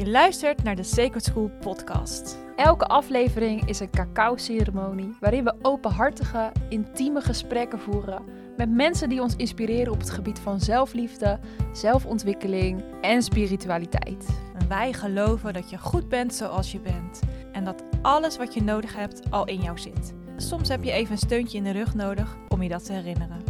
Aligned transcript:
Je 0.00 0.10
luistert 0.10 0.62
naar 0.62 0.76
de 0.76 0.82
Sacred 0.82 1.24
School 1.24 1.50
podcast. 1.60 2.38
Elke 2.56 2.86
aflevering 2.86 3.68
is 3.68 3.80
een 3.80 3.90
cacao-ceremonie 3.90 5.16
waarin 5.20 5.44
we 5.44 5.54
openhartige, 5.62 6.52
intieme 6.68 7.20
gesprekken 7.20 7.78
voeren 7.78 8.24
met 8.56 8.70
mensen 8.70 9.08
die 9.08 9.22
ons 9.22 9.36
inspireren 9.36 9.92
op 9.92 9.98
het 9.98 10.10
gebied 10.10 10.38
van 10.38 10.60
zelfliefde, 10.60 11.38
zelfontwikkeling 11.72 12.84
en 13.00 13.22
spiritualiteit. 13.22 14.26
En 14.58 14.68
wij 14.68 14.92
geloven 14.92 15.52
dat 15.52 15.70
je 15.70 15.78
goed 15.78 16.08
bent 16.08 16.34
zoals 16.34 16.72
je 16.72 16.80
bent 16.80 17.20
en 17.52 17.64
dat 17.64 17.82
alles 18.02 18.36
wat 18.36 18.54
je 18.54 18.62
nodig 18.62 18.96
hebt 18.96 19.30
al 19.30 19.46
in 19.46 19.60
jou 19.60 19.78
zit. 19.78 20.14
Soms 20.36 20.68
heb 20.68 20.84
je 20.84 20.92
even 20.92 21.12
een 21.12 21.18
steuntje 21.18 21.58
in 21.58 21.64
de 21.64 21.70
rug 21.70 21.94
nodig 21.94 22.36
om 22.48 22.62
je 22.62 22.68
dat 22.68 22.84
te 22.84 22.92
herinneren. 22.92 23.49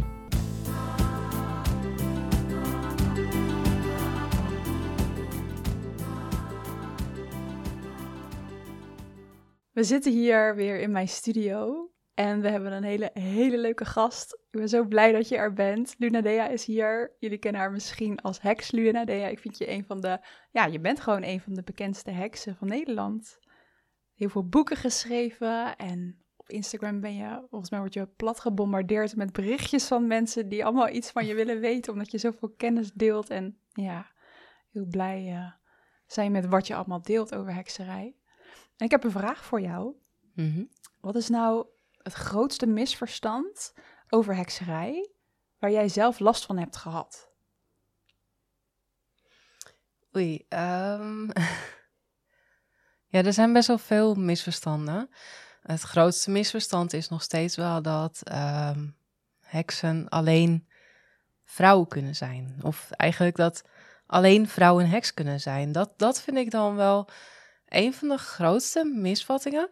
We 9.71 9.83
zitten 9.83 10.11
hier 10.11 10.55
weer 10.55 10.79
in 10.79 10.91
mijn 10.91 11.07
studio 11.07 11.89
en 12.13 12.41
we 12.41 12.49
hebben 12.49 12.71
een 12.71 12.83
hele, 12.83 13.09
hele 13.13 13.57
leuke 13.57 13.85
gast. 13.85 14.33
Ik 14.33 14.59
ben 14.59 14.69
zo 14.69 14.85
blij 14.85 15.11
dat 15.11 15.27
je 15.27 15.37
er 15.37 15.53
bent. 15.53 15.95
Luna 15.97 16.21
Dea 16.21 16.47
is 16.47 16.65
hier. 16.65 17.15
Jullie 17.19 17.37
kennen 17.37 17.61
haar 17.61 17.71
misschien 17.71 18.21
als 18.21 18.41
heks 18.41 18.71
Luna 18.71 19.05
Dea. 19.05 19.27
Ik 19.27 19.39
vind 19.39 19.57
je 19.57 19.69
een 19.69 19.85
van 19.85 20.01
de, 20.01 20.19
ja, 20.51 20.65
je 20.65 20.79
bent 20.79 20.99
gewoon 20.99 21.23
een 21.23 21.41
van 21.41 21.53
de 21.53 21.63
bekendste 21.63 22.11
heksen 22.11 22.55
van 22.55 22.67
Nederland. 22.67 23.39
Heel 24.13 24.29
veel 24.29 24.47
boeken 24.47 24.77
geschreven 24.77 25.75
en 25.75 26.23
op 26.35 26.49
Instagram 26.49 26.99
ben 26.99 27.15
je, 27.15 27.45
volgens 27.49 27.71
mij 27.71 27.79
word 27.79 27.93
je 27.93 28.07
plat 28.07 28.39
gebombardeerd 28.39 29.15
met 29.15 29.33
berichtjes 29.33 29.87
van 29.87 30.07
mensen 30.07 30.49
die 30.49 30.65
allemaal 30.65 30.89
iets 30.89 31.11
van 31.11 31.25
je 31.25 31.35
willen 31.35 31.59
weten, 31.59 31.93
omdat 31.93 32.11
je 32.11 32.17
zoveel 32.17 32.53
kennis 32.57 32.91
deelt. 32.91 33.29
En 33.29 33.59
ja, 33.73 34.11
heel 34.71 34.85
blij 34.85 35.31
uh, 35.31 35.51
zijn 36.05 36.31
met 36.31 36.45
wat 36.45 36.67
je 36.67 36.75
allemaal 36.75 37.01
deelt 37.01 37.35
over 37.35 37.53
hekserij. 37.53 38.15
En 38.81 38.87
ik 38.87 38.93
heb 38.93 39.03
een 39.03 39.11
vraag 39.11 39.45
voor 39.45 39.61
jou. 39.61 39.95
Mhm. 40.33 40.63
Wat 40.99 41.15
is 41.15 41.29
nou 41.29 41.65
het 42.03 42.13
grootste 42.13 42.65
misverstand 42.65 43.73
over 44.09 44.35
hekserij 44.35 45.09
waar 45.59 45.71
jij 45.71 45.89
zelf 45.89 46.19
last 46.19 46.45
van 46.45 46.57
hebt 46.57 46.75
gehad? 46.75 47.29
Oei, 50.15 50.45
ehm, 50.49 51.25
ja, 53.13 53.23
er 53.23 53.33
zijn 53.33 53.53
best 53.53 53.67
wel 53.67 53.77
veel 53.77 54.15
misverstanden. 54.15 55.09
Het 55.61 55.81
grootste 55.81 56.31
misverstand 56.31 56.93
is 56.93 57.09
nog 57.09 57.21
steeds 57.21 57.55
wel 57.55 57.81
dat 57.81 58.21
ehm, 58.23 58.87
heksen 59.39 60.09
alleen 60.09 60.67
vrouwen 61.43 61.87
kunnen 61.87 62.15
zijn. 62.15 62.59
Of 62.61 62.91
eigenlijk 62.91 63.35
dat 63.35 63.63
alleen 64.05 64.47
vrouwen 64.47 64.89
heks 64.89 65.13
kunnen 65.13 65.39
zijn. 65.39 65.71
Dat, 65.71 65.93
dat 65.97 66.21
vind 66.21 66.37
ik 66.37 66.51
dan 66.51 66.75
wel 66.75 67.09
een 67.71 67.93
van 67.93 68.07
de 68.07 68.17
grootste 68.17 68.85
misvattingen. 68.85 69.69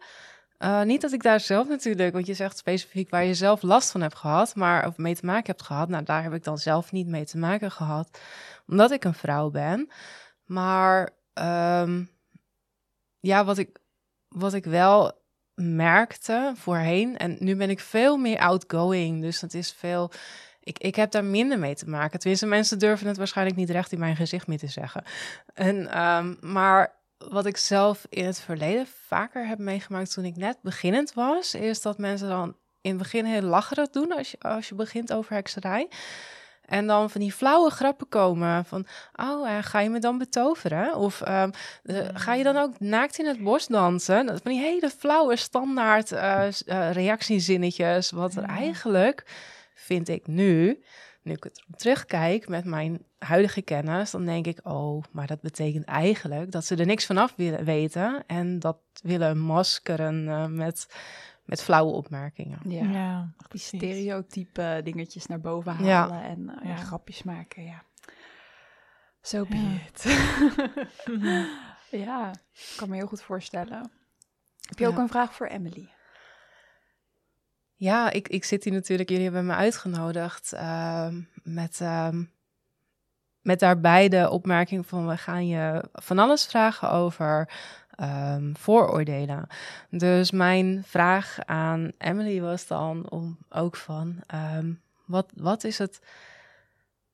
Uh, 0.58 0.82
niet 0.82 1.00
dat 1.00 1.12
ik 1.12 1.22
daar 1.22 1.40
zelf 1.40 1.68
natuurlijk, 1.68 2.12
want 2.12 2.26
je 2.26 2.34
zegt 2.34 2.58
specifiek 2.58 3.10
waar 3.10 3.24
je 3.24 3.34
zelf 3.34 3.62
last 3.62 3.90
van 3.90 4.00
hebt 4.00 4.16
gehad, 4.16 4.54
maar 4.54 4.86
of 4.86 4.96
mee 4.96 5.14
te 5.14 5.26
maken 5.26 5.46
hebt 5.46 5.62
gehad. 5.62 5.88
Nou, 5.88 6.04
daar 6.04 6.22
heb 6.22 6.32
ik 6.32 6.44
dan 6.44 6.58
zelf 6.58 6.92
niet 6.92 7.06
mee 7.06 7.24
te 7.24 7.38
maken 7.38 7.70
gehad, 7.70 8.20
omdat 8.66 8.90
ik 8.90 9.04
een 9.04 9.14
vrouw 9.14 9.50
ben. 9.50 9.90
Maar 10.44 11.10
um, 11.34 12.10
ja, 13.20 13.44
wat 13.44 13.58
ik, 13.58 13.78
wat 14.28 14.54
ik 14.54 14.64
wel 14.64 15.22
merkte 15.54 16.52
voorheen, 16.56 17.16
en 17.16 17.36
nu 17.38 17.56
ben 17.56 17.70
ik 17.70 17.80
veel 17.80 18.16
meer 18.16 18.38
outgoing, 18.38 19.20
dus 19.20 19.40
dat 19.40 19.54
is 19.54 19.72
veel. 19.72 20.10
Ik, 20.60 20.78
ik 20.78 20.94
heb 20.94 21.10
daar 21.10 21.24
minder 21.24 21.58
mee 21.58 21.74
te 21.74 21.88
maken. 21.88 22.18
Tenminste, 22.18 22.46
mensen 22.46 22.78
durven 22.78 23.06
het 23.06 23.16
waarschijnlijk 23.16 23.56
niet 23.56 23.70
recht 23.70 23.92
in 23.92 23.98
mijn 23.98 24.16
gezicht 24.16 24.46
mee 24.46 24.58
te 24.58 24.66
zeggen. 24.66 25.04
En, 25.54 26.02
um, 26.02 26.38
maar 26.40 26.99
wat 27.28 27.46
ik 27.46 27.56
zelf 27.56 28.06
in 28.08 28.24
het 28.24 28.40
verleden 28.40 28.86
vaker 29.06 29.46
heb 29.46 29.58
meegemaakt 29.58 30.12
toen 30.12 30.24
ik 30.24 30.36
net 30.36 30.58
beginnend 30.62 31.14
was, 31.14 31.54
is 31.54 31.82
dat 31.82 31.98
mensen 31.98 32.28
dan 32.28 32.56
in 32.80 32.90
het 32.90 32.98
begin 32.98 33.24
heel 33.24 33.42
lacherig 33.42 33.90
doen 33.90 34.12
als 34.16 34.30
je, 34.30 34.38
als 34.40 34.68
je 34.68 34.74
begint 34.74 35.12
over 35.12 35.34
hekserij. 35.34 35.88
En 36.64 36.86
dan 36.86 37.10
van 37.10 37.20
die 37.20 37.32
flauwe 37.32 37.70
grappen 37.70 38.08
komen 38.08 38.64
van, 38.64 38.86
oh, 39.12 39.48
uh, 39.48 39.58
ga 39.60 39.80
je 39.80 39.90
me 39.90 39.98
dan 39.98 40.18
betoveren? 40.18 40.94
Of 40.96 41.28
um, 41.28 41.50
uh, 41.82 42.08
ga 42.14 42.34
je 42.34 42.44
dan 42.44 42.56
ook 42.56 42.80
naakt 42.80 43.18
in 43.18 43.26
het 43.26 43.42
bos 43.42 43.66
dansen? 43.66 44.26
Dat 44.26 44.40
van 44.42 44.50
die 44.50 44.60
hele 44.60 44.90
flauwe 44.90 45.36
standaard 45.36 46.12
uh, 46.12 46.48
reactiezinnetjes, 46.92 48.10
wat 48.10 48.34
er 48.34 48.42
eigenlijk, 48.44 49.24
vind 49.74 50.08
ik 50.08 50.26
nu, 50.26 50.82
nu 51.22 51.32
ik 51.32 51.44
het 51.44 51.62
terugkijk 51.76 52.48
met 52.48 52.64
mijn 52.64 53.04
huidige 53.18 53.62
kennis, 53.62 54.10
dan 54.10 54.24
denk 54.24 54.46
ik, 54.46 54.60
oh, 54.62 55.04
maar 55.10 55.26
dat 55.26 55.40
betekent 55.40 55.84
eigenlijk 55.84 56.52
dat 56.52 56.64
ze 56.64 56.76
er 56.76 56.86
niks 56.86 57.06
vanaf 57.06 57.34
willen 57.36 57.64
weten 57.64 58.24
en 58.26 58.58
dat 58.58 58.78
willen 59.02 59.38
maskeren 59.38 60.24
uh, 60.24 60.46
met, 60.46 60.86
met 61.44 61.62
flauwe 61.62 61.92
opmerkingen. 61.92 62.58
Ja, 62.64 62.90
ja 62.90 63.32
die 63.48 63.60
stereotype 63.60 64.80
dingetjes 64.84 65.26
naar 65.26 65.40
boven 65.40 65.72
halen 65.72 66.16
ja. 66.16 66.22
en 66.22 66.58
uh, 66.62 66.68
ja. 66.68 66.76
grapjes 66.76 67.22
maken, 67.22 67.64
ja. 67.64 67.82
Zo 69.20 69.44
so 69.44 69.46
be 69.48 69.80
it. 69.86 70.04
ja, 72.06 72.30
ik 72.52 72.74
kan 72.76 72.88
me 72.88 72.96
heel 72.96 73.06
goed 73.06 73.22
voorstellen. 73.22 73.90
Heb 74.68 74.78
je 74.78 74.86
ook 74.86 74.98
een 74.98 75.08
vraag 75.08 75.34
voor 75.34 75.46
Emily? 75.46 75.88
Ja, 77.80 78.10
ik, 78.10 78.28
ik 78.28 78.44
zit 78.44 78.64
hier 78.64 78.72
natuurlijk, 78.72 79.08
jullie 79.08 79.24
hebben 79.24 79.46
me 79.46 79.54
uitgenodigd 79.54 80.52
uh, 80.54 81.08
met, 81.42 81.78
uh, 81.82 82.08
met 83.42 83.60
daarbij 83.60 84.08
de 84.08 84.30
opmerking 84.30 84.86
van 84.86 85.06
we 85.08 85.16
gaan 85.16 85.46
je 85.46 85.84
van 85.92 86.18
alles 86.18 86.46
vragen 86.46 86.90
over 86.90 87.52
um, 88.02 88.56
vooroordelen. 88.56 89.46
Dus 89.90 90.30
mijn 90.30 90.82
vraag 90.86 91.38
aan 91.44 91.92
Emily 91.98 92.40
was 92.40 92.66
dan 92.66 93.10
om 93.10 93.38
ook 93.48 93.76
van 93.76 94.22
wat, 95.06 95.32
wat 95.36 95.64
is 95.64 95.78
het 95.78 96.00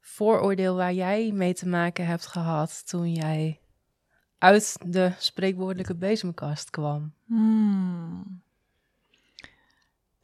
vooroordeel 0.00 0.77
waar 0.77 0.93
jij 0.93 1.31
mee 1.33 1.54
te 1.54 1.69
maken 1.69 2.06
hebt 2.06 2.27
gehad 2.27 2.88
toen 2.88 3.12
jij 3.12 3.60
uit 4.38 4.78
de 4.87 5.12
spreekwoordelijke 5.19 5.94
bezemkast 5.94 6.71
kwam? 6.71 7.12
Hmm. 7.27 8.44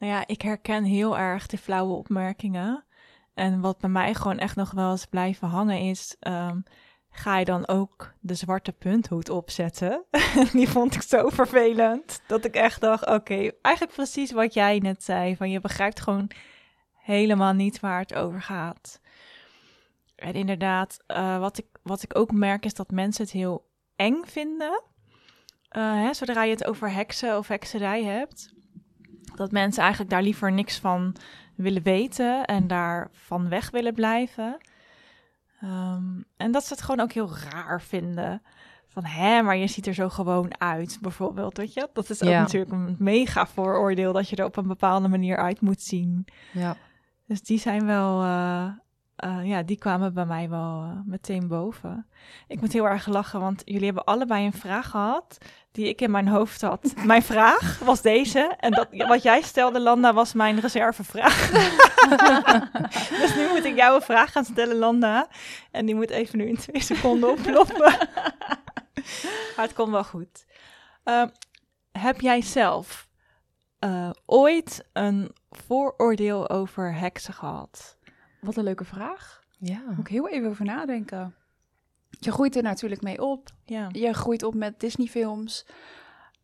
Nou 0.03 0.15
ja, 0.15 0.27
ik 0.27 0.41
herken 0.41 0.83
heel 0.83 1.17
erg 1.17 1.47
de 1.47 1.57
flauwe 1.57 1.93
opmerkingen. 1.93 2.85
En 3.33 3.61
wat 3.61 3.77
bij 3.77 3.89
mij 3.89 4.13
gewoon 4.13 4.37
echt 4.37 4.55
nog 4.55 4.71
wel 4.71 4.91
eens 4.91 5.05
blijven 5.05 5.47
hangen 5.47 5.79
is... 5.79 6.15
Um, 6.19 6.63
ga 7.09 7.37
je 7.37 7.45
dan 7.45 7.67
ook 7.67 8.13
de 8.19 8.35
zwarte 8.35 8.71
punthoed 8.71 9.29
opzetten? 9.29 10.05
Die 10.53 10.69
vond 10.69 10.95
ik 10.95 11.01
zo 11.01 11.29
vervelend. 11.29 12.21
Dat 12.27 12.45
ik 12.45 12.55
echt 12.55 12.81
dacht, 12.81 13.07
oké, 13.07 13.51
eigenlijk 13.61 13.95
precies 13.95 14.31
wat 14.31 14.53
jij 14.53 14.79
net 14.79 15.03
zei. 15.03 15.35
Van 15.35 15.49
je 15.49 15.59
begrijpt 15.59 15.99
gewoon 15.99 16.29
helemaal 16.93 17.53
niet 17.53 17.79
waar 17.79 17.99
het 17.99 18.13
over 18.13 18.41
gaat. 18.41 19.01
En 20.15 20.33
inderdaad, 20.33 20.99
uh, 21.07 21.39
wat, 21.39 21.57
ik, 21.57 21.67
wat 21.83 22.03
ik 22.03 22.17
ook 22.17 22.31
merk 22.31 22.65
is 22.65 22.73
dat 22.73 22.91
mensen 22.91 23.23
het 23.23 23.33
heel 23.33 23.69
eng 23.95 24.21
vinden. 24.25 24.83
Uh, 25.77 25.93
hè, 25.93 26.13
zodra 26.13 26.43
je 26.43 26.51
het 26.51 26.65
over 26.65 26.91
heksen 26.91 27.37
of 27.37 27.47
hekserij 27.47 28.03
hebt 28.03 28.53
dat 29.35 29.51
mensen 29.51 29.81
eigenlijk 29.81 30.11
daar 30.11 30.23
liever 30.23 30.51
niks 30.51 30.79
van 30.79 31.15
willen 31.55 31.83
weten 31.83 32.45
en 32.45 32.67
daar 32.67 33.09
van 33.11 33.49
weg 33.49 33.71
willen 33.71 33.93
blijven. 33.93 34.57
Um, 35.63 36.25
en 36.37 36.51
dat 36.51 36.63
ze 36.65 36.73
het 36.73 36.81
gewoon 36.81 36.99
ook 36.99 37.11
heel 37.11 37.29
raar 37.51 37.81
vinden. 37.81 38.41
Van 38.87 39.05
hè, 39.05 39.41
maar 39.41 39.57
je 39.57 39.67
ziet 39.67 39.87
er 39.87 39.93
zo 39.93 40.09
gewoon 40.09 40.59
uit, 40.59 40.97
bijvoorbeeld. 41.01 41.57
Weet 41.57 41.73
je? 41.73 41.89
Dat 41.93 42.09
is 42.09 42.23
ook 42.23 42.29
ja. 42.29 42.39
natuurlijk 42.41 42.71
een 42.71 42.95
mega 42.99 43.47
vooroordeel 43.47 44.13
dat 44.13 44.29
je 44.29 44.35
er 44.35 44.45
op 44.45 44.57
een 44.57 44.67
bepaalde 44.67 45.07
manier 45.07 45.37
uit 45.37 45.61
moet 45.61 45.81
zien. 45.81 46.25
Ja. 46.51 46.75
Dus 47.27 47.41
die 47.41 47.59
zijn 47.59 47.85
wel, 47.85 48.23
uh, 48.23 48.67
uh, 49.25 49.45
ja, 49.45 49.63
die 49.63 49.77
kwamen 49.77 50.13
bij 50.13 50.25
mij 50.25 50.49
wel 50.49 50.83
uh, 50.83 50.99
meteen 51.05 51.47
boven. 51.47 52.07
Ik 52.47 52.61
moet 52.61 52.73
heel 52.73 52.87
erg 52.87 53.07
lachen, 53.07 53.39
want 53.39 53.61
jullie 53.65 53.85
hebben 53.85 54.03
allebei 54.03 54.45
een 54.45 54.53
vraag 54.53 54.89
gehad 54.89 55.37
die 55.71 55.87
ik 55.87 56.01
in 56.01 56.11
mijn 56.11 56.27
hoofd 56.27 56.61
had. 56.61 56.93
Mijn 57.05 57.23
vraag 57.23 57.79
was 57.79 58.01
deze. 58.01 58.53
En 58.59 58.71
dat, 58.71 58.87
wat 58.91 59.23
jij 59.23 59.41
stelde, 59.41 59.79
Landa, 59.79 60.13
was 60.13 60.33
mijn 60.33 60.59
reservevraag. 60.59 61.49
dus 63.21 63.35
nu 63.35 63.47
moet 63.47 63.65
ik 63.65 63.75
jou 63.75 63.95
een 63.95 64.01
vraag 64.01 64.31
gaan 64.31 64.45
stellen, 64.45 64.75
Landa. 64.75 65.27
En 65.71 65.85
die 65.85 65.95
moet 65.95 66.09
even 66.09 66.37
nu 66.37 66.47
in 66.47 66.57
twee 66.57 66.81
seconden 66.81 67.29
oplopen. 67.29 67.79
maar 69.55 69.65
het 69.65 69.73
komt 69.73 69.91
wel 69.91 70.03
goed. 70.03 70.45
Uh, 71.05 71.23
heb 71.91 72.21
jij 72.21 72.41
zelf 72.41 73.07
uh, 73.79 74.09
ooit 74.25 74.85
een 74.93 75.31
vooroordeel 75.49 76.49
over 76.49 76.95
heksen 76.95 77.33
gehad? 77.33 77.97
Wat 78.43 78.55
een 78.57 78.63
leuke 78.63 78.85
vraag. 78.85 79.43
Ja. 79.57 79.83
Moet 79.87 79.99
ik 79.99 80.07
heel 80.07 80.29
even 80.29 80.49
over 80.49 80.65
nadenken. 80.65 81.35
Je 82.19 82.31
groeit 82.31 82.55
er 82.55 82.63
natuurlijk 82.63 83.01
mee 83.01 83.21
op. 83.21 83.49
Ja. 83.65 83.89
Je 83.91 84.13
groeit 84.13 84.43
op 84.43 84.53
met 84.53 84.79
Disney-films. 84.79 85.65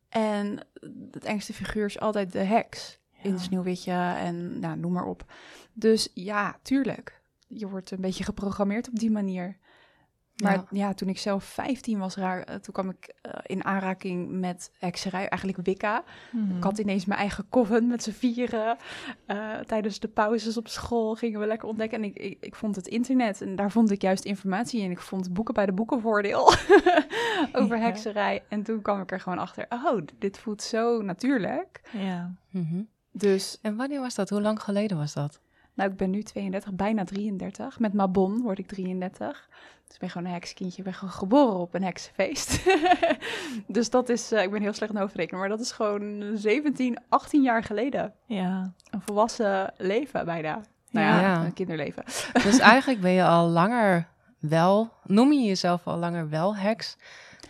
En 0.10 0.68
het 1.12 1.24
engste 1.24 1.54
figuur 1.54 1.86
is 1.86 2.00
altijd 2.00 2.32
de 2.32 2.40
heks. 2.40 3.00
Ja. 3.12 3.30
In 3.30 3.40
Sneeuwwitje 3.40 3.92
en 4.18 4.60
nou, 4.60 4.78
noem 4.78 4.92
maar 4.92 5.06
op. 5.06 5.32
Dus 5.74 6.10
ja, 6.14 6.60
tuurlijk. 6.62 7.22
Je 7.48 7.68
wordt 7.68 7.92
een 7.92 8.02
beetje 8.02 8.24
geprogrammeerd 8.24 8.88
op 8.88 9.00
die 9.00 9.12
manier. 9.12 9.58
Maar 10.44 10.54
Ja. 10.54 10.66
ja. 10.72 10.94
toen 10.94 11.10
ik 11.10 11.18
zelf 11.18 11.44
15 11.44 12.00
was, 12.00 12.16
raar, 12.16 12.42
eh, 12.44 12.56
toen 12.56 12.74
kwam 12.74 12.90
ik 12.90 13.14
eh, 13.22 13.32
in 13.46 13.66
aanraking 13.66 14.30
met 14.32 14.72
hekserij, 14.80 15.28
eigenlijk 15.28 15.66
Wicca. 15.66 16.04
Mhm. 16.32 16.58
Ik 16.58 16.64
had 16.64 16.78
ineens 16.78 17.06
mijn 17.06 17.20
eigen 17.20 17.46
coven 17.50 17.88
met 17.88 18.04
z'n 18.04 18.12
vieren. 18.12 18.78
Eh, 19.26 19.58
tijdens 19.60 20.00
de 20.00 20.08
pauzes 20.08 20.58
op 20.58 20.68
school 20.68 21.16
gingen 21.16 21.40
we 21.40 21.46
lekker 21.48 21.68
ontdekken. 21.68 21.98
En 21.98 22.04
ik, 22.04 22.18
ik, 22.18 22.38
ik 22.42 22.56
vond 22.56 22.76
het 22.76 22.88
internet 22.88 23.42
en 23.42 23.56
daar 23.56 23.72
vond 23.72 23.92
ik 23.92 24.02
juist 24.02 24.26
informatie 24.26 24.82
in. 24.82 24.92
Ik 24.92 25.00
vond 25.00 25.34
boeken 25.34 25.54
bij 25.54 25.66
de 25.66 25.72
boekenvoordeel 25.72 26.54
over 27.60 27.78
Ja. 27.78 27.84
hekserij. 27.84 28.44
En 28.50 28.64
toen 28.64 28.82
kwam 28.82 29.02
ik 29.02 29.12
er 29.12 29.20
gewoon 29.20 29.40
achter, 29.40 29.66
oh, 29.70 30.02
dit 30.20 30.38
voelt 30.38 30.62
zo 30.62 31.02
natuurlijk. 31.02 31.82
Ja. 31.92 32.36
Mhm. 32.50 32.82
Dus, 33.12 33.60
En 33.62 33.76
wanneer 33.76 34.00
was 34.00 34.16
dat? 34.16 34.30
Hoe 34.30 34.42
lang 34.42 34.62
geleden 34.62 34.98
was 34.98 35.14
dat? 35.14 35.40
Nou, 35.80 35.92
ik 35.92 35.98
ben 35.98 36.10
nu 36.10 36.24
32, 36.24 36.74
bijna 36.74 37.04
33. 37.04 37.80
Met 37.80 37.94
Mabon 37.94 38.42
word 38.42 38.60
ik 38.60 38.68
33. 38.68 39.48
Dus 39.86 39.94
ik 39.94 40.00
ben 40.00 40.10
gewoon 40.10 40.28
een 40.28 40.34
hekskindje. 40.34 40.78
Ik 40.78 40.84
ben 40.84 40.94
gewoon 40.94 41.14
geboren 41.14 41.60
op 41.60 41.74
een 41.74 41.84
heksenfeest. 41.84 42.66
dus 43.68 43.90
dat 43.90 44.10
is, 44.10 44.32
eh, 44.32 44.44
ik 44.44 44.52
ben 44.52 44.62
heel 44.62 44.74
slecht 44.74 44.92
in 44.94 44.98
hoofdrekenen, 45.00 45.40
maar 45.40 45.50
dat 45.50 45.60
is 45.60 45.72
gewoon 45.72 46.32
17, 46.34 46.98
18 47.10 47.42
jaar 47.42 47.64
geleden. 47.64 48.14
Ja. 48.26 48.74
Een 48.90 49.02
volwassen 49.02 49.74
leven 49.78 50.26
bijna. 50.26 50.62
Nou 50.92 51.06
ja, 51.08 51.22
Ja. 51.22 51.46
een 51.46 51.54
kinderleven. 51.54 52.04
Dus 52.44 52.60
eigenlijk 52.60 53.02
ben 53.02 53.12
je 53.12 53.24
al 53.26 53.48
langer 53.48 54.08
wel, 54.40 54.94
noem 55.04 55.34
je 55.34 55.44
jezelf 55.44 55.88
al 55.88 55.98
langer 55.98 56.30
wel 56.30 56.56
heks, 56.56 56.98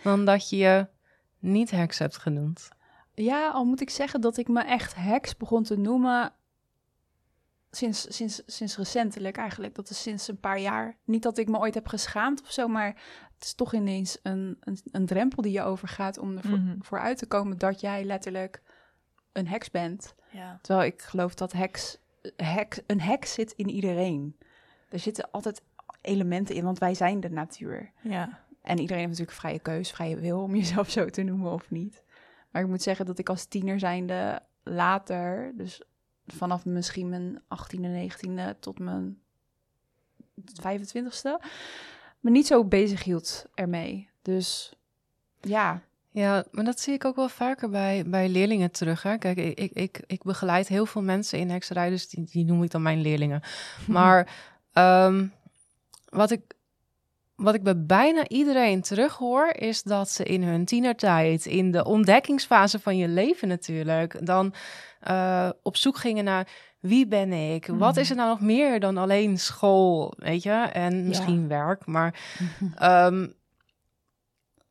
dan 0.02 0.24
dat 0.24 0.50
je 0.50 0.56
je 0.56 0.86
niet 1.38 1.70
heks 1.70 1.98
hebt 1.98 2.16
genoemd. 2.16 2.68
Ja, 3.14 3.50
al 3.50 3.64
moet 3.64 3.80
ik 3.80 3.90
zeggen 3.90 4.20
dat 4.20 4.36
ik 4.36 4.48
me 4.48 4.62
echt 4.62 4.94
heks 4.94 5.36
begon 5.36 5.62
te 5.62 5.78
noemen 5.78 6.32
sinds, 7.70 8.16
sinds, 8.16 8.42
sinds 8.46 8.76
recentelijk 8.76 9.36
eigenlijk. 9.36 9.74
Dat 9.74 9.90
is 9.90 10.02
sinds 10.02 10.28
een 10.28 10.40
paar 10.40 10.58
jaar. 10.60 10.96
Niet 11.04 11.22
dat 11.22 11.38
ik 11.38 11.48
me 11.48 11.58
ooit 11.58 11.74
heb 11.74 11.86
geschaamd 11.86 12.40
of 12.42 12.50
zo, 12.50 12.68
maar 12.68 12.86
het 13.34 13.44
is 13.44 13.54
toch 13.54 13.74
ineens 13.74 14.18
een, 14.22 14.56
een, 14.60 14.78
een 14.92 15.06
drempel 15.06 15.42
die 15.42 15.52
je 15.52 15.62
overgaat 15.62 16.18
om 16.18 16.36
ervoor 16.36 16.58
Mhm. 16.58 16.76
voor 16.80 16.98
uit 17.00 17.18
te 17.18 17.26
komen 17.26 17.58
dat 17.58 17.80
jij 17.80 18.04
letterlijk 18.04 18.62
een 19.32 19.48
heks 19.48 19.70
bent. 19.70 20.14
Ja. 20.30 20.58
Terwijl 20.62 20.86
ik 20.86 21.02
geloof 21.02 21.34
dat 21.34 21.52
heks, 21.52 21.98
heks, 22.36 22.80
een 22.86 23.00
heks 23.00 23.32
zit 23.32 23.52
in 23.52 23.68
iedereen. 23.70 24.36
Er 24.88 24.98
zitten 24.98 25.30
altijd 25.30 25.62
elementen 26.00 26.54
in, 26.54 26.64
want 26.64 26.78
wij 26.78 26.94
zijn 26.94 27.20
de 27.20 27.30
natuur. 27.30 27.90
Ja. 28.00 28.38
En 28.62 28.78
iedereen 28.78 28.98
heeft 29.06 29.10
natuurlijk 29.18 29.38
vrije 29.38 29.58
keus, 29.58 29.90
vrije 29.90 30.16
wil 30.16 30.42
om 30.42 30.54
jezelf 30.62 30.90
zo 30.90 31.06
te 31.06 31.22
noemen 31.22 31.52
of 31.52 31.70
niet. 31.70 32.02
Maar 32.50 32.62
ik 32.62 32.68
moet 32.68 32.82
zeggen 32.82 33.06
dat 33.06 33.18
ik 33.18 33.28
als 33.28 33.44
tiener 33.44 33.78
zijnde 33.78 34.42
later, 34.62 35.52
dus 35.56 35.82
vanaf 36.32 36.64
misschien 36.64 37.08
mijn 37.08 37.40
18e, 37.40 38.12
19e 38.12 38.58
tot 38.60 38.78
mijn 38.78 39.18
25e, 40.40 41.44
me 42.20 42.30
niet 42.30 42.46
zo 42.46 42.64
bezig 42.64 43.04
hield 43.04 43.46
ermee. 43.54 44.08
Dus 44.22 44.72
ja, 45.40 45.82
Ja, 46.12 46.44
maar 46.50 46.64
dat 46.64 46.80
zie 46.80 46.94
ik 46.94 47.04
ook 47.04 47.16
wel 47.16 47.28
vaker 47.28 47.70
bij, 47.70 48.04
bij 48.06 48.28
leerlingen 48.28 48.70
terug. 48.70 49.02
Hè? 49.02 49.18
Kijk, 49.18 49.36
ik, 49.36 49.58
ik, 49.58 49.72
ik, 49.72 50.02
ik 50.06 50.22
begeleid 50.22 50.68
heel 50.68 50.86
veel 50.86 51.02
mensen 51.02 51.38
in 51.38 51.50
hekserij, 51.50 51.90
dus 51.90 52.08
die, 52.08 52.24
die 52.24 52.44
noem 52.44 52.62
ik 52.62 52.70
dan 52.70 52.82
mijn 52.82 53.00
leerlingen. 53.00 53.42
Maar 53.86 54.34
ehm, 54.72 55.26
wat, 56.08 56.30
ik, 56.30 56.54
wat 57.40 57.54
ik 57.54 57.62
bij 57.62 57.84
bijna 57.84 58.28
iedereen 58.28 58.80
terughoor, 58.80 59.48
is 59.48 59.82
dat 59.82 60.10
ze 60.10 60.24
in 60.24 60.42
hun 60.42 60.64
tienertijd, 60.64 61.46
in 61.46 61.70
de 61.70 61.84
ontdekkingsfase 61.84 62.78
van 62.78 62.96
je 62.96 63.08
leven 63.08 63.48
natuurlijk, 63.48 64.26
dan 64.26 64.54
eh, 65.00 65.48
op 65.62 65.76
zoek 65.76 65.96
gingen 65.96 66.24
naar 66.24 66.48
wie 66.80 67.06
ben 67.06 67.32
ik? 67.32 67.66
Wat 67.66 67.96
is 67.96 68.10
er 68.10 68.16
nou 68.16 68.28
nog 68.28 68.40
meer 68.40 68.80
dan 68.80 68.96
alleen 68.96 69.38
school, 69.38 70.12
weet 70.16 70.42
je? 70.42 70.50
En 70.72 71.08
misschien 71.08 71.48
werk, 71.48 71.86
maar 71.86 72.14
Ehm, 72.74 73.26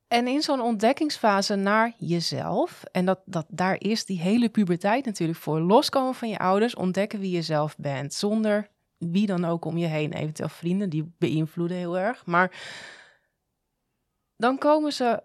en 0.08 0.28
in 0.28 0.42
zo'n 0.42 0.62
ontdekkingsfase 0.62 1.56
naar 1.56 1.94
jezelf, 1.98 2.84
en 2.92 3.06
dat, 3.06 3.20
dat, 3.26 3.46
daar 3.50 3.76
is 3.80 4.06
die 4.06 4.20
hele 4.20 4.50
puberteit 4.50 5.06
natuurlijk 5.06 5.40
voor. 5.40 5.60
Loskomen 5.60 6.16
van 6.16 6.30
je 6.30 6.38
ouders, 6.38 6.76
ontdekken 6.76 7.20
wie 7.20 7.32
je 7.32 7.42
zelf 7.42 7.76
bent, 7.78 8.14
zonder 8.14 8.70
wie 9.00 9.26
dan 9.28 9.46
ook 9.46 9.66
om 9.66 9.78
je 9.78 9.86
heen. 9.88 10.14
Eventueel 10.14 10.50
vrienden, 10.50 10.90
die 10.90 11.14
beïnvloeden 11.18 11.78
heel 11.78 11.98
erg. 11.98 12.26
Maar 12.26 12.52
dan 14.36 14.58
komen 14.58 14.94
ze 14.94 15.24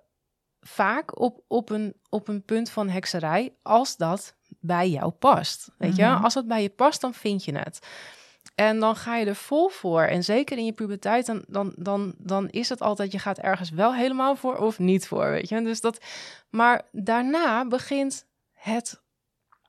vaak 0.61 1.21
op, 1.21 1.45
op, 1.49 1.71
een, 1.71 1.95
op 2.09 2.29
een 2.29 2.45
punt 2.45 2.71
van 2.71 2.89
hekserij 2.89 3.55
als 3.63 3.97
dat 3.97 4.37
bij 4.61 4.89
jou 4.91 5.11
past. 5.11 5.71
Weet 5.79 5.97
je, 5.97 6.05
Mhm. 6.05 6.25
als 6.25 6.35
dat 6.35 6.47
bij 6.47 6.63
je 6.63 6.71
past, 6.71 7.01
dan 7.01 7.15
vind 7.15 7.45
je 7.45 7.59
het. 7.59 7.87
En 8.55 8.81
dan 8.81 8.97
ga 8.97 9.17
je 9.17 9.27
er 9.27 9.35
vol 9.37 9.69
voor. 9.69 10.03
En 10.03 10.25
zeker 10.25 10.59
in 10.59 10.65
je 10.65 10.73
puberteit, 10.73 11.27
dan, 11.27 11.45
dan, 11.49 11.73
dan, 11.77 12.15
dan 12.19 12.49
is 12.51 12.69
het 12.69 12.81
altijd, 12.81 13.13
je 13.13 13.19
gaat 13.19 13.39
ergens 13.39 13.71
wel 13.71 13.95
helemaal 13.95 14.37
voor 14.37 14.57
of 14.57 14.79
niet 14.79 15.07
voor, 15.07 15.31
weet 15.31 15.49
je. 15.49 15.63
Dus 15.63 15.81
dat, 15.81 16.05
maar 16.51 16.89
daarna 16.93 17.67
begint 17.67 18.27
het 18.53 19.03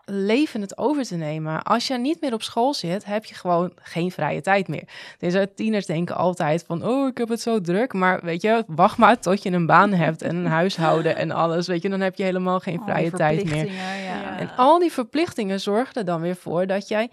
leven 0.05 0.61
het 0.61 0.77
over 0.77 1.03
te 1.03 1.15
nemen. 1.15 1.63
Als 1.63 1.87
je 1.87 1.97
niet 1.97 2.21
meer 2.21 2.33
op 2.33 2.43
school 2.43 2.73
zit, 2.73 3.05
heb 3.05 3.25
je 3.25 3.35
gewoon 3.35 3.71
geen 3.75 4.11
vrije 4.11 4.41
tijd 4.41 4.67
meer. 4.67 4.83
Dus 5.17 5.45
tieners 5.55 5.85
denken 5.85 6.15
altijd 6.15 6.63
van, 6.67 6.85
oh, 6.85 7.07
ik 7.07 7.17
heb 7.17 7.29
het 7.29 7.41
zo 7.41 7.61
druk. 7.61 7.93
Maar 7.93 8.21
weet 8.21 8.41
je, 8.41 8.63
wacht 8.67 8.97
maar 8.97 9.19
tot 9.19 9.43
je 9.43 9.51
een 9.51 9.65
baan 9.65 9.93
hebt 9.93 10.21
en 10.21 10.35
een 10.35 10.45
huishouden 10.45 11.15
en 11.15 11.31
alles. 11.31 11.67
Weet 11.67 11.81
je, 11.81 11.89
dan 11.89 12.01
heb 12.01 12.15
je 12.15 12.23
helemaal 12.23 12.59
geen 12.59 12.79
al 12.79 12.85
vrije 12.85 13.11
tijd 13.11 13.49
meer. 13.49 13.71
Ja. 13.71 14.39
En 14.39 14.55
al 14.55 14.79
die 14.79 14.91
verplichtingen 14.91 15.59
zorgen 15.59 15.95
er 15.95 16.05
dan 16.05 16.21
weer 16.21 16.35
voor 16.35 16.67
dat 16.67 16.87
jij 16.87 17.11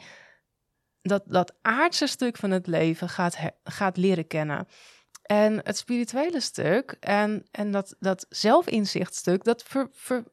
dat, 1.02 1.22
dat 1.26 1.54
aardse 1.62 2.06
stuk 2.06 2.36
van 2.36 2.50
het 2.50 2.66
leven 2.66 3.08
gaat, 3.08 3.36
gaat 3.64 3.96
leren 3.96 4.26
kennen. 4.26 4.66
En 5.22 5.60
het 5.62 5.76
spirituele 5.76 6.40
stuk 6.40 6.96
en, 7.00 7.46
en 7.50 7.70
dat, 7.70 7.94
dat 7.98 8.26
zelfinzichtstuk, 8.28 9.44
dat, 9.44 9.62
ver, 9.62 9.88
ver- 9.92 10.24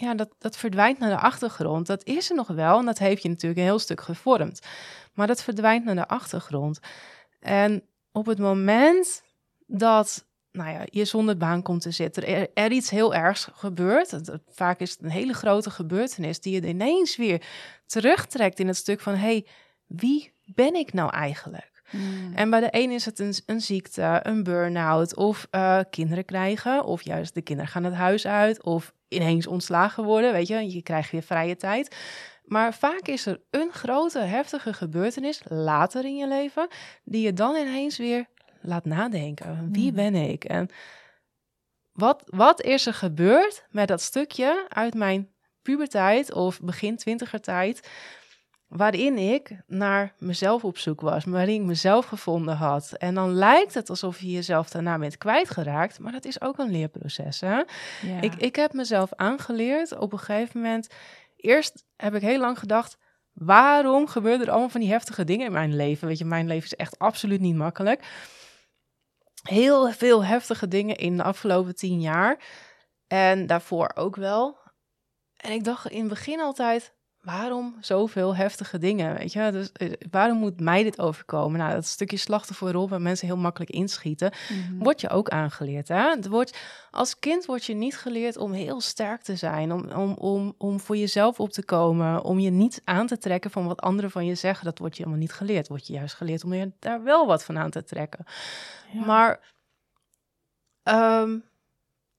ja, 0.00 0.14
dat, 0.14 0.34
dat 0.38 0.56
verdwijnt 0.56 0.98
naar 0.98 1.10
de 1.10 1.20
achtergrond. 1.20 1.86
Dat 1.86 2.04
is 2.04 2.30
er 2.30 2.36
nog 2.36 2.46
wel 2.46 2.78
en 2.78 2.84
dat 2.84 2.98
heeft 2.98 3.22
je 3.22 3.28
natuurlijk 3.28 3.60
een 3.60 3.66
heel 3.66 3.78
stuk 3.78 4.00
gevormd. 4.00 4.66
Maar 5.14 5.26
dat 5.26 5.42
verdwijnt 5.42 5.84
naar 5.84 5.94
de 5.94 6.08
achtergrond. 6.08 6.80
En 7.40 7.82
op 8.12 8.26
het 8.26 8.38
moment 8.38 9.22
dat 9.66 10.28
nou 10.52 10.70
ja, 10.70 10.82
je 10.84 11.04
zonder 11.04 11.36
baan 11.36 11.62
komt 11.62 11.82
te 11.82 11.90
zitten, 11.90 12.26
er, 12.26 12.48
er 12.54 12.72
iets 12.72 12.90
heel 12.90 13.14
ergs 13.14 13.48
gebeurt. 13.52 14.20
Vaak 14.48 14.80
is 14.80 14.90
het 14.90 15.02
een 15.02 15.10
hele 15.10 15.32
grote 15.32 15.70
gebeurtenis 15.70 16.40
die 16.40 16.60
je 16.60 16.68
ineens 16.68 17.16
weer 17.16 17.42
terugtrekt 17.86 18.58
in 18.58 18.66
het 18.66 18.76
stuk 18.76 19.00
van: 19.00 19.12
hé, 19.12 19.18
hey, 19.18 19.46
wie 19.86 20.32
ben 20.44 20.74
ik 20.74 20.92
nou 20.92 21.10
eigenlijk? 21.10 21.82
Mm. 21.90 22.32
En 22.34 22.50
bij 22.50 22.60
de 22.60 22.68
een 22.70 22.90
is 22.90 23.04
het 23.04 23.18
een, 23.18 23.34
een 23.46 23.60
ziekte, 23.60 24.20
een 24.22 24.42
burn-out 24.42 25.16
of 25.16 25.46
eh, 25.50 25.80
kinderen 25.90 26.24
krijgen, 26.24 26.84
of 26.84 27.02
juist 27.02 27.34
de 27.34 27.42
kinderen 27.42 27.70
gaan 27.70 27.84
het 27.84 27.94
huis 27.94 28.26
uit, 28.26 28.62
of 28.62 28.92
ineens 29.10 29.46
ontslagen 29.46 30.04
worden, 30.04 30.32
weet 30.32 30.46
je, 30.46 30.72
je 30.72 30.82
krijgt 30.82 31.10
weer 31.10 31.22
vrije 31.22 31.56
tijd. 31.56 31.96
Maar 32.44 32.74
vaak 32.74 33.06
is 33.08 33.26
er 33.26 33.40
een 33.50 33.72
grote, 33.72 34.18
heftige 34.18 34.72
gebeurtenis 34.72 35.42
later 35.44 36.04
in 36.04 36.16
je 36.16 36.28
leven, 36.28 36.68
die 37.04 37.22
je 37.22 37.32
dan 37.32 37.56
ineens 37.56 37.98
weer 37.98 38.26
laat 38.60 38.84
nadenken. 38.84 39.68
Wie 39.72 39.86
Hmm. 39.86 39.96
ben 39.96 40.14
ik? 40.14 40.44
En 40.44 40.68
wat, 41.92 42.22
wat 42.26 42.62
is 42.62 42.86
er 42.86 42.94
gebeurd 42.94 43.66
met 43.70 43.88
dat 43.88 44.00
stukje 44.00 44.66
uit 44.68 44.94
mijn 44.94 45.30
puberteit 45.62 46.32
of 46.32 46.60
begin 46.60 46.96
twintiger 46.96 47.40
tijd, 47.40 47.88
waarin 48.70 49.18
ik 49.18 49.56
naar 49.66 50.14
mezelf 50.18 50.64
op 50.64 50.78
zoek 50.78 51.00
was, 51.00 51.24
waarin 51.24 51.60
ik 51.60 51.66
mezelf 51.66 52.06
gevonden 52.06 52.56
had. 52.56 52.92
En 52.92 53.14
dan 53.14 53.32
lijkt 53.32 53.74
het 53.74 53.90
alsof 53.90 54.20
je 54.20 54.30
jezelf 54.30 54.70
daarna 54.70 54.98
bent 54.98 55.18
kwijtgeraakt, 55.18 55.98
maar 55.98 56.12
dat 56.12 56.24
is 56.24 56.40
ook 56.40 56.58
een 56.58 56.70
leerproces. 56.70 57.40
Hè? 57.40 57.56
Ja. 57.56 58.20
Ik, 58.20 58.34
ik 58.34 58.56
heb 58.56 58.72
mezelf 58.72 59.14
aangeleerd 59.14 59.98
op 59.98 60.12
een 60.12 60.18
gegeven 60.18 60.60
moment. 60.60 60.88
Eerst 61.36 61.84
heb 61.96 62.14
ik 62.14 62.22
heel 62.22 62.38
lang 62.38 62.58
gedacht, 62.58 62.96
waarom 63.32 64.06
gebeuren 64.06 64.46
er 64.46 64.50
allemaal 64.50 64.68
van 64.68 64.80
die 64.80 64.90
heftige 64.90 65.24
dingen 65.24 65.46
in 65.46 65.52
mijn 65.52 65.76
leven? 65.76 66.08
Weet 66.08 66.18
je, 66.18 66.24
mijn 66.24 66.46
leven 66.46 66.64
is 66.64 66.74
echt 66.74 66.98
absoluut 66.98 67.40
niet 67.40 67.56
makkelijk. 67.56 68.04
Heel 69.42 69.92
veel 69.92 70.24
heftige 70.24 70.68
dingen 70.68 70.96
in 70.96 71.16
de 71.16 71.22
afgelopen 71.22 71.74
tien 71.74 72.00
jaar. 72.00 72.38
En 73.06 73.46
daarvoor 73.46 73.90
ook 73.94 74.16
wel. 74.16 74.58
En 75.36 75.52
ik 75.52 75.64
dacht 75.64 75.90
in 75.90 76.00
het 76.00 76.08
begin 76.08 76.40
altijd, 76.40 76.94
waarom 77.20 77.76
zoveel 77.80 78.36
heftige 78.36 78.78
dingen, 78.78 79.16
weet 79.16 79.32
je? 79.32 79.50
Dus 79.52 79.72
eh, 79.72 79.92
waarom 80.10 80.38
moet 80.38 80.60
mij 80.60 80.82
dit 80.82 80.98
overkomen? 81.00 81.58
Nou, 81.58 81.74
dat 81.74 81.86
stukje 81.86 82.16
slachtofferrol 82.16 82.88
waar 82.88 83.00
mensen 83.00 83.26
heel 83.26 83.36
makkelijk 83.36 83.70
inschieten, 83.70 84.32
Mhm. 84.48 84.82
wordt 84.82 85.00
je 85.00 85.08
ook 85.08 85.28
aangeleerd. 85.28 85.88
Hè? 85.88 86.08
Het 86.10 86.26
wordt, 86.26 86.58
als 86.90 87.18
kind 87.18 87.44
word 87.44 87.64
je 87.64 87.74
niet 87.74 87.96
geleerd 87.96 88.36
om 88.36 88.52
heel 88.52 88.80
sterk 88.80 89.22
te 89.22 89.36
zijn, 89.36 89.72
om, 89.72 89.90
om, 89.90 90.14
om, 90.14 90.54
om 90.58 90.80
voor 90.80 90.96
jezelf 90.96 91.40
op 91.40 91.50
te 91.50 91.64
komen, 91.64 92.22
om 92.24 92.38
je 92.38 92.50
niet 92.50 92.80
aan 92.84 93.06
te 93.06 93.18
trekken 93.18 93.50
van 93.50 93.66
wat 93.66 93.80
anderen 93.80 94.10
van 94.10 94.26
je 94.26 94.34
zeggen. 94.34 94.64
Dat 94.64 94.78
wordt 94.78 94.96
je 94.96 95.02
helemaal 95.02 95.22
niet 95.24 95.32
geleerd. 95.32 95.68
Wordt 95.68 95.86
je 95.86 95.92
juist 95.92 96.14
geleerd 96.14 96.44
om 96.44 96.52
je 96.54 96.72
daar 96.78 97.02
wel 97.02 97.26
wat 97.26 97.44
van 97.44 97.58
aan 97.58 97.70
te 97.70 97.84
trekken. 97.84 98.24
Ja. 98.92 99.04
Maar, 99.04 99.40
ehm, 100.82 101.38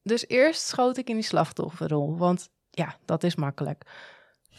dus 0.04 0.28
eerst 0.28 0.68
schoot 0.68 0.98
ik 0.98 1.10
in 1.10 1.16
die 1.16 1.24
slachtofferrol, 1.24 2.18
want 2.18 2.50
ja, 2.70 2.96
dat 3.06 3.24
is 3.24 3.36
makkelijk. 3.36 3.84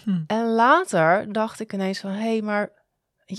Hm. 0.05 0.23
En 0.27 0.47
later 0.47 1.33
dacht 1.33 1.61
ik 1.61 1.73
ineens 1.73 2.01
van, 2.01 2.11
hé, 2.11 2.19
hey, 2.19 2.43
maar 2.43 2.71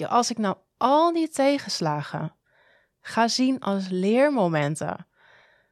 als 0.07 0.31
ik 0.31 0.38
nou 0.38 0.57
al 0.77 1.13
die 1.13 1.29
tegenslagen 1.29 2.36
ga 3.01 3.27
zien 3.27 3.60
als 3.60 3.88
leermomenten. 3.89 5.07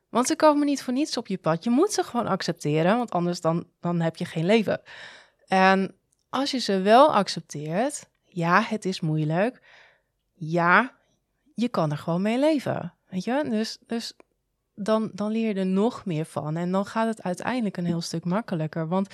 Want 0.09 0.27
ze 0.27 0.35
komen 0.35 0.65
niet 0.65 0.83
voor 0.83 0.93
niets 0.93 1.17
op 1.17 1.27
je 1.27 1.37
pad. 1.37 1.63
Je 1.63 1.69
moet 1.69 1.93
ze 1.93 2.03
gewoon 2.03 2.27
accepteren, 2.27 2.97
want 2.97 3.11
anders 3.11 3.41
dan, 3.41 3.67
dan 3.79 4.01
heb 4.01 4.15
je 4.15 4.25
geen 4.25 4.45
leven. 4.45 4.81
En 5.47 5.95
als 6.29 6.51
je 6.51 6.57
ze 6.57 6.81
wel 6.81 7.13
accepteert, 7.13 8.09
ja, 8.23 8.61
het 8.61 8.85
is 8.85 8.99
moeilijk. 8.99 9.61
Ja, 10.33 10.95
je 11.55 11.69
kan 11.69 11.91
er 11.91 11.97
gewoon 11.97 12.21
mee 12.21 12.39
leven. 12.39 12.93
Weet 13.07 13.23
je? 13.23 13.45
Dus, 13.49 13.77
dus 13.87 14.13
dan, 14.75 15.11
dan 15.13 15.31
leer 15.31 15.47
je 15.47 15.59
er 15.59 15.65
nog 15.65 16.05
meer 16.05 16.25
van. 16.25 16.57
En 16.57 16.71
dan 16.71 16.85
gaat 16.85 17.07
het 17.07 17.23
uiteindelijk 17.23 17.77
een 17.77 17.85
heel 17.85 18.01
stuk 18.01 18.25
makkelijker. 18.25 18.87
Want 18.87 19.13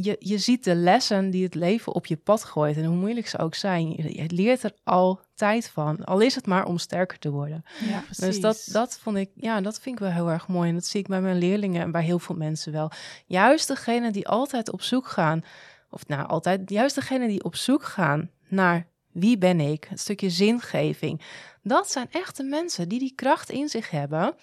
je, 0.00 0.16
je 0.18 0.38
ziet 0.38 0.64
de 0.64 0.74
lessen 0.74 1.30
die 1.30 1.44
het 1.44 1.54
leven 1.54 1.94
op 1.94 2.06
je 2.06 2.16
pad 2.16 2.44
gooit. 2.44 2.76
En 2.76 2.84
hoe 2.84 2.96
moeilijk 2.96 3.28
ze 3.28 3.38
ook 3.38 3.54
zijn. 3.54 3.90
Je, 3.90 4.24
leert 4.26 4.62
er 4.62 4.72
altijd 4.84 5.68
van. 5.68 6.04
Al 6.04 6.20
is 6.20 6.34
het 6.34 6.46
maar 6.46 6.66
om 6.66 6.78
sterker 6.78 7.18
te 7.18 7.30
worden. 7.30 7.64
Ja, 7.88 8.00
precies. 8.00 8.24
Dus 8.24 8.40
dat, 8.40 8.68
dat 8.72 8.98
vond 8.98 9.16
ik, 9.16 9.30
ja, 9.34 9.60
dat 9.60 9.80
vind 9.80 9.94
ik 9.94 10.00
wel 10.00 10.12
heel 10.12 10.30
erg 10.30 10.48
mooi. 10.48 10.68
En 10.68 10.74
dat 10.74 10.86
zie 10.86 11.00
ik 11.00 11.06
bij 11.06 11.20
mijn 11.20 11.38
leerlingen 11.38 11.82
en 11.82 11.90
bij 11.90 12.02
heel 12.02 12.18
veel 12.18 12.36
mensen 12.36 12.72
wel. 12.72 12.90
Juist 13.26 13.68
degene 13.68 14.10
die 14.10 14.28
altijd 14.28 14.70
op 14.72 14.82
zoek 14.82 15.06
gaan. 15.06 15.44
Of 15.90 16.06
nou, 16.06 16.28
altijd, 16.28 16.70
juist 16.70 16.94
degene 16.94 17.28
die 17.28 17.44
op 17.44 17.56
zoek 17.56 17.84
gaan 17.84 18.30
naar 18.48 18.86
wie 19.12 19.38
ben 19.38 19.60
ik? 19.60 19.86
Het 19.88 20.00
stukje 20.00 20.30
zingeving. 20.30 21.22
Dat 21.62 21.90
zijn 21.90 22.08
echte 22.10 22.42
mensen 22.42 22.88
die 22.88 22.98
die 22.98 23.12
kracht 23.14 23.50
in 23.50 23.68
zich 23.68 23.90
hebben 23.90 24.34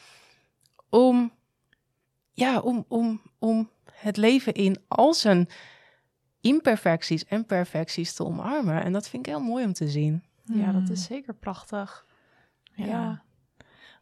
om, 0.90 1.32
ja, 2.34 2.60
om, 2.60 2.86
om, 2.88 3.22
om 3.40 3.70
het 4.06 4.18
leven 4.18 4.54
in 4.54 4.78
al 4.88 5.14
zijn 5.14 5.50
imperfecties 6.42 7.26
en 7.26 7.46
perfecties 7.46 8.14
te 8.14 8.26
omarmen. 8.26 8.84
En 8.84 8.94
dat 8.94 9.10
vind 9.10 9.28
ik 9.28 9.34
heel 9.34 9.42
mooi 9.44 9.66
om 9.66 9.74
te 9.74 9.88
zien. 9.90 10.24
Ja, 10.44 10.66
dat 10.72 10.82
Hmm. 10.82 10.92
is 10.92 11.04
zeker 11.04 11.34
prachtig. 11.34 12.06
Ja. 12.74 12.86
Ja. 12.86 13.24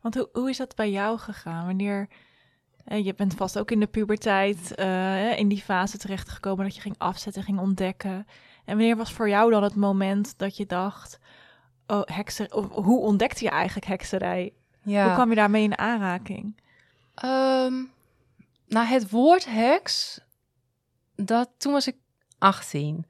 Want 0.01 0.15
hoe, 0.15 0.29
hoe 0.33 0.49
is 0.49 0.57
dat 0.57 0.75
bij 0.75 0.91
jou 0.91 1.17
gegaan? 1.17 1.65
Wanneer 1.65 2.07
eh, 2.85 3.05
je 3.05 3.13
bent 3.13 3.33
vast 3.35 3.59
ook 3.59 3.71
in 3.71 3.79
de 3.79 3.87
puberteit 3.87 4.75
eh, 4.75 5.37
in 5.39 5.47
die 5.47 5.61
fase 5.61 5.97
terechtgekomen 5.97 6.65
dat 6.65 6.75
je 6.75 6.81
ging 6.81 6.95
afzetten, 6.97 7.43
ging 7.43 7.59
ontdekken. 7.59 8.25
En 8.65 8.77
wanneer 8.77 8.95
was 8.95 9.13
voor 9.13 9.29
jou 9.29 9.51
dan 9.51 9.63
het 9.63 9.75
moment 9.75 10.37
dat 10.37 10.57
je 10.57 10.65
dacht, 10.65 11.19
oh, 11.87 12.01
hekser, 12.05 12.53
of 12.53 12.67
hoe 12.67 12.99
ontdekte 12.99 13.43
je 13.43 13.49
eigenlijk 13.49 13.87
hekserij? 13.87 14.53
Ja. 14.81 15.03
Hoe 15.05 15.13
kwam 15.13 15.29
je 15.29 15.35
daarmee 15.35 15.63
in 15.63 15.77
aanraking? 15.77 16.59
Ehm, 17.15 17.73
nou, 18.73 18.87
het 18.87 19.09
woord 19.09 19.45
heks, 19.45 20.19
dat, 21.15 21.49
toen 21.57 21.71
was 21.71 21.87
ik 21.87 21.95
18. 22.37 23.05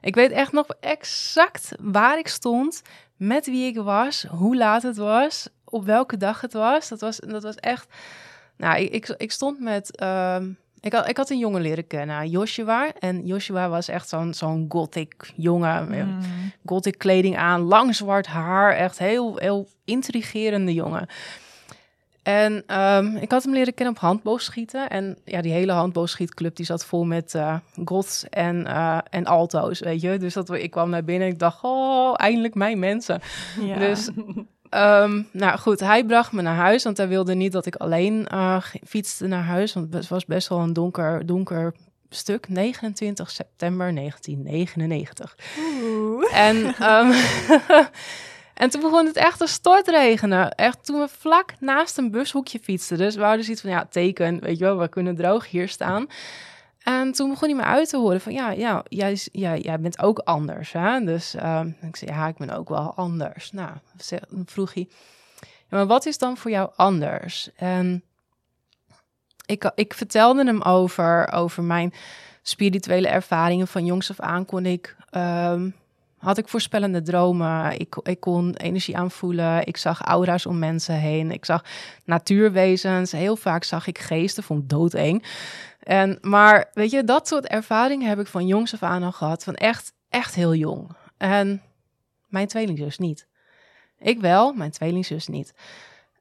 Ik 0.00 0.14
weet 0.14 0.30
echt 0.30 0.52
nog 0.52 0.66
exact 0.80 1.72
waar 1.80 2.18
ik 2.18 2.28
stond, 2.28 2.82
met 3.16 3.46
wie 3.46 3.66
ik 3.66 3.76
was, 3.76 4.26
hoe 4.28 4.56
laat 4.56 4.82
het 4.82 4.96
was, 4.96 5.48
op 5.64 5.84
welke 5.84 6.16
dag 6.16 6.40
het 6.40 6.52
was. 6.52 6.88
Dat 6.88 7.00
was, 7.00 7.16
dat 7.16 7.42
was 7.42 7.54
echt... 7.54 7.86
Nou, 8.56 8.80
ik, 8.80 8.92
ik, 8.92 9.08
ik 9.08 9.32
stond 9.32 9.60
met... 9.60 9.96
ehm, 9.96 10.50
ik, 10.80 10.92
had, 10.92 11.08
ik 11.08 11.16
had 11.16 11.30
een 11.30 11.38
jongen 11.38 11.60
leren 11.60 11.86
kennen, 11.86 12.28
Joshua. 12.28 12.92
En 12.98 13.26
Joshua 13.26 13.68
was 13.68 13.88
echt 13.88 14.08
zo'n 14.08 14.34
zo'n 14.34 14.64
gothic 14.68 15.32
jongen. 15.36 15.88
Mm. 15.88 16.20
gothic 16.66 16.98
kleding 16.98 17.36
aan, 17.36 17.60
lang 17.60 17.94
zwart 17.94 18.26
haar. 18.26 18.72
Echt 18.76 18.98
heel, 18.98 19.36
heel 19.36 19.68
intrigerende 19.84 20.72
jongen. 20.72 21.06
En 22.22 22.62
ehm, 22.66 23.16
ik 23.16 23.30
had 23.30 23.44
hem 23.44 23.52
leren 23.52 23.74
kennen 23.74 23.94
op 23.94 24.00
handboogschieten. 24.00 24.88
En 24.90 25.18
ja, 25.24 25.40
die 25.40 25.52
hele 25.52 25.72
handboogschietclub 25.72 26.56
die 26.56 26.66
zat 26.66 26.84
vol 26.84 27.04
met 27.04 27.34
eh 27.34 27.56
goths 27.84 28.28
en, 28.28 28.66
eh, 28.66 28.98
en 29.10 29.26
alto's, 29.26 29.80
weet 29.80 30.00
je. 30.00 30.16
Dus 30.18 30.34
dat, 30.34 30.48
we- 30.48 30.62
ik 30.62 30.70
kwam 30.70 30.90
naar 30.90 31.04
binnen 31.04 31.26
en 31.28 31.32
ik 31.32 31.38
dacht, 31.38 31.58
oh, 31.62 32.14
eindelijk 32.16 32.54
mijn 32.54 32.78
mensen. 32.78 33.20
Ja. 33.60 33.78
Dus, 33.78 34.08
ehm, 34.70 35.22
nou 35.32 35.58
goed, 35.58 35.80
hij 35.80 36.04
bracht 36.04 36.32
me 36.32 36.42
naar 36.42 36.56
huis, 36.56 36.84
want 36.84 36.96
hij 36.96 37.08
wilde 37.08 37.34
niet 37.34 37.52
dat 37.52 37.66
ik 37.66 37.76
alleen 37.76 38.26
g- 38.60 38.74
fietste 38.86 39.26
naar 39.26 39.44
huis. 39.44 39.72
Want 39.72 39.94
het 39.94 40.08
was 40.08 40.24
best 40.24 40.48
wel 40.48 40.58
een 40.58 40.72
donker, 40.72 41.26
donker 41.26 41.74
stuk, 42.08 42.48
29 42.48 43.30
september 43.30 43.94
1999. 43.94 45.36
Oeh. 45.82 46.36
En, 46.38 46.74
ehm, 46.78 47.12
en 48.62 48.70
toen 48.70 48.80
begon 48.80 49.06
het 49.06 49.16
echt 49.16 49.38
te 49.38 49.46
stortregenen. 49.46 50.54
Echt 50.54 50.84
toen 50.84 51.00
we 51.00 51.08
vlak 51.08 51.54
naast 51.60 51.98
een 51.98 52.10
bushoekje 52.10 52.58
fietsten. 52.58 52.98
Dus 52.98 53.14
we 53.14 53.22
hadden 53.22 53.44
zoiets 53.44 53.62
van, 53.62 53.70
ja, 53.70 53.86
teken, 53.90 54.40
weet 54.40 54.58
je 54.58 54.64
wel, 54.64 54.78
we 54.78 54.88
kunnen 54.88 55.16
droog 55.16 55.50
hier 55.50 55.68
staan. 55.68 56.06
En 56.82 57.12
toen 57.12 57.30
begon 57.30 57.48
hij 57.48 57.56
me 57.56 57.64
uit 57.64 57.88
te 57.88 57.96
horen 57.96 58.20
van, 58.20 58.32
ja, 58.32 58.50
ja 58.50 58.84
jij, 58.88 59.80
bent 59.80 59.98
ook 59.98 60.18
anders, 60.18 60.72
hè? 60.72 61.04
Dus 61.04 61.34
ehm, 61.34 61.70
ik 61.82 61.96
zei, 61.96 62.10
ja, 62.10 62.26
ik 62.28 62.36
ben 62.36 62.50
ook 62.50 62.68
wel 62.68 62.94
anders. 62.94 63.52
Nou, 63.52 63.70
vroeg 64.44 64.74
hij, 64.74 64.88
maar 65.68 65.86
wat 65.86 66.06
is 66.06 66.18
dan 66.18 66.36
voor 66.36 66.50
jou 66.50 66.70
anders? 66.76 67.50
En 67.56 68.04
ik, 69.46 69.72
ik 69.74 69.94
vertelde 69.94 70.44
hem 70.44 70.62
over, 70.62 71.32
over 71.32 71.62
mijn 71.62 71.92
spirituele 72.42 73.08
ervaringen. 73.08 73.68
Van 73.68 73.84
jongs 73.84 74.10
af 74.10 74.20
aan 74.20 74.44
kon 74.44 74.66
ik, 74.66 74.96
ehm, 75.10 75.70
had 76.22 76.38
ik 76.38 76.48
voorspellende 76.48 77.02
dromen. 77.02 77.78
Ik, 77.78 77.96
ik 78.02 78.20
kon 78.20 78.54
energie 78.54 78.96
aanvoelen. 78.96 79.66
Ik 79.66 79.76
zag 79.76 80.02
aura's 80.02 80.46
om 80.46 80.58
mensen 80.58 80.94
heen. 80.94 81.30
Ik 81.30 81.44
zag 81.44 81.64
natuurwezens. 82.04 83.12
Heel 83.12 83.36
vaak 83.36 83.64
zag 83.64 83.86
ik 83.86 83.98
geesten. 83.98 84.42
Vond 84.42 84.62
ik 84.62 84.68
doodeng. 84.68 85.24
En, 85.82 86.18
maar 86.20 86.70
weet 86.72 86.90
je, 86.90 87.04
dat 87.04 87.28
soort 87.28 87.46
ervaringen 87.46 88.08
heb 88.08 88.18
ik 88.18 88.26
van 88.26 88.46
jongs 88.46 88.74
af 88.74 88.82
aan 88.82 89.02
al 89.02 89.12
gehad. 89.12 89.44
Van 89.44 89.54
echt, 89.54 89.92
echt 90.08 90.34
heel 90.34 90.54
jong. 90.54 90.88
En 91.16 91.62
mijn 92.28 92.46
tweelingzus 92.46 92.98
niet. 92.98 93.26
Ik 93.98 94.20
wel, 94.20 94.52
mijn 94.52 94.70
tweelingzus 94.70 95.26
niet. 95.26 95.54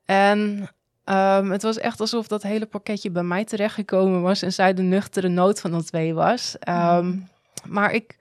En 0.06 0.70
ehm, 1.04 1.50
het 1.50 1.62
was 1.62 1.78
echt 1.78 2.00
alsof 2.00 2.28
dat 2.28 2.44
hele 2.44 2.66
pakketje 2.66 3.12
bij 3.12 3.24
mij 3.24 3.46
terechtgekomen 3.46 4.22
was 4.22 4.42
en 4.42 4.54
zij 4.54 4.74
de 4.74 4.82
nuchtere 4.82 5.28
nood 5.28 5.60
van 5.60 5.72
de 5.72 5.84
twee 5.84 6.14
was. 6.14 6.58
Ehm, 6.60 7.18
Maar 7.66 7.92
ik 7.92 8.18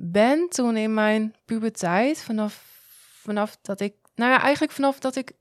ben 0.00 0.48
toen 0.48 0.76
in 0.76 0.94
mijn 0.94 1.34
puberteit, 1.44 2.22
vanaf, 2.22 2.64
vanaf 3.22 3.58
dat 3.62 3.80
ik, 3.80 3.94
nou 4.14 4.30
ja, 4.30 4.40
eigenlijk 4.40 4.72
vanaf 4.72 4.98
dat 4.98 5.16
ik 5.16 5.32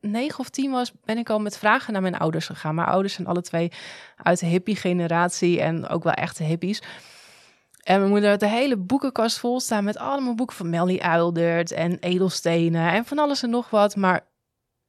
negen 0.00 0.38
of 0.38 0.48
tien 0.48 0.70
was, 0.70 0.92
ben 1.04 1.18
ik 1.18 1.30
al 1.30 1.40
met 1.40 1.58
vragen 1.58 1.92
naar 1.92 2.02
mijn 2.02 2.18
ouders 2.18 2.46
gegaan. 2.46 2.74
Mijn 2.74 2.88
ouders 2.88 3.14
zijn 3.14 3.26
alle 3.26 3.42
twee 3.42 3.72
uit 4.16 4.40
de 4.40 4.46
hippie-generatie 4.46 5.60
en 5.60 5.88
ook 5.88 6.02
wel 6.02 6.12
echte 6.12 6.42
hippies. 6.42 6.82
En 7.82 7.98
mijn 7.98 8.10
moeder 8.10 8.30
had 8.30 8.40
de 8.40 8.48
hele 8.48 8.76
boekenkast 8.76 9.38
vol 9.38 9.60
staan 9.60 9.84
met 9.84 9.96
allemaal 9.96 10.34
boeken 10.34 10.56
van 10.56 10.70
Melly 10.70 10.98
Uildert 10.98 11.70
en 11.72 11.98
edelstenen 11.98 12.92
en 12.92 13.04
van 13.04 13.18
alles 13.18 13.42
en 13.42 13.50
nog 13.50 13.70
wat. 13.70 13.96
Maar 13.96 14.26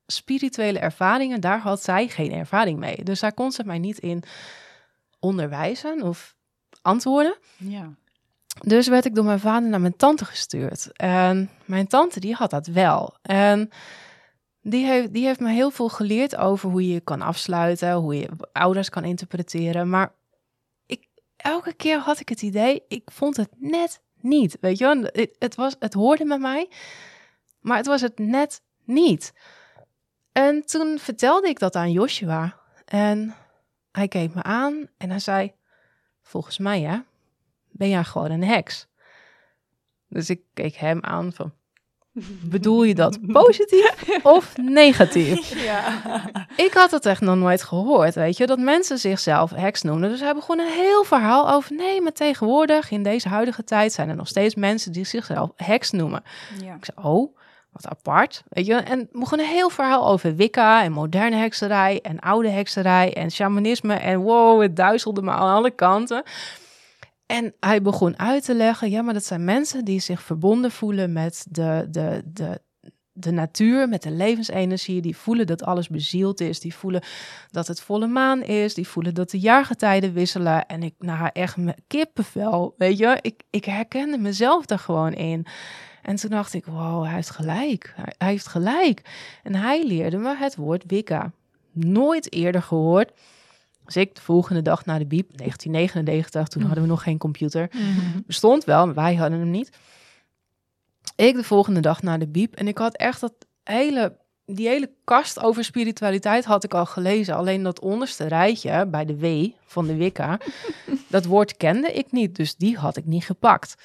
spirituele 0.06 0.80
ervaringen, 0.80 1.42
daar 1.42 1.60
had 1.60 1.84
zij 1.84 2.08
geen 2.08 2.32
ervaring 2.32 2.80
mee. 2.80 3.04
Dus 3.04 3.20
daar 3.20 3.34
kon 3.34 3.52
ze 3.52 3.64
mij 3.66 3.80
niet 3.80 3.98
in 3.98 4.24
onderwijzen 5.20 6.02
of 6.02 6.36
antwoorden. 6.82 7.38
Ja. 7.58 7.96
Dus 8.60 8.88
werd 8.88 9.06
ik 9.06 9.16
door 9.16 9.26
mijn 9.26 9.40
vader 9.40 9.70
naar 9.70 9.82
mijn 9.82 9.96
tante 9.96 10.26
gestuurd. 10.26 10.92
En 10.92 11.50
mijn 11.66 11.88
tante 11.88 12.20
die 12.20 12.34
had 12.34 12.50
dat 12.50 12.68
wel. 12.68 13.16
En 13.22 13.70
die 14.62 14.86
heeft, 14.86 15.14
die 15.14 15.26
heeft 15.26 15.40
me 15.40 15.50
heel 15.52 15.72
veel 15.72 15.90
geleerd 15.90 16.36
over 16.36 16.70
hoe 16.70 16.88
je 16.88 17.00
kan 17.00 17.22
afsluiten, 17.22 17.94
hoe 17.94 18.16
je 18.16 18.30
ouders 18.52 18.90
kan 18.90 19.04
interpreteren. 19.04 19.90
Maar 19.90 20.14
ik, 20.86 21.08
elke 21.36 21.74
keer 21.74 22.00
had 22.00 22.20
ik 22.20 22.30
het 22.30 22.42
idee, 22.42 22.84
ik 22.88 23.12
vond 23.12 23.38
het 23.38 23.50
net 23.58 24.02
niet. 24.22 24.58
Weet 24.62 24.78
je 24.78 25.32
het, 25.40 25.56
was, 25.56 25.76
het 25.80 25.94
hoorde 25.94 26.26
met 26.26 26.40
mij, 26.40 26.70
maar 27.60 27.78
het 27.78 27.86
was 27.86 28.02
het 28.02 28.20
net 28.20 28.62
niet. 28.84 29.34
En 30.32 30.66
toen 30.66 31.00
vertelde 31.00 31.48
ik 31.48 31.60
dat 31.60 31.76
aan 31.76 31.92
Joshua. 31.92 32.60
En 32.86 33.36
hij 33.92 34.08
keek 34.08 34.34
me 34.34 34.44
aan 34.44 34.88
en 34.98 35.10
hij 35.10 35.20
zei, 35.20 35.54
volgens 36.22 36.58
mij 36.58 36.82
hè, 36.82 37.00
ben 37.78 37.90
jij 37.90 38.04
gewoon 38.04 38.32
een 38.32 38.44
heks? 38.44 38.88
Dus 40.08 40.30
ik 40.30 40.42
keek 40.54 40.76
hem 40.76 41.00
aan 41.02 41.34
van, 41.34 41.54
bedoel 42.54 42.84
je 42.84 42.96
dat 42.96 43.20
positief 43.32 44.20
of 44.24 44.58
negatief? 44.58 45.56
Ja. 45.68 46.02
Ik 46.56 46.74
had 46.74 46.92
het 46.92 47.06
echt 47.06 47.22
nog 47.22 47.36
nooit 47.36 47.64
gehoord, 47.64 48.16
weet 48.16 48.38
je, 48.38 48.46
dat 48.48 48.60
mensen 48.60 48.98
zichzelf 48.98 49.52
heks 49.52 49.82
noemen. 49.82 50.10
Dus 50.10 50.20
hij 50.20 50.34
begon 50.34 50.60
een 50.60 50.74
heel 50.74 51.04
verhaal 51.04 51.52
over, 51.52 51.76
nee, 51.76 52.02
maar 52.02 52.12
tegenwoordig, 52.12 52.92
in 52.92 53.04
deze 53.04 53.30
huidige 53.30 53.64
tijd, 53.64 53.94
zijn 53.94 54.10
er 54.10 54.16
nog 54.16 54.28
steeds 54.28 54.56
mensen 54.56 54.92
die 54.92 55.06
zichzelf 55.06 55.52
heks 55.56 55.92
noemen. 55.92 56.24
Ja. 56.64 56.76
Ik 56.76 56.86
zei, 56.86 57.08
oh, 57.08 57.38
wat 57.72 57.88
apart, 57.88 58.44
weet 58.50 58.66
je. 58.66 58.74
En 58.74 59.10
begon 59.12 59.40
een 59.40 59.46
heel 59.46 59.70
verhaal 59.70 60.08
over 60.08 60.36
Wicca 60.36 60.84
en 60.84 60.92
moderne 60.92 61.36
hekserij 61.36 62.00
en 62.02 62.20
oude 62.20 62.50
hekserij 62.50 63.14
en 63.14 63.32
shamanisme. 63.32 63.94
En 63.94 64.20
wow, 64.20 64.62
het 64.62 64.76
duizelde 64.76 65.22
me 65.22 65.32
aan 65.32 65.56
alle 65.56 65.72
kanten. 65.72 66.24
En 67.28 67.54
hij 67.60 67.82
begon 67.82 68.20
uit 68.20 68.44
te 68.44 68.56
leggen, 68.56 68.90
ja, 68.90 69.02
maar 69.02 69.14
dat 69.14 69.26
zijn 69.26 69.44
mensen 69.44 69.86
die 69.86 70.00
zich 70.00 70.22
verbonden 70.22 70.72
voelen 70.72 71.14
met 71.14 71.46
de, 71.50 71.88
de, 71.90 72.22
de, 72.26 72.62
de 73.12 73.32
natuur, 73.32 73.90
met 73.90 74.04
de 74.04 74.12
levensenergie. 74.12 75.02
Die 75.02 75.18
voelen 75.18 75.48
dat 75.48 75.64
alles 75.64 75.90
bezield 75.90 76.40
is. 76.40 76.60
Die 76.60 76.74
voelen 76.76 77.04
dat 77.52 77.68
het 77.68 77.82
volle 77.82 78.08
maan 78.08 78.42
is. 78.42 78.74
Die 78.74 78.88
voelen 78.88 79.14
dat 79.14 79.30
de 79.30 79.40
jaargetijden 79.40 80.14
wisselen. 80.14 80.66
En 80.66 80.84
ik, 80.84 80.94
nou 81.00 81.30
echt, 81.34 81.58
met 81.58 81.82
kippenvel, 81.88 82.76
weet 82.78 82.98
je. 82.98 83.18
Ik, 83.22 83.44
ik 83.50 83.66
herkende 83.66 84.18
mezelf 84.18 84.66
daar 84.66 84.80
gewoon 84.80 85.14
in. 85.14 85.46
En 86.02 86.16
toen 86.16 86.30
dacht 86.30 86.54
ik, 86.54 86.66
wow, 86.66 87.04
hij 87.04 87.14
heeft 87.14 87.30
gelijk. 87.30 87.94
Hij, 87.96 88.14
hij 88.18 88.30
heeft 88.30 88.48
gelijk. 88.48 89.02
En 89.44 89.56
hij 89.56 89.84
leerde 89.86 90.18
me 90.18 90.36
het 90.36 90.56
woord 90.56 90.84
Wicca. 90.88 91.32
Nooit 91.72 92.34
eerder 92.34 92.62
gehoord. 92.62 93.12
Dus 93.88 93.96
ik 93.96 94.16
de 94.16 94.22
volgende 94.22 94.62
dag 94.62 94.86
naar 94.86 95.00
de 95.00 95.06
biep, 95.06 95.38
1999, 95.38 96.48
toen 96.48 96.62
hadden 96.64 96.84
we 96.84 96.90
nog 96.90 97.04
geen 97.04 97.18
computer. 97.18 97.70
Bestond 98.26 98.64
wel, 98.64 98.86
maar 98.86 98.96
wij 98.96 99.16
hadden 99.16 99.40
hem 99.40 99.52
niet. 99.52 99.70
Ik 101.16 101.36
de 101.36 101.44
volgende 101.44 101.80
dag 101.80 102.02
naar 102.02 102.20
de 102.20 102.28
biep 102.28 102.56
en 102.56 102.68
ik 102.68 102.78
had 102.78 102.96
echt 102.96 103.20
dat 103.22 103.34
hele, 103.64 104.18
die 104.46 104.68
hele 104.68 104.92
kast 105.04 105.40
over 105.40 105.64
spiritualiteit 105.64 106.46
had 106.46 106.64
ik 106.64 106.74
al 106.74 106.86
gelezen. 106.86 107.36
Alleen 107.36 107.64
dat 107.64 107.80
onderste 107.80 108.28
rijtje 108.28 108.88
bij 108.88 109.06
de 109.06 109.18
W 109.18 109.48
van 109.66 109.88
de 109.88 109.96
Wicca, 109.96 110.40
dat 111.08 111.26
woord 111.26 111.58
kende 111.58 111.94
ik 111.94 112.12
niet, 112.12 112.36
dus 112.36 112.56
die 112.56 112.78
had 112.78 112.98
ik 112.98 113.06
niet 113.06 113.26
gepakt. 113.26 113.76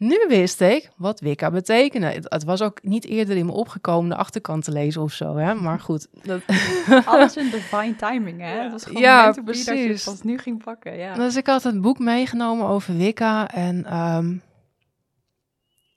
Nu 0.00 0.24
wist 0.28 0.60
ik 0.60 0.90
wat 0.96 1.20
Wicca 1.20 1.50
betekende. 1.50 2.06
Het, 2.06 2.26
het 2.28 2.44
was 2.44 2.62
ook 2.62 2.78
niet 2.82 3.04
eerder 3.04 3.36
in 3.36 3.46
me 3.46 3.52
opgekomen 3.52 4.10
de 4.10 4.16
achterkant 4.16 4.64
te 4.64 4.72
lezen 4.72 5.02
of 5.02 5.12
zo, 5.12 5.36
hè? 5.36 5.54
Maar 5.54 5.80
goed. 5.80 6.06
Dat... 6.22 6.40
Alles 7.04 7.36
in 7.36 7.50
divine 7.50 7.96
timing, 7.96 8.40
hè? 8.40 8.62
Dat 8.62 8.72
was 8.72 8.84
gewoon 8.84 9.02
Ja, 9.02 9.20
be 9.20 9.26
dat 9.26 9.64
je 9.64 9.70
het 9.70 9.84
precies. 9.84 10.04
pas 10.04 10.22
nu 10.22 10.38
ging 10.38 10.64
pakken, 10.64 10.96
ja. 10.96 11.14
Dus 11.14 11.36
ik 11.36 11.46
had 11.46 11.64
een 11.64 11.80
boek 11.80 11.98
meegenomen 11.98 12.66
over 12.66 12.96
Wicca 12.96 13.50
en 13.50 13.84
ehm, 13.84 14.36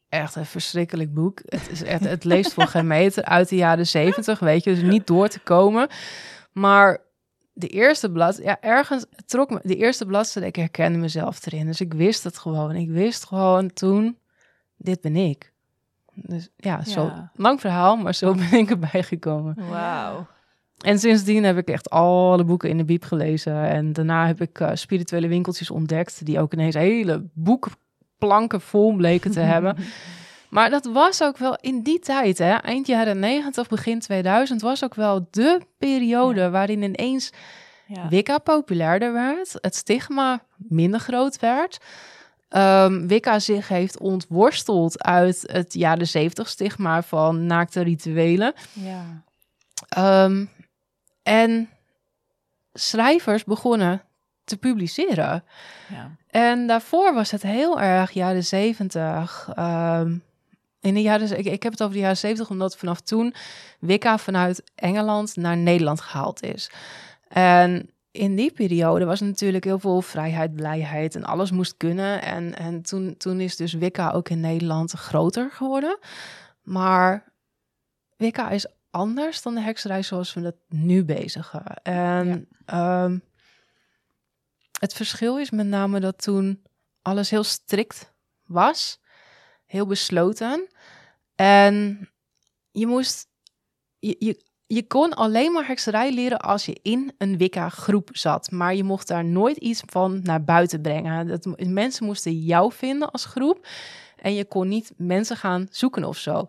echt 0.09 0.35
een 0.35 0.45
verschrikkelijk 0.45 1.13
boek. 1.13 1.41
Het, 1.45 1.69
is 1.71 1.83
echt, 1.83 2.03
het 2.03 2.23
leest 2.23 2.53
voor 2.53 2.67
geen 2.67 2.87
meter 2.87 3.23
uit 3.23 3.49
de 3.49 3.55
jaren 3.55 3.87
zeventig, 3.87 4.39
weet 4.39 4.63
je, 4.63 4.73
dus 4.73 4.83
niet 4.83 5.07
door 5.07 5.27
te 5.27 5.39
komen. 5.39 5.87
Maar 6.51 7.01
de 7.53 7.67
eerste 7.67 8.11
blad, 8.11 8.37
ja, 8.43 8.57
ergens 8.61 9.05
trok 9.25 9.49
me, 9.49 9.59
de 9.63 9.75
eerste 9.75 10.05
bladzijde, 10.05 10.47
ik 10.47 10.55
herkende 10.55 10.97
mezelf 10.97 11.45
erin. 11.45 11.65
Dus 11.65 11.81
ik 11.81 11.93
wist 11.93 12.23
het 12.23 12.37
gewoon. 12.37 12.75
Ik 12.75 12.89
wist 12.89 13.25
gewoon 13.25 13.73
toen, 13.73 14.17
dit 14.77 15.01
ben 15.01 15.15
ik. 15.15 15.51
Dus 16.13 16.49
ja, 16.57 16.83
zo 16.83 17.01
Ja. 17.03 17.31
lang 17.35 17.59
verhaal, 17.61 17.95
maar 17.95 18.15
zo 18.15 18.33
ben 18.49 18.53
ik 18.53 18.69
erbij 18.69 19.03
gekomen. 19.03 19.55
Wauw. 19.69 20.25
En 20.77 20.99
sindsdien 20.99 21.43
heb 21.43 21.57
ik 21.57 21.67
echt 21.67 21.89
alle 21.89 22.43
boeken 22.43 22.69
in 22.69 22.77
de 22.77 22.85
biep 22.85 23.03
gelezen. 23.03 23.55
En 23.69 23.93
daarna 23.93 24.27
heb 24.27 24.41
ik 24.41 24.59
eh, 24.59 24.69
spirituele 24.73 25.27
winkeltjes 25.27 25.69
ontdekt... 25.71 26.25
die 26.25 26.39
ook 26.39 26.53
ineens 26.53 26.75
hele 26.75 27.23
boekplanken 27.33 28.61
vol 28.61 28.93
bleken 28.95 29.31
te 29.31 29.39
hebben. 29.53 29.75
Maar 30.53 30.69
dat 30.69 30.85
was 30.85 31.23
ook 31.23 31.37
wel 31.37 31.57
in 31.61 31.81
die 31.81 31.99
tijd, 31.99 32.37
hè, 32.37 32.53
eind 32.53 32.87
jaren 32.87 33.19
90, 33.19 33.67
begin 33.67 33.99
2000... 33.99 34.61
was 34.61 34.83
ook 34.83 34.95
wel 34.95 35.27
de 35.31 35.61
periode 35.77 36.49
waarin 36.49 36.81
ineens 36.81 37.31
Ja. 37.85 38.07
Wicca 38.07 38.37
populairder 38.37 39.13
werd. 39.13 39.55
Het 39.61 39.75
stigma 39.75 40.43
minder 40.57 40.99
groot 40.99 41.39
werd. 41.39 41.77
Ehm, 42.49 43.07
Wicca 43.07 43.39
zich 43.39 43.67
heeft 43.67 43.99
ontworsteld 43.99 45.03
uit 45.03 45.43
het 45.51 45.73
jaren 45.73 46.07
70 46.07 46.49
stigma 46.49 47.03
van 47.03 47.45
naakte 47.45 47.81
rituelen... 47.81 48.53
ja. 48.73 49.23
Ehm, 49.89 50.45
en 51.23 51.69
schrijvers 52.73 53.43
begonnen 53.43 54.01
te 54.43 54.57
publiceren. 54.57 55.43
ja. 55.89 56.11
En 56.27 56.67
daarvoor 56.67 57.13
was 57.13 57.31
het 57.31 57.41
heel 57.41 57.81
erg 57.81 58.11
jaren 58.11 58.43
zeventig. 58.43 59.49
ehm, 59.55 60.15
in 60.83 60.93
de 60.93 61.01
jaren, 61.01 61.37
ik, 61.37 61.45
ik 61.45 61.63
heb 61.63 61.71
het 61.71 61.81
over 61.81 61.93
de 61.93 62.01
jaren 62.01 62.17
zeventig, 62.17 62.49
omdat 62.49 62.77
vanaf 62.77 63.01
toen 63.01 63.33
Wicca 63.79 64.17
vanuit 64.17 64.63
Engeland 64.75 65.35
naar 65.35 65.57
Nederland 65.57 66.01
gehaald 66.01 66.43
is. 66.43 66.71
En 67.27 67.89
in 68.11 68.35
die 68.35 68.51
periode 68.51 69.05
was 69.05 69.19
natuurlijk 69.19 69.63
heel 69.63 69.79
veel 69.79 70.01
vrijheid, 70.01 70.55
blijheid 70.55 71.15
en 71.15 71.23
alles 71.23 71.51
moest 71.51 71.77
kunnen. 71.77 72.21
En, 72.21 72.57
en 72.57 72.81
toen, 72.81 73.17
toen 73.17 73.39
is 73.39 73.55
dus 73.55 73.73
Wicca 73.73 74.11
ook 74.11 74.29
in 74.29 74.39
Nederland 74.39 74.91
groter 74.91 75.51
geworden. 75.51 75.97
Maar 76.61 77.31
Wicca 78.17 78.49
is 78.49 78.67
anders 78.89 79.41
dan 79.41 79.55
de 79.55 79.61
hekserij 79.61 80.03
zoals 80.03 80.33
we 80.33 80.41
dat 80.41 80.55
nu 80.69 81.03
bezigen. 81.03 81.63
En 81.83 82.47
ehm, 82.65 83.17
het 84.79 84.93
verschil 84.93 85.39
is 85.39 85.51
met 85.51 85.67
name 85.67 85.99
dat 85.99 86.21
toen 86.21 86.61
alles 87.01 87.29
heel 87.29 87.43
strikt 87.43 88.13
was, 88.45 88.99
heel 89.73 89.85
besloten. 89.85 90.67
En 91.35 92.09
je 92.71 92.87
moest, 92.87 93.27
je, 93.99 94.15
je, 94.19 94.43
je 94.67 94.87
kon 94.87 95.13
alleen 95.13 95.51
maar 95.51 95.67
hekserij 95.67 96.13
leren 96.13 96.39
als 96.39 96.65
je 96.65 96.79
in 96.81 97.11
een 97.17 97.37
Wicca-groep 97.37 98.09
zat. 98.11 98.51
Maar 98.51 98.75
je 98.75 98.83
mocht 98.83 99.07
daar 99.07 99.25
nooit 99.25 99.57
iets 99.57 99.81
van 99.85 100.19
naar 100.23 100.43
buiten 100.43 100.81
brengen. 100.81 101.27
Dat, 101.27 101.47
mensen 101.67 102.05
moesten 102.05 102.39
jou 102.39 102.71
vinden 102.73 103.11
als 103.11 103.25
groep. 103.25 103.67
En 104.15 104.33
je 104.33 104.45
kon 104.45 104.67
niet 104.67 104.93
mensen 104.97 105.37
gaan 105.37 105.67
zoeken 105.71 106.03
of 106.03 106.17
zo. 106.17 106.45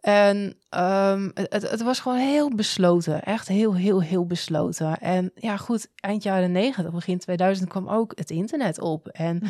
En 0.00 0.56
ehm, 0.68 1.30
het, 1.34 1.70
het- 1.70 1.82
was 1.82 2.00
gewoon 2.00 2.18
heel 2.18 2.54
besloten. 2.54 3.22
Echt 3.22 3.48
heel, 3.48 3.74
heel, 3.74 4.02
heel 4.02 4.26
besloten. 4.26 4.98
En 5.00 5.30
ja, 5.34 5.56
goed, 5.56 5.88
eind 5.94 6.22
jaren 6.22 6.52
90, 6.52 6.92
begin 6.92 7.18
2000 7.18 7.68
kwam 7.68 7.88
ook 7.88 8.12
het 8.14 8.30
internet 8.30 8.80
op. 8.80 9.08
En 9.08 9.42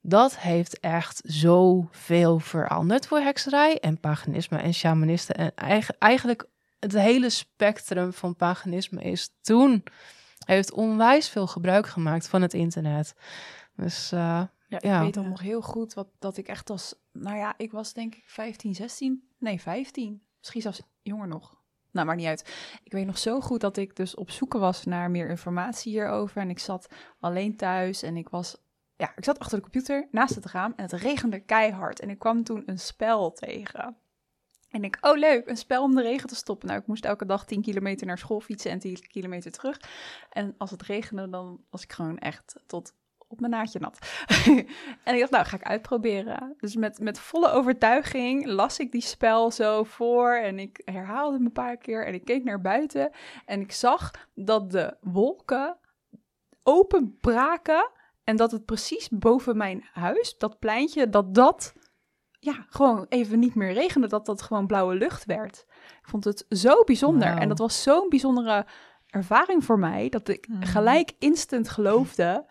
dat 0.00 0.38
heeft 0.38 0.80
echt 0.80 1.20
zoveel 1.24 2.38
veranderd 2.38 3.06
voor 3.06 3.18
hekserij 3.18 3.78
en 3.80 4.00
paganisme 4.00 4.58
en 4.58 4.74
shamanisme. 4.74 5.34
En 5.34 5.54
eigen- 5.54 5.96
eigenlijk 5.98 6.46
het 6.78 6.92
hele 6.92 7.30
spectrum 7.30 8.12
van 8.12 8.36
paganisme 8.36 9.02
is 9.02 9.30
toen... 9.40 9.82
heeft 10.44 10.72
onwijs 10.72 11.28
veel 11.28 11.46
gebruik 11.46 11.86
gemaakt 11.86 12.28
van 12.28 12.42
het 12.42 12.54
internet. 12.54 13.14
Dus 13.76 14.12
eh, 14.12 14.18
Ja, 14.68 14.76
ik 14.76 14.82
Ja. 14.84 15.00
weet 15.00 15.14
dan 15.14 15.28
nog 15.28 15.40
heel 15.40 15.60
goed 15.62 15.94
wat, 15.94 16.08
dat 16.18 16.36
ik 16.36 16.48
echt 16.48 16.70
als... 16.70 16.94
Nou 17.12 17.36
ja, 17.36 17.54
ik 17.56 17.72
was 17.72 17.92
denk 17.92 18.14
ik 18.14 18.22
15, 18.26 18.74
16. 18.74 19.28
Nee, 19.38 19.60
15. 19.60 20.22
Misschien 20.38 20.60
zelfs 20.62 20.82
jonger 21.02 21.28
nog. 21.28 21.56
Nou, 21.90 22.06
maakt 22.06 22.18
niet 22.18 22.26
uit. 22.28 22.54
Ik 22.82 22.92
weet 22.92 23.06
nog 23.06 23.18
zo 23.18 23.40
goed 23.40 23.60
dat 23.60 23.76
ik 23.76 23.96
dus 23.96 24.14
op 24.14 24.30
zoeken 24.30 24.60
was 24.60 24.84
naar 24.84 25.10
meer 25.10 25.28
informatie 25.28 25.92
hierover. 25.92 26.40
En 26.42 26.50
ik 26.50 26.58
zat 26.58 26.86
alleen 27.20 27.56
thuis 27.56 28.02
en 28.02 28.16
ik 28.16 28.28
was... 28.28 28.56
Ja, 28.98 29.12
ik 29.16 29.24
zat 29.24 29.38
achter 29.38 29.56
de 29.56 29.62
computer 29.62 30.08
naast 30.10 30.34
het 30.34 30.46
raam 30.46 30.72
en 30.76 30.82
het 30.82 30.92
regende 30.92 31.40
keihard. 31.40 32.00
En 32.00 32.10
ik 32.10 32.18
kwam 32.18 32.44
toen 32.44 32.62
een 32.66 32.78
spel 32.78 33.32
tegen. 33.32 33.96
En 34.70 34.84
ik, 34.84 34.98
oh 35.00 35.16
leuk, 35.16 35.46
een 35.46 35.56
spel 35.56 35.82
om 35.82 35.94
de 35.94 36.02
regen 36.02 36.28
te 36.28 36.34
stoppen. 36.34 36.68
Nou, 36.68 36.80
ik 36.80 36.86
moest 36.86 37.04
elke 37.04 37.26
dag 37.26 37.44
10 37.44 37.62
kilometer 37.62 38.06
naar 38.06 38.18
school 38.18 38.40
fietsen 38.40 38.70
en 38.70 38.78
10 38.78 39.08
kilometer 39.08 39.50
terug. 39.50 39.80
En 40.30 40.54
als 40.58 40.70
het 40.70 40.82
regende, 40.82 41.28
dan 41.28 41.64
was 41.70 41.82
ik 41.82 41.92
gewoon 41.92 42.18
echt 42.18 42.56
tot 42.66 42.92
op 43.28 43.40
mijn 43.40 43.52
naadje 43.52 43.78
nat. 43.78 43.98
en 45.04 45.14
ik 45.14 45.18
dacht, 45.18 45.30
nou, 45.30 45.44
ga 45.44 45.56
ik 45.56 45.62
uitproberen. 45.62 46.54
Dus 46.58 46.76
met, 46.76 46.98
met 46.98 47.18
volle 47.18 47.50
overtuiging 47.50 48.46
las 48.46 48.78
ik 48.78 48.92
die 48.92 49.00
spel 49.00 49.50
zo 49.50 49.84
voor 49.84 50.32
en 50.32 50.58
ik 50.58 50.82
herhaalde 50.84 51.36
hem 51.36 51.44
een 51.44 51.52
paar 51.52 51.76
keer 51.76 52.06
en 52.06 52.14
ik 52.14 52.24
keek 52.24 52.44
naar 52.44 52.60
buiten 52.60 53.10
en 53.46 53.60
ik 53.60 53.72
zag 53.72 54.10
dat 54.34 54.70
de 54.70 54.96
wolken 55.00 55.76
openbraken 56.62 57.90
en 58.28 58.36
dat 58.36 58.50
het 58.50 58.64
precies 58.64 59.08
boven 59.08 59.56
mijn 59.56 59.84
huis, 59.92 60.38
dat 60.38 60.58
pleintje, 60.58 61.08
dat 61.08 61.34
dat 61.34 61.74
ja, 62.40 62.66
gewoon 62.68 63.06
even 63.08 63.38
niet 63.38 63.54
meer 63.54 63.72
regende, 63.72 64.06
dat 64.06 64.26
dat 64.26 64.42
gewoon 64.42 64.66
blauwe 64.66 64.94
lucht 64.94 65.24
werd. 65.24 65.64
Ik 66.00 66.08
vond 66.08 66.24
het 66.24 66.44
zo 66.48 66.84
bijzonder 66.84 67.36
en 67.36 67.48
dat 67.48 67.58
was 67.58 67.82
zo'n 67.82 68.08
bijzondere 68.08 68.66
ervaring 69.06 69.64
voor 69.64 69.78
mij 69.78 70.08
dat 70.08 70.28
ik 70.28 70.48
Mhm. 70.48 70.62
gelijk 70.62 71.12
instant 71.18 71.68
geloofde 71.68 72.46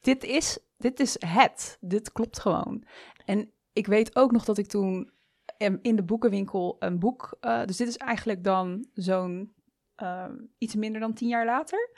dit 0.00 0.24
is, 0.24 0.58
dit 0.78 1.00
is 1.00 1.16
het. 1.26 1.78
Dit 1.80 2.12
klopt 2.12 2.40
gewoon. 2.40 2.84
En 3.24 3.50
ik 3.72 3.86
weet 3.86 4.16
ook 4.16 4.32
nog 4.32 4.44
dat 4.44 4.58
ik 4.58 4.66
toen 4.66 5.10
em, 5.58 5.78
in 5.82 5.96
de 5.96 6.04
boekenwinkel 6.04 6.76
een 6.78 6.98
boek... 6.98 7.36
eh, 7.40 7.64
dus 7.64 7.76
dit 7.76 7.88
is 7.88 7.96
eigenlijk 7.96 8.44
dan 8.44 8.86
zo'n 8.94 9.52
eh, 9.94 10.24
iets 10.58 10.74
minder 10.74 11.00
dan 11.00 11.14
tien 11.14 11.28
jaar 11.28 11.44
later. 11.46 11.90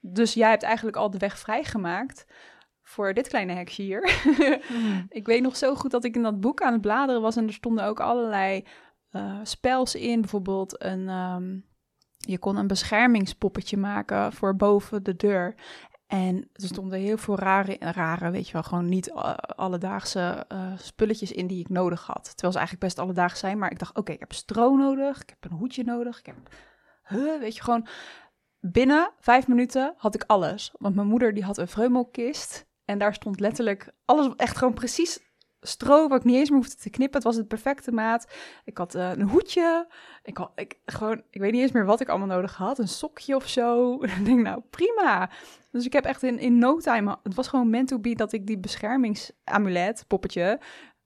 Dus 0.00 0.34
jij 0.34 0.50
hebt 0.50 0.62
eigenlijk 0.62 0.96
al 0.96 1.10
de 1.10 1.18
weg 1.18 1.38
vrijgemaakt 1.38 2.26
voor 2.84 3.14
dit 3.14 3.28
kleine 3.28 3.52
heksje 3.52 3.82
hier. 3.82 4.02
ik 5.08 5.26
weet 5.26 5.42
nog 5.42 5.56
zo 5.56 5.74
goed 5.74 5.90
dat 5.90 6.04
ik 6.04 6.14
in 6.14 6.22
dat 6.22 6.40
boek 6.40 6.62
aan 6.62 6.72
het 6.72 6.80
bladeren 6.80 7.22
was... 7.22 7.36
en 7.36 7.46
er 7.46 7.52
stonden 7.52 7.84
ook 7.84 8.00
allerlei 8.00 8.64
eh, 9.10 9.38
spels 9.42 9.94
in. 9.94 10.20
Bijvoorbeeld 10.20 10.82
een... 10.82 11.08
ehm, 11.08 11.56
je 12.26 12.38
kon 12.38 12.56
een 12.56 12.66
beschermingspoppetje 12.66 13.76
maken 13.76 14.32
voor 14.32 14.56
boven 14.56 15.02
de 15.02 15.16
deur. 15.16 15.54
En 16.06 16.48
er 16.52 16.66
stonden 16.66 16.98
heel 16.98 17.18
veel 17.18 17.38
rare, 17.38 17.76
rare 17.80 18.30
weet 18.30 18.46
je 18.46 18.52
wel, 18.52 18.62
gewoon 18.62 18.88
niet 18.88 19.10
eh, 19.10 19.34
alledaagse 19.34 20.44
eh, 20.48 20.72
spulletjes 20.76 21.32
in 21.32 21.46
die 21.46 21.60
ik 21.60 21.68
nodig 21.68 22.06
had. 22.06 22.24
Terwijl 22.24 22.52
ze 22.52 22.58
eigenlijk 22.58 22.86
best 22.86 22.98
alledaags 22.98 23.40
zijn, 23.40 23.58
maar 23.58 23.70
ik 23.70 23.78
dacht, 23.78 23.96
oké, 23.96 24.12
ik 24.12 24.20
heb 24.20 24.32
stro 24.32 24.76
nodig, 24.76 25.22
ik 25.22 25.28
heb 25.28 25.50
een 25.50 25.56
hoedje 25.56 25.84
nodig, 25.84 26.18
ik 26.18 26.26
heb, 26.26 26.36
huh, 27.04 27.40
weet 27.40 27.56
je, 27.56 27.62
gewoon 27.62 27.86
binnen 28.60 29.10
vijf 29.18 29.48
minuten 29.48 29.94
had 29.96 30.14
ik 30.14 30.24
alles. 30.26 30.72
Want 30.78 30.94
mijn 30.94 31.06
moeder 31.06 31.34
die 31.34 31.44
had 31.44 31.58
een 31.58 31.68
vreumelkist 31.68 32.66
en 32.84 32.98
daar 32.98 33.14
stond 33.14 33.40
letterlijk 33.40 33.92
alles, 34.04 34.34
echt 34.36 34.56
gewoon 34.56 34.74
precies 34.74 35.20
stro, 35.66 36.08
wat 36.08 36.18
ik 36.18 36.24
niet 36.24 36.36
eens 36.36 36.50
meer 36.50 36.58
hoefde 36.58 36.76
te 36.76 36.90
knippen. 36.90 37.16
Het 37.16 37.24
was 37.24 37.36
het 37.36 37.48
perfecte 37.48 37.92
maat. 37.92 38.32
Ik 38.64 38.78
had 38.78 38.94
eh, 38.94 39.10
een 39.10 39.28
hoedje, 39.28 39.86
ik 40.22 40.36
had, 40.36 40.52
ik, 40.54 40.78
gewoon, 40.86 41.22
ik 41.30 41.40
weet 41.40 41.52
niet 41.52 41.60
eens 41.60 41.72
meer 41.72 41.84
wat 41.84 42.00
ik 42.00 42.08
allemaal 42.08 42.36
nodig 42.36 42.56
had, 42.56 42.78
een 42.78 42.88
sokje 42.88 43.36
of 43.36 43.48
zo. 43.48 43.98
En 44.00 44.08
ik 44.08 44.24
denk, 44.24 44.40
nou, 44.40 44.62
prima. 44.70 45.30
Dus 45.70 45.84
ik 45.84 45.92
heb 45.92 46.04
echt 46.04 46.22
in, 46.22 46.38
in 46.38 46.58
no 46.58 46.78
time, 46.78 47.16
het 47.22 47.34
was 47.34 47.48
gewoon 47.48 47.70
meant 47.70 47.88
to 47.88 47.98
be 47.98 48.14
dat 48.14 48.32
ik 48.32 48.46
die 48.46 48.58
beschermingsamulet, 48.58 50.04
poppetje, 50.08 50.60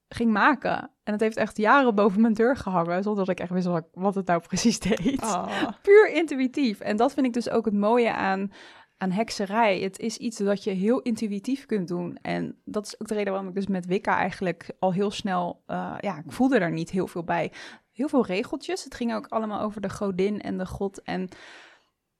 ging 0.08 0.32
maken. 0.32 0.90
En 1.04 1.12
het 1.12 1.20
heeft 1.20 1.36
echt 1.36 1.56
jaren 1.56 1.94
boven 1.94 2.20
mijn 2.20 2.34
deur 2.34 2.56
gehangen, 2.56 3.02
zonder 3.02 3.24
dat 3.24 3.34
ik 3.34 3.40
echt 3.40 3.52
wist 3.52 3.66
wat, 3.66 3.86
wat 3.92 4.14
het 4.14 4.26
nou 4.26 4.40
precies 4.40 4.80
deed. 4.80 5.22
Oh. 5.22 5.68
Puur 5.82 6.10
intuïtief. 6.12 6.80
En 6.80 6.96
dat 6.96 7.12
vind 7.12 7.26
ik 7.26 7.32
dus 7.32 7.50
ook 7.50 7.64
het 7.64 7.74
mooie 7.74 8.12
aan, 8.12 8.52
aan 8.98 9.10
hekserij. 9.10 9.80
Het 9.80 9.98
is 9.98 10.16
iets 10.16 10.38
dat 10.38 10.64
je 10.64 10.70
heel 10.70 11.00
intuïtief 11.00 11.66
kunt 11.66 11.88
doen. 11.88 12.18
En 12.22 12.60
dat 12.64 12.86
is 12.86 13.00
ook 13.00 13.08
de 13.08 13.14
reden 13.14 13.32
waarom 13.32 13.48
ik 13.48 13.54
dus 13.54 13.66
met 13.66 13.86
Wicca 13.86 14.16
eigenlijk 14.16 14.70
al 14.78 14.92
heel 14.92 15.10
snel... 15.10 15.62
uh, 15.66 15.96
ja, 16.00 16.18
ik 16.18 16.32
voelde 16.32 16.58
er 16.58 16.72
niet 16.72 16.90
heel 16.90 17.06
veel 17.06 17.24
bij. 17.24 17.52
Heel 17.92 18.08
veel 18.08 18.26
regeltjes. 18.26 18.84
Het 18.84 18.94
ging 18.94 19.14
ook 19.14 19.26
allemaal 19.26 19.60
over 19.60 19.80
de 19.80 19.90
godin 19.90 20.40
en 20.40 20.58
de 20.58 20.66
god 20.66 21.02
en 21.02 21.28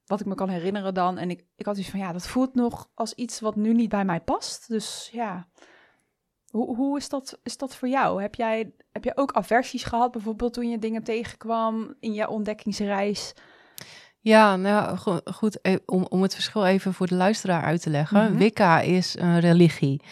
wat 0.07 0.21
ik 0.21 0.27
me 0.27 0.35
kan 0.35 0.49
herinneren 0.49 0.95
dan. 0.95 1.19
En 1.19 1.31
ik, 1.31 1.45
ik 1.57 1.67
had 1.67 1.79
iets 1.79 1.91
van, 1.91 2.01
ja, 2.01 2.13
dat 2.13 2.27
voelt 2.27 2.55
nog 2.55 2.91
als 2.95 3.15
iets 3.15 3.41
wat 3.41 3.57
nu 3.57 3.75
niet 3.75 3.89
bij 3.89 4.05
mij 4.05 4.21
past. 4.21 4.69
Dus 4.69 5.09
ja, 5.13 5.49
hoe, 6.51 6.77
hoe 6.77 6.97
is, 6.97 7.09
dat, 7.09 7.41
is 7.43 7.57
dat 7.57 7.77
voor 7.77 7.89
jou? 7.89 8.23
Heb 8.23 8.35
jij, 8.35 8.73
heb 8.93 9.05
jij 9.05 9.17
ook 9.17 9.33
aversies 9.33 9.85
gehad, 9.85 10.13
bijvoorbeeld 10.13 10.53
toen 10.53 10.71
je 10.71 10.79
dingen 10.79 11.03
tegenkwam 11.03 11.95
in 12.01 12.13
je 12.13 12.29
ontdekkingsreis? 12.29 13.35
Ja, 14.21 14.57
nou 14.57 14.97
goed, 15.25 15.59
e, 15.63 15.77
om, 15.87 16.07
om 16.09 16.23
het 16.23 16.35
verschil 16.35 16.67
even 16.67 16.95
voor 16.95 17.07
de 17.07 17.15
luisteraar 17.15 17.63
uit 17.63 17.83
te 17.83 17.91
leggen. 17.91 18.33
Mm 18.33 18.39
Wicca 18.39 18.81
is 18.81 19.17
een 19.19 19.41
religie. 19.41 20.03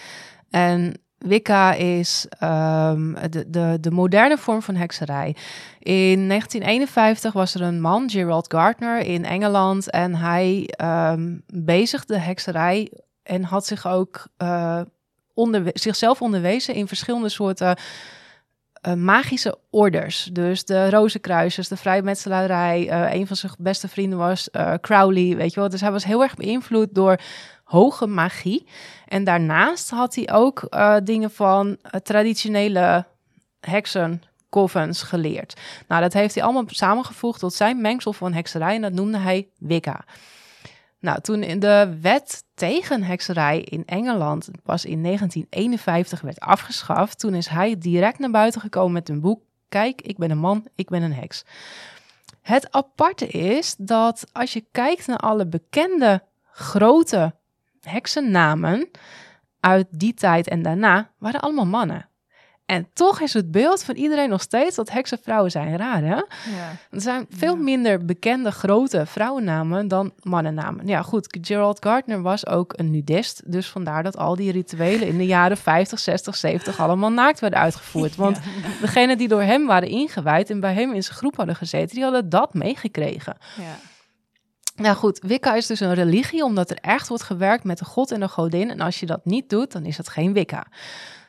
En 0.51 1.01
Wicca 1.19 1.73
is 1.73 2.27
um, 2.43 3.17
de, 3.31 3.45
de, 3.51 3.79
de 3.81 3.91
moderne 3.91 4.39
vorm 4.39 4.63
van 4.63 4.75
hekserij. 4.75 5.37
In 5.79 6.29
1951 6.29 7.33
was 7.33 7.55
er 7.55 7.61
een 7.61 7.81
man, 7.81 8.11
Gerald 8.11 8.53
Gardner, 8.53 8.99
in 8.99 9.25
Engeland. 9.25 9.91
En 9.91 10.15
hij 10.15 10.75
um, 11.13 11.43
bezigde 11.47 12.19
hekserij 12.19 12.93
en 13.23 13.43
had 13.43 13.67
zich 13.67 13.87
ook 13.87 14.27
uh, 14.43 14.81
onderwe 15.35 15.71
zichzelf 15.75 16.23
onderwezen 16.23 16.75
in 16.75 16.89
verschillende 16.89 17.29
soorten 17.29 17.77
uh, 18.87 18.95
magische 18.95 19.59
orders. 19.71 20.29
Dus 20.33 20.65
de 20.65 20.91
Rozenkruisers, 20.91 21.69
de 21.69 21.77
vrijmetselarij. 21.77 22.87
Uh, 22.87 23.15
een 23.15 23.27
van 23.27 23.37
zijn 23.37 23.53
beste 23.59 23.89
vrienden 23.89 24.19
was 24.19 24.49
uh, 24.53 24.75
Crowley, 24.81 25.37
weet 25.37 25.55
je 25.55 25.61
wel. 25.61 25.69
Dus 25.69 25.81
hij 25.81 25.93
was 25.93 26.05
heel 26.05 26.23
erg 26.23 26.35
beïnvloed 26.35 26.95
door 26.95 27.21
hoge 27.65 28.07
magie. 28.07 28.67
En 29.09 29.25
daarnaast 29.25 29.91
had 29.91 30.15
hij 30.15 30.33
ook 30.33 30.69
dingen 31.05 31.31
van 31.31 31.77
traditionele 32.03 33.05
heksen, 33.61 34.23
covens 34.51 35.03
geleerd. 35.03 35.61
Nou, 35.89 36.03
dat 36.03 36.13
heeft 36.13 36.35
hij 36.35 36.45
allemaal 36.45 36.65
samengevoegd 36.67 37.41
tot 37.41 37.55
zijn 37.55 37.81
mengsel 37.81 38.13
van 38.13 38.33
hekserij 38.33 38.75
en 38.75 38.83
dat 38.83 38.93
noemde 38.93 39.19
hij 39.19 39.49
Wicca. 39.59 40.05
Nou, 41.01 41.21
toen 41.21 41.43
in 41.43 41.59
de 41.59 41.99
wet 42.01 42.45
tegen 42.55 43.03
hekserij 43.03 43.61
in 43.61 43.85
Engeland 43.85 44.51
pas 44.63 44.85
in 44.85 45.03
1951 45.03 46.21
werd 46.21 46.41
afgeschaft, 46.41 47.19
toen 47.19 47.35
is 47.35 47.49
hij 47.49 47.79
direct 47.79 48.19
naar 48.19 48.31
buiten 48.31 48.61
gekomen 48.61 48.93
met 48.93 49.09
een 49.09 49.21
boek. 49.21 49.43
Kijk, 49.69 50.03
ik 50.03 50.19
ben 50.19 50.31
een 50.31 50.39
man, 50.39 50.67
ik 50.75 50.89
ben 50.89 51.03
een 51.03 51.15
heks. 51.15 51.45
Het 52.43 52.73
aparte 52.73 53.27
is 53.27 53.75
dat 53.79 54.25
als 54.33 54.53
je 54.53 54.67
kijkt 54.73 55.07
naar 55.07 55.19
alle 55.19 55.47
bekende 55.47 56.23
grote 56.51 57.35
heksennamen 57.81 58.89
uit 59.61 59.87
die 59.91 60.15
tijd 60.15 60.49
en 60.49 60.63
daarna 60.63 61.11
waren 61.19 61.41
allemaal 61.41 61.67
mannen. 61.67 62.09
En 62.67 62.89
toch 62.93 63.21
is 63.21 63.33
het 63.33 63.51
beeld 63.51 63.85
van 63.85 63.95
iedereen 63.95 64.29
nog 64.29 64.41
steeds 64.41 64.77
dat 64.77 64.91
heksen 64.91 65.19
vrouwen 65.23 65.51
zijn. 65.51 65.77
Raar, 65.77 66.03
hè? 66.03 66.15
Ja. 66.15 66.25
Er 66.91 67.01
zijn 67.01 67.27
veel 67.31 67.57
minder 67.57 68.05
bekende 68.05 68.51
grote 68.51 69.07
vrouwennamen 69.07 69.89
dan 69.89 70.13
mannennamen. 70.23 70.87
Ja, 70.87 71.03
goed, 71.03 71.39
Gerald 71.41 71.85
Gardner 71.85 72.23
was 72.23 72.47
ook 72.47 72.73
een 72.77 72.91
nudist. 72.91 73.43
Dus 73.53 73.69
vandaar 73.69 74.03
dat 74.03 74.17
al 74.17 74.37
die 74.37 74.53
rituelen 74.53 75.09
in 75.09 75.19
de 75.19 75.27
jaren 75.27 75.57
50, 75.57 75.99
60, 75.99 76.37
70 76.37 76.81
allemaal 76.81 77.11
naakt 77.11 77.41
werden 77.41 77.59
uitgevoerd. 77.59 78.17
Want 78.17 78.37
ja. 78.37 78.69
degenen 78.81 79.19
die 79.19 79.29
door 79.29 79.43
hem 79.43 79.67
waren 79.67 79.89
ingewijd 79.89 80.51
en 80.51 80.61
bij 80.61 80.75
hem 80.75 80.93
in 80.93 81.03
zijn 81.03 81.17
groep 81.17 81.37
hadden 81.37 81.57
gezeten, 81.57 81.95
die 81.95 82.05
hadden 82.05 82.29
dat 82.29 82.55
meegekregen. 82.55 83.37
Ja. 83.57 83.77
Nou 84.77 84.97
goed, 84.97 85.21
Wicca 85.23 85.55
is 85.55 85.67
dus 85.67 85.81
een 85.81 85.95
religie 85.95 86.45
omdat 86.45 86.71
er 86.71 86.79
echt 86.81 87.09
wordt 87.09 87.23
gewerkt 87.23 87.65
met 87.65 87.79
de 87.79 87.85
god 87.85 88.11
en 88.11 88.21
de 88.21 88.29
godin. 88.29 88.71
En 88.71 88.81
als 88.81 89.01
je 89.01 89.07
dat 89.07 89.25
niet 89.25 89.51
doet, 89.51 89.73
dan 89.73 89.85
is 89.85 89.97
het 89.97 90.09
geen 90.09 90.33
Wicca. 90.33 90.67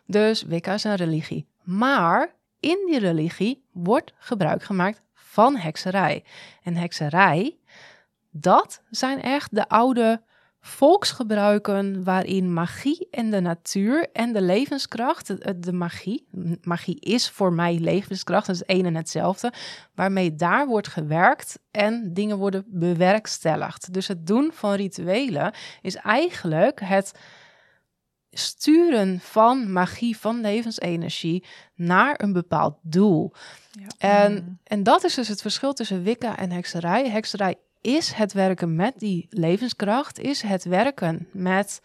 Dus 0.08 0.44
Wicca 0.44 0.74
is 0.74 0.84
een 0.84 0.96
religie. 0.96 1.48
Maar 1.64 2.36
in 2.60 2.84
die 2.86 3.00
religie 3.00 3.66
wordt 3.72 4.14
gebruik 4.18 4.64
gemaakt 4.64 5.02
van 5.14 5.56
hekserij. 5.56 6.24
En 6.64 6.76
hekserij, 6.76 7.58
dat 8.30 8.82
zijn 8.90 9.22
echt 9.22 9.56
de 9.56 9.70
oude 9.70 10.22
volksgebruiken 10.60 12.04
waarin 12.04 12.54
magie 12.54 13.08
en 13.12 13.32
de 13.32 13.40
natuur 13.40 14.10
en 14.14 14.34
de 14.34 14.42
levenskracht, 14.42 15.28
de, 15.28 15.60
de, 15.60 15.74
magie, 15.74 16.28
magie 16.62 17.00
is 17.00 17.30
voor 17.30 17.54
mij 17.54 17.80
levenskracht, 17.80 18.48
dat 18.48 18.56
is 18.56 18.64
een 18.66 18.86
en 18.86 18.96
hetzelfde, 18.96 19.54
waarmee 19.96 20.36
daar 20.36 20.68
wordt 20.68 20.88
gewerkt 20.88 21.60
en 21.72 22.14
dingen 22.14 22.38
worden 22.38 22.66
bewerkstelligd. 22.68 23.94
Dus 23.94 24.08
het 24.08 24.28
doen 24.28 24.52
van 24.54 24.74
rituelen 24.74 25.54
is 25.82 25.96
eigenlijk 25.96 26.80
het 26.84 27.12
sturen 28.38 29.20
van 29.20 29.72
magie, 29.72 30.18
van 30.18 30.42
levensenergie 30.42 31.44
naar 31.76 32.22
een 32.22 32.34
bepaald 32.34 32.78
doel. 32.82 33.34
Ja. 33.72 33.88
En, 33.98 34.34
mm. 34.34 34.60
en 34.64 34.84
dat 34.84 35.04
is 35.04 35.14
dus 35.14 35.28
het 35.28 35.42
verschil 35.42 35.74
tussen 35.74 36.04
Wicca 36.04 36.38
en 36.38 36.52
hekserij. 36.52 37.10
Hekserij 37.10 37.56
is 37.82 38.12
het 38.12 38.34
werken 38.34 38.76
met 38.76 38.94
die 39.00 39.28
levenskracht, 39.30 40.20
is 40.20 40.42
het 40.42 40.64
werken 40.64 41.28
met. 41.32 41.82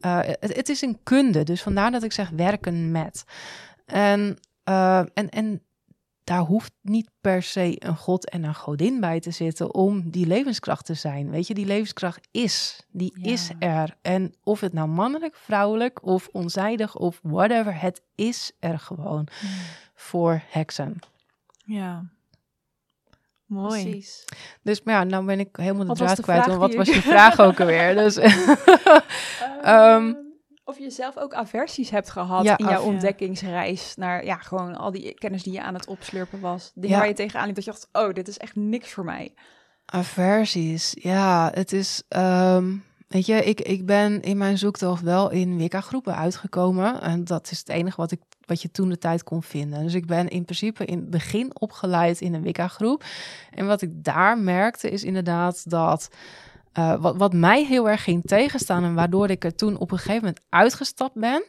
Uh, 0.00 0.18
het, 0.22 0.56
het, 0.56 0.68
is 0.68 0.82
een 0.82 0.98
kunde, 1.02 1.42
dus 1.42 1.62
vandaar 1.62 1.90
dat 1.90 2.02
ik 2.02 2.12
zeg 2.12 2.30
werken 2.30 2.90
met. 2.90 3.24
En, 3.86 4.38
uh, 4.68 4.98
en, 4.98 5.28
en 5.28 5.62
daar 6.24 6.40
hoeft 6.40 6.72
niet 6.80 7.10
per 7.20 7.42
se 7.42 7.76
een 7.78 7.96
god 7.96 8.30
en 8.30 8.44
een 8.44 8.54
godin 8.54 9.00
bij 9.00 9.20
te 9.20 9.30
zitten 9.30 9.74
om 9.74 10.10
die 10.10 10.26
levenskracht 10.26 10.84
te 10.84 10.94
zijn. 10.94 11.30
Weet 11.30 11.46
je, 11.46 11.54
die 11.54 11.66
levenskracht 11.66 12.28
is, 12.30 12.86
die 12.90 13.12
ja. 13.20 13.32
is 13.32 13.50
er. 13.58 13.96
En 14.02 14.34
of 14.42 14.60
het 14.60 14.72
nou 14.72 14.88
mannelijk, 14.88 15.36
vrouwelijk 15.36 16.02
of 16.02 16.28
onzijdig 16.32 16.96
of 16.96 17.20
whatever, 17.22 17.80
het 17.80 18.02
is 18.14 18.52
er 18.58 18.78
gewoon 18.78 19.28
mm. 19.42 19.48
voor 19.94 20.42
heksen. 20.48 20.98
Ja. 21.64 22.04
Mooi. 23.46 23.82
Precies. 23.82 24.24
Dus 24.62 24.82
maar 24.82 24.94
ja, 24.94 25.04
nou 25.04 25.24
ben 25.24 25.40
ik 25.40 25.56
helemaal 25.56 25.86
de 25.86 25.94
draad 25.94 26.20
kwijt. 26.20 26.46
Want 26.46 26.58
wat 26.58 26.74
was 26.74 26.88
je 26.88 27.02
vraag 27.02 27.40
ook 27.40 27.60
alweer? 27.60 27.94
Dus, 27.94 28.16
um, 29.66 30.16
of 30.64 30.78
je 30.78 30.90
zelf 30.90 31.16
ook 31.16 31.34
aversies 31.34 31.90
hebt 31.90 32.10
gehad 32.10 32.44
ja, 32.44 32.58
in 32.58 32.64
jouw 32.64 32.78
af, 32.78 32.84
ontdekkingsreis 32.84 33.94
naar 33.96 34.24
ja, 34.24 34.36
gewoon 34.36 34.76
al 34.76 34.90
die 34.90 35.14
kennis 35.14 35.42
die 35.42 35.52
je 35.52 35.62
aan 35.62 35.74
het 35.74 35.86
opslurpen 35.86 36.40
was. 36.40 36.72
Dingen 36.74 36.90
ja. 36.90 36.98
waar 36.98 37.08
je 37.08 37.14
tegenaan 37.14 37.46
liep 37.46 37.54
dat 37.54 37.64
je 37.64 37.70
dacht, 37.70 37.88
oh, 37.92 38.12
dit 38.12 38.28
is 38.28 38.38
echt 38.38 38.56
niks 38.56 38.92
voor 38.92 39.04
mij. 39.04 39.34
Aversies, 39.86 40.92
ja, 40.94 41.50
het 41.54 41.72
is, 41.72 42.02
um, 42.08 42.84
weet 43.08 43.26
je, 43.26 43.44
ik, 43.44 43.60
ik 43.60 43.86
ben 43.86 44.22
in 44.22 44.36
mijn 44.36 44.58
zoektocht 44.58 45.02
wel 45.02 45.30
in 45.30 45.56
Wicca-groepen 45.56 46.16
uitgekomen. 46.16 47.00
En 47.00 47.24
dat 47.24 47.50
is 47.50 47.58
het 47.58 47.68
enige 47.68 47.96
wat 47.96 48.10
ik 48.10 48.20
wat 48.46 48.62
je 48.62 48.70
toen 48.70 48.88
de 48.88 48.98
tijd 48.98 49.22
kon 49.22 49.42
vinden. 49.42 49.82
Dus 49.82 49.94
ik 49.94 50.06
ben 50.06 50.28
in 50.28 50.44
principe 50.44 50.84
in 50.84 50.98
het 50.98 51.10
begin 51.10 51.60
opgeleid 51.60 52.20
in 52.20 52.34
een 52.34 52.42
Wicca-groep. 52.42 53.04
En 53.50 53.66
wat 53.66 53.82
ik 53.82 54.04
daar 54.04 54.38
merkte 54.38 54.90
is 54.90 55.04
inderdaad 55.04 55.70
dat 55.70 56.08
uh, 56.78 56.94
wat, 57.00 57.16
wat 57.16 57.32
mij 57.32 57.64
heel 57.64 57.88
erg 57.88 58.02
ging 58.02 58.22
tegenstaan 58.22 58.84
en 58.84 58.94
waardoor 58.94 59.30
ik 59.30 59.44
er 59.44 59.54
toen 59.54 59.76
op 59.76 59.90
een 59.90 59.98
gegeven 59.98 60.20
moment 60.20 60.40
uitgestapt 60.48 61.14
ben, 61.14 61.44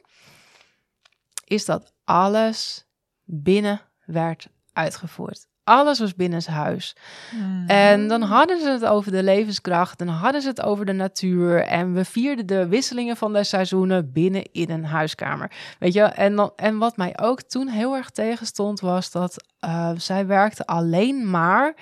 is 1.43 1.65
dat 1.65 1.93
alles 2.03 2.85
binnen 3.23 3.81
werd 4.05 4.47
uitgevoerd. 4.73 5.47
Alles 5.63 5.99
was 5.99 6.15
binnen 6.15 6.41
zijn 6.41 6.55
huis. 6.55 6.95
Hmm. 7.29 7.67
En 7.67 8.07
dan 8.07 8.21
hadden 8.21 8.59
ze 8.59 8.69
het 8.69 8.85
over 8.85 9.11
de 9.11 9.23
levenskracht. 9.23 9.99
En 9.99 10.05
dan 10.05 10.15
hadden 10.15 10.41
ze 10.41 10.47
het 10.47 10.61
over 10.61 10.85
de 10.85 10.91
natuur. 10.91 11.61
En 11.61 11.93
we 11.93 12.05
vierden 12.05 12.45
de 12.45 12.67
wisselingen 12.67 13.17
van 13.17 13.33
de 13.33 13.43
seizoenen 13.43 14.11
binnen 14.11 14.51
in 14.51 14.69
een 14.69 14.85
huiskamer. 14.85 15.51
Weet 15.79 15.93
je, 15.93 16.01
en, 16.01 16.35
dan, 16.35 16.51
en 16.55 16.77
wat 16.77 16.97
mij 16.97 17.19
ook 17.19 17.41
toen 17.41 17.67
heel 17.67 17.95
erg 17.95 18.09
tegenstond, 18.09 18.79
was 18.79 19.11
dat 19.11 19.43
uh, 19.65 19.91
zij 19.97 20.25
werkte 20.25 20.65
alleen 20.65 21.29
maar 21.29 21.75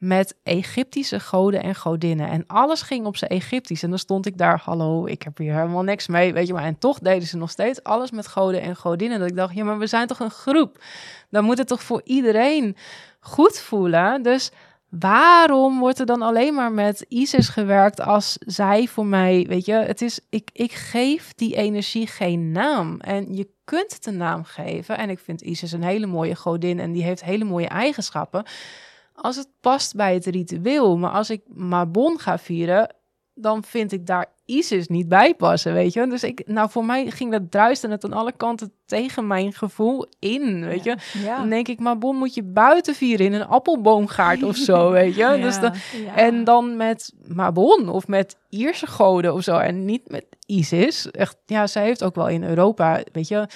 met 0.00 0.34
Egyptische 0.42 1.20
goden 1.20 1.62
en 1.62 1.74
godinnen. 1.74 2.28
En 2.28 2.44
alles 2.46 2.82
ging 2.82 3.06
op 3.06 3.16
zijn 3.16 3.30
Egyptisch. 3.30 3.82
En 3.82 3.90
dan 3.90 3.98
stond 3.98 4.26
ik 4.26 4.38
daar, 4.38 4.60
hallo, 4.64 5.06
ik 5.06 5.22
heb 5.22 5.38
hier 5.38 5.54
helemaal 5.54 5.82
niks 5.82 6.06
mee, 6.06 6.32
weet 6.32 6.46
je 6.46 6.52
maar. 6.52 6.64
En 6.64 6.78
toch 6.78 6.98
deden 6.98 7.28
ze 7.28 7.36
nog 7.36 7.50
steeds 7.50 7.82
alles 7.82 8.10
met 8.10 8.26
goden 8.26 8.62
en 8.62 8.76
godinnen. 8.76 9.18
Dat 9.18 9.28
ik 9.28 9.36
dacht, 9.36 9.54
ja, 9.54 9.64
maar 9.64 9.78
we 9.78 9.86
zijn 9.86 10.06
toch 10.06 10.20
een 10.20 10.30
groep? 10.30 10.82
Dan 11.30 11.44
moet 11.44 11.58
het 11.58 11.68
toch 11.68 11.82
voor 11.82 12.00
iedereen 12.04 12.76
goed 13.20 13.58
voelen? 13.58 14.22
Dus 14.22 14.50
waarom 14.88 15.78
wordt 15.78 15.98
er 15.98 16.06
dan 16.06 16.22
alleen 16.22 16.54
maar 16.54 16.72
met 16.72 17.04
Isis 17.08 17.48
gewerkt 17.48 18.00
als 18.00 18.36
zij 18.38 18.86
voor 18.86 19.06
mij, 19.06 19.46
weet 19.48 19.64
je, 19.64 19.72
het 19.72 20.02
is, 20.02 20.20
ik, 20.30 20.50
ik 20.52 20.72
geef 20.72 21.32
die 21.34 21.56
energie 21.56 22.06
geen 22.06 22.52
naam. 22.52 23.00
En 23.00 23.34
je 23.34 23.48
kunt 23.64 23.94
het 23.94 24.06
een 24.06 24.16
naam 24.16 24.44
geven. 24.44 24.98
En 24.98 25.10
ik 25.10 25.18
vind 25.18 25.40
Isis 25.40 25.72
een 25.72 25.82
hele 25.82 26.06
mooie 26.06 26.36
godin 26.36 26.80
en 26.80 26.92
die 26.92 27.02
heeft 27.02 27.24
hele 27.24 27.44
mooie 27.44 27.68
eigenschappen 27.68 28.44
als 29.20 29.36
het 29.36 29.48
past 29.60 29.94
bij 29.94 30.14
het 30.14 30.26
ritueel. 30.26 30.96
Maar 30.96 31.10
als 31.10 31.30
ik 31.30 31.42
Mabon 31.46 32.18
ga 32.18 32.38
vieren, 32.38 32.94
dan 33.34 33.64
vind 33.64 33.92
ik 33.92 34.06
daar 34.06 34.26
ISIS 34.44 34.88
niet 34.88 35.08
bij 35.08 35.34
passen, 35.34 35.72
weet 35.72 35.92
je. 35.92 36.06
Dus 36.06 36.22
ik, 36.22 36.42
nou, 36.46 36.70
voor 36.70 36.84
mij 36.84 37.10
ging 37.10 37.32
dat 37.32 37.50
druisten 37.50 37.90
het 37.90 38.04
aan 38.04 38.12
alle 38.12 38.32
kanten 38.32 38.72
tegen 38.86 39.26
mijn 39.26 39.52
gevoel 39.52 40.06
in, 40.18 40.64
weet 40.64 40.84
je. 40.84 40.96
Ja. 41.22 41.38
Dan 41.38 41.48
denk 41.48 41.68
ik, 41.68 41.78
maar 41.78 41.98
bon, 41.98 42.16
moet 42.16 42.34
je 42.34 42.42
buiten 42.42 42.94
vieren 42.94 43.26
in 43.26 43.32
een 43.32 43.46
appelboomgaard 43.46 44.42
of 44.42 44.56
zo, 44.56 44.90
weet 45.00 45.14
je. 45.14 45.20
Ja. 45.20 45.36
Dus 45.36 45.60
dan, 45.60 45.72
en 46.14 46.44
dan 46.44 46.76
met 46.76 47.12
Mabon 47.26 47.88
of 47.88 48.08
met 48.08 48.36
Ierse 48.48 48.86
goden 48.86 49.34
of 49.34 49.42
zo. 49.42 49.56
En 49.56 49.84
niet 49.84 50.10
met 50.10 50.24
ISIS. 50.46 51.10
Echt, 51.10 51.36
ja, 51.46 51.66
zij 51.66 51.84
heeft 51.84 52.04
ook 52.04 52.14
wel 52.14 52.28
in 52.28 52.44
Europa, 52.44 53.02
weet 53.12 53.28
je, 53.28 53.48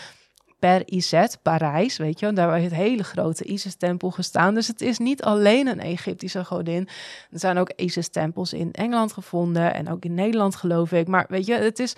per 0.62 0.82
Izet, 0.86 1.38
Parijs, 1.42 1.96
weet 1.96 2.20
je, 2.20 2.32
daar 2.32 2.54
heeft 2.54 2.70
een 2.70 2.76
hele 2.76 3.04
grote 3.04 3.44
Isis-tempel 3.44 4.10
gestaan. 4.10 4.54
Dus 4.54 4.66
het 4.66 4.80
is 4.80 4.98
niet 4.98 5.22
alleen 5.22 5.66
een 5.66 5.80
Egyptische 5.80 6.44
godin. 6.44 6.88
Er 7.30 7.38
zijn 7.38 7.58
ook 7.58 7.72
Isis-tempels 7.76 8.52
in 8.52 8.72
Engeland 8.72 9.12
gevonden 9.12 9.74
en 9.74 9.90
ook 9.90 10.04
in 10.04 10.14
Nederland, 10.14 10.54
geloof 10.56 10.92
ik. 10.92 11.08
Maar 11.08 11.26
weet 11.28 11.46
je, 11.46 11.54
het 11.54 11.78
is, 11.78 11.94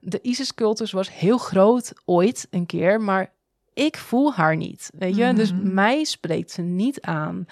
de 0.00 0.18
Isis-cultus 0.22 0.92
was 0.92 1.12
heel 1.12 1.38
groot 1.38 1.92
ooit 2.04 2.46
een 2.50 2.66
keer, 2.66 3.00
maar 3.00 3.32
ik 3.72 3.96
voel 3.96 4.32
haar 4.34 4.56
niet, 4.56 4.90
weet 4.98 5.16
je. 5.16 5.32
Dus 5.32 5.52
Mhm. 5.52 5.74
mij 5.74 6.04
spreekt 6.04 6.50
ze 6.50 6.62
niet 6.62 7.00
aan. 7.00 7.46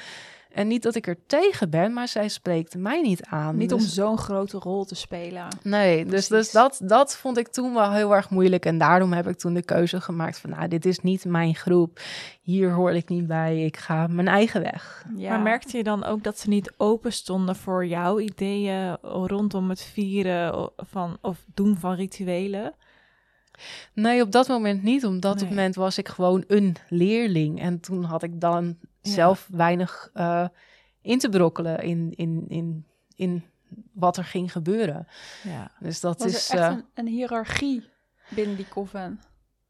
En 0.54 0.68
niet 0.68 0.82
dat 0.82 0.94
ik 0.94 1.06
er 1.06 1.16
tegen 1.26 1.70
ben, 1.70 1.92
maar 1.92 2.08
zij 2.08 2.28
spreekt 2.28 2.76
mij 2.76 3.00
niet 3.00 3.24
aan. 3.24 3.56
Niet 3.56 3.72
om 3.72 3.78
Dus- 3.78 3.94
zo'n 3.94 4.18
grote 4.18 4.58
rol 4.58 4.84
te 4.84 4.94
spelen. 4.94 5.46
Nee, 5.62 5.96
dus, 5.96 6.08
Precies. 6.08 6.28
dus 6.28 6.50
dat, 6.50 6.80
dat 6.84 7.16
vond 7.16 7.38
ik 7.38 7.48
toen 7.48 7.74
wel 7.74 7.92
heel 7.92 8.14
erg 8.14 8.30
moeilijk. 8.30 8.64
En 8.66 8.78
daarom 8.78 9.12
heb 9.12 9.28
ik 9.28 9.38
toen 9.38 9.54
de 9.54 9.62
keuze 9.62 10.00
gemaakt 10.00 10.38
van, 10.38 10.50
nou, 10.50 10.68
dit 10.68 10.84
is 10.86 10.98
niet 11.00 11.24
mijn 11.24 11.54
groep. 11.54 12.00
Hier 12.42 12.70
hoor 12.72 12.92
ik 12.92 13.08
niet 13.08 13.26
bij. 13.26 13.64
Ik 13.64 13.76
ga 13.76 14.06
mijn 14.06 14.28
eigen 14.28 14.62
weg. 14.62 15.04
Ja. 15.16 15.28
Maar 15.30 15.40
merkte 15.40 15.76
je 15.76 15.82
dan 15.82 16.04
ook 16.04 16.22
dat 16.22 16.38
ze 16.38 16.48
niet 16.48 16.72
open 16.76 17.12
stonden 17.12 17.56
voor 17.56 17.86
jouw 17.86 18.18
ideeën 18.18 18.96
rondom 19.02 19.68
het 19.68 19.82
vieren 19.82 20.70
van, 20.76 21.18
of 21.20 21.44
doen 21.54 21.76
van 21.76 21.94
rituelen? 21.94 22.74
Nee, 23.94 24.22
op 24.22 24.32
dat 24.32 24.48
moment 24.48 24.82
niet. 24.82 25.04
Op 25.06 25.20
dat 25.20 25.40
Nee. 25.40 25.48
moment 25.48 25.74
was 25.74 25.98
ik 25.98 26.08
gewoon 26.08 26.44
een 26.46 26.76
leerling. 26.88 27.60
En 27.60 27.80
toen 27.80 28.04
had 28.04 28.22
ik 28.22 28.40
dan. 28.40 28.76
Zelf 29.02 29.48
weinig 29.50 30.10
eh, 30.12 30.48
in 31.00 31.18
te 31.18 31.28
brokkelen 31.28 31.78
in, 31.78 32.12
in, 32.16 32.44
in, 32.48 32.86
in 33.16 33.44
wat 33.92 34.16
er 34.16 34.24
ging 34.24 34.52
gebeuren. 34.52 35.06
Ja. 35.42 35.70
Dus 35.80 36.00
dat 36.00 36.18
Was 36.18 36.26
is... 36.26 36.50
echt 36.50 36.60
eh, 36.60 36.68
een, 36.68 36.84
een 36.94 37.06
hiërarchie 37.06 37.88
binnen 38.28 38.56
die 38.56 38.68
coven? 38.68 39.20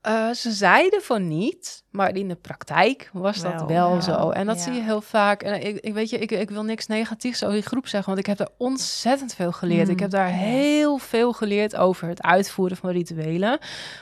Eh, 0.03 0.31
ze 0.31 0.51
zeiden 0.51 1.03
van 1.03 1.29
niet, 1.29 1.83
maar 1.91 2.17
in 2.17 2.29
de 2.29 2.35
praktijk 2.35 3.11
was 3.13 3.41
dat 3.41 3.55
Wel, 3.55 3.67
wel 3.67 3.95
ja. 3.95 4.01
zo. 4.01 4.31
En 4.31 4.47
dat 4.47 4.57
Ja. 4.57 4.63
zie 4.63 4.73
je 4.73 4.81
heel 4.81 5.01
vaak. 5.01 5.43
En 5.43 5.67
ik, 5.67 5.77
ik 5.81 5.95
weet 5.95 6.11
je, 6.11 6.19
ik, 6.19 6.31
ik 6.31 6.51
wil 6.51 6.63
niks 6.63 6.87
negatiefs 6.87 7.43
over 7.43 7.55
die 7.55 7.67
groep 7.67 7.87
zeggen, 7.87 8.09
want 8.09 8.19
ik 8.21 8.27
heb 8.27 8.37
daar 8.37 8.49
ontzettend 8.59 9.35
veel 9.35 9.53
geleerd. 9.53 9.87
Mm, 9.87 9.93
ik 9.93 10.01
heb 10.01 10.11
daar 10.11 10.29
heel 10.29 10.99
veel 10.99 11.33
geleerd 11.33 11.77
over 11.77 12.09
het 12.09 12.23
uitvoeren 12.23 12.77
van 12.77 12.91
rituelen, 12.91 13.59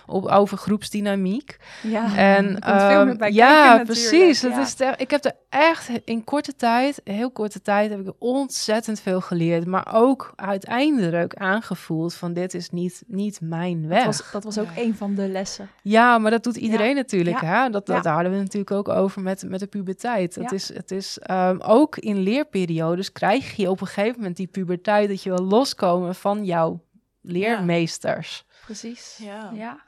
op, 0.06 0.26
over 0.26 0.58
groepsdynamiek. 0.58 1.56
Ja, 1.82 2.16
En 2.16 2.60
er 2.60 2.80
veel 2.90 3.06
ehm, 3.06 3.16
bij 3.16 3.32
ja, 3.32 3.66
kijken 3.68 3.86
precies. 3.86 4.40
ja. 4.40 4.60
is 4.60 4.74
ik 4.96 5.10
heb 5.10 5.24
er 5.24 5.34
echt 5.48 5.88
in 6.04 6.24
korte 6.24 6.56
tijd, 6.56 7.00
heel 7.04 7.30
korte 7.30 7.62
tijd, 7.62 7.90
heb 7.90 8.00
ik 8.00 8.14
ontzettend 8.18 9.00
veel 9.00 9.20
geleerd. 9.20 9.66
Maar 9.66 9.88
ook 9.94 10.32
uiteindelijk 10.36 11.34
aangevoeld 11.34 12.14
van 12.14 12.32
dit 12.32 12.54
is 12.54 12.70
niet, 12.70 13.02
niet 13.06 13.40
mijn 13.40 13.88
weg. 13.88 14.04
Dat 14.04 14.16
was, 14.16 14.30
dat 14.32 14.44
was 14.44 14.58
ook 14.58 14.68
een 14.76 14.94
van 14.96 15.14
de 15.14 15.28
lessen. 15.28 15.68
Ja, 15.90 16.18
maar 16.18 16.30
dat 16.30 16.42
doet 16.44 16.56
iedereen 16.56 16.94
natuurlijk. 16.94 17.40
Ja. 17.40 17.46
Hè? 17.46 17.70
Dat, 17.70 17.86
dat 17.86 17.96
Ja. 17.96 18.02
daar 18.02 18.14
hadden 18.14 18.32
we 18.32 18.38
natuurlijk 18.38 18.70
ook 18.70 18.88
over 18.88 19.22
met, 19.22 19.44
met 19.48 19.60
de 19.60 19.66
puberteit. 19.66 20.34
Het 20.34 20.50
Ja. 20.50 20.56
is, 20.56 20.74
het 20.74 20.90
is 20.90 21.18
ehm, 21.18 21.58
ook 21.60 21.96
in 21.96 22.18
leerperiodes 22.18 23.12
krijg 23.12 23.56
je 23.56 23.70
op 23.70 23.80
een 23.80 23.86
gegeven 23.86 24.18
moment 24.18 24.36
die 24.36 24.46
puberteit 24.46 25.08
dat 25.08 25.22
je 25.22 25.30
wil 25.30 25.44
loskomen 25.46 26.14
van 26.14 26.44
jouw 26.44 26.80
leermeesters. 27.20 28.44
Precies. 28.64 29.18
Ja. 29.22 29.50
Ja. 29.54 29.80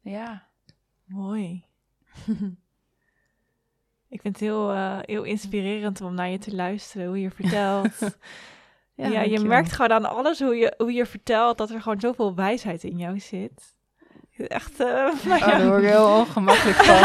Ja. 0.00 0.46
Mooi. 1.04 1.64
Ik 4.08 4.20
vind 4.20 4.34
het 4.40 4.48
heel, 4.48 4.70
eh, 4.72 4.98
heel 5.02 5.22
inspirerend 5.22 6.00
om 6.00 6.14
naar 6.14 6.28
je 6.28 6.38
te 6.38 6.54
luisteren, 6.54 7.06
hoe 7.06 7.20
je 7.20 7.30
vertelt. 7.30 7.98
ja, 8.94 9.06
je 9.06 9.12
dankjewel. 9.12 9.44
merkt 9.44 9.72
gewoon 9.72 9.92
aan 9.92 10.04
alles 10.04 10.38
hoe 10.40 10.56
je, 10.56 10.74
hoe 10.76 10.92
je 10.92 11.06
vertelt 11.06 11.58
dat 11.58 11.70
er 11.70 11.82
gewoon 11.82 12.00
zoveel 12.00 12.34
wijsheid 12.34 12.84
in 12.84 12.96
jou 12.98 13.20
zit. 13.20 13.76
Echt, 14.38 14.80
eh, 14.80 14.86
Oh, 15.32 15.38
ja. 15.38 15.58
daar 15.58 15.66
word 15.66 15.82
ik 15.82 15.88
heel 15.88 16.16
ongemakkelijk 16.18 16.76
van. 16.76 16.96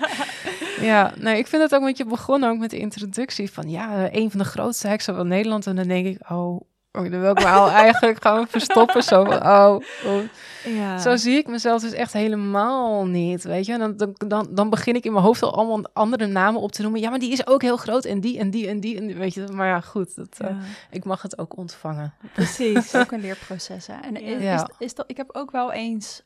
ja, 0.90 1.12
nee, 1.16 1.38
ik 1.38 1.46
vind 1.46 1.62
het 1.62 1.74
ook, 1.74 1.80
want 1.80 1.96
je 1.96 2.04
begon 2.04 2.44
ook 2.44 2.58
met 2.58 2.70
de 2.70 2.78
introductie 2.78 3.52
van, 3.52 3.70
ja, 3.70 4.08
een 4.12 4.30
van 4.30 4.38
de 4.38 4.46
grootste 4.46 4.88
heksen 4.88 5.14
van 5.14 5.28
Nederland. 5.28 5.66
En 5.66 5.76
dan 5.76 5.88
denk 5.88 6.06
ik, 6.06 6.30
oh, 6.30 6.60
oh, 6.92 7.10
dan 7.10 7.20
wil 7.20 7.30
ik 7.30 7.38
me 7.38 7.46
al 7.46 7.70
eigenlijk 7.70 8.22
gaan 8.22 8.48
verstoppen. 8.48 9.02
Zo 9.02 9.24
van, 9.24 9.46
oh, 9.46 9.80
oh. 10.06 10.22
ja. 10.64 10.98
Zo 10.98 11.16
zie 11.16 11.36
ik 11.36 11.46
mezelf 11.46 11.80
dus 11.80 11.92
echt 11.92 12.12
helemaal 12.12 13.06
niet, 13.06 13.44
weet 13.44 13.66
je. 13.66 13.72
En 13.72 13.94
dan, 13.96 14.14
dan, 14.28 14.48
dan, 14.50 14.70
begin 14.70 14.94
ik 14.94 15.04
in 15.04 15.12
mijn 15.12 15.24
hoofd 15.24 15.42
al 15.42 15.54
allemaal 15.54 15.82
andere 15.92 16.26
namen 16.26 16.60
op 16.60 16.72
te 16.72 16.82
noemen. 16.82 17.00
Ja, 17.00 17.10
maar 17.10 17.18
die 17.18 17.32
is 17.32 17.46
ook 17.46 17.62
heel 17.62 17.76
groot 17.76 18.04
en 18.04 18.20
die 18.20 18.38
en 18.38 18.50
die 18.50 18.68
en 18.68 18.80
die, 18.80 18.96
en 18.96 19.06
die 19.06 19.16
weet 19.16 19.34
je. 19.34 19.46
Maar 19.52 19.66
ja, 19.68 19.80
goed, 19.80 20.16
dat, 20.16 20.36
eh, 20.38 20.56
ik 20.90 21.04
mag 21.04 21.22
het 21.22 21.38
ook 21.38 21.56
ontvangen. 21.56 22.14
precies. 22.32 22.94
ook 22.94 23.12
een 23.12 23.20
leerproces. 23.20 23.86
Hè? 23.86 23.94
En 24.02 24.16
is, 24.20 24.42
Ja. 24.42 24.54
is, 24.54 24.64
is 24.78 24.94
dat, 24.94 25.04
ik 25.08 25.16
heb 25.16 25.28
ook 25.32 25.50
wel 25.50 25.72
eens 25.72 26.22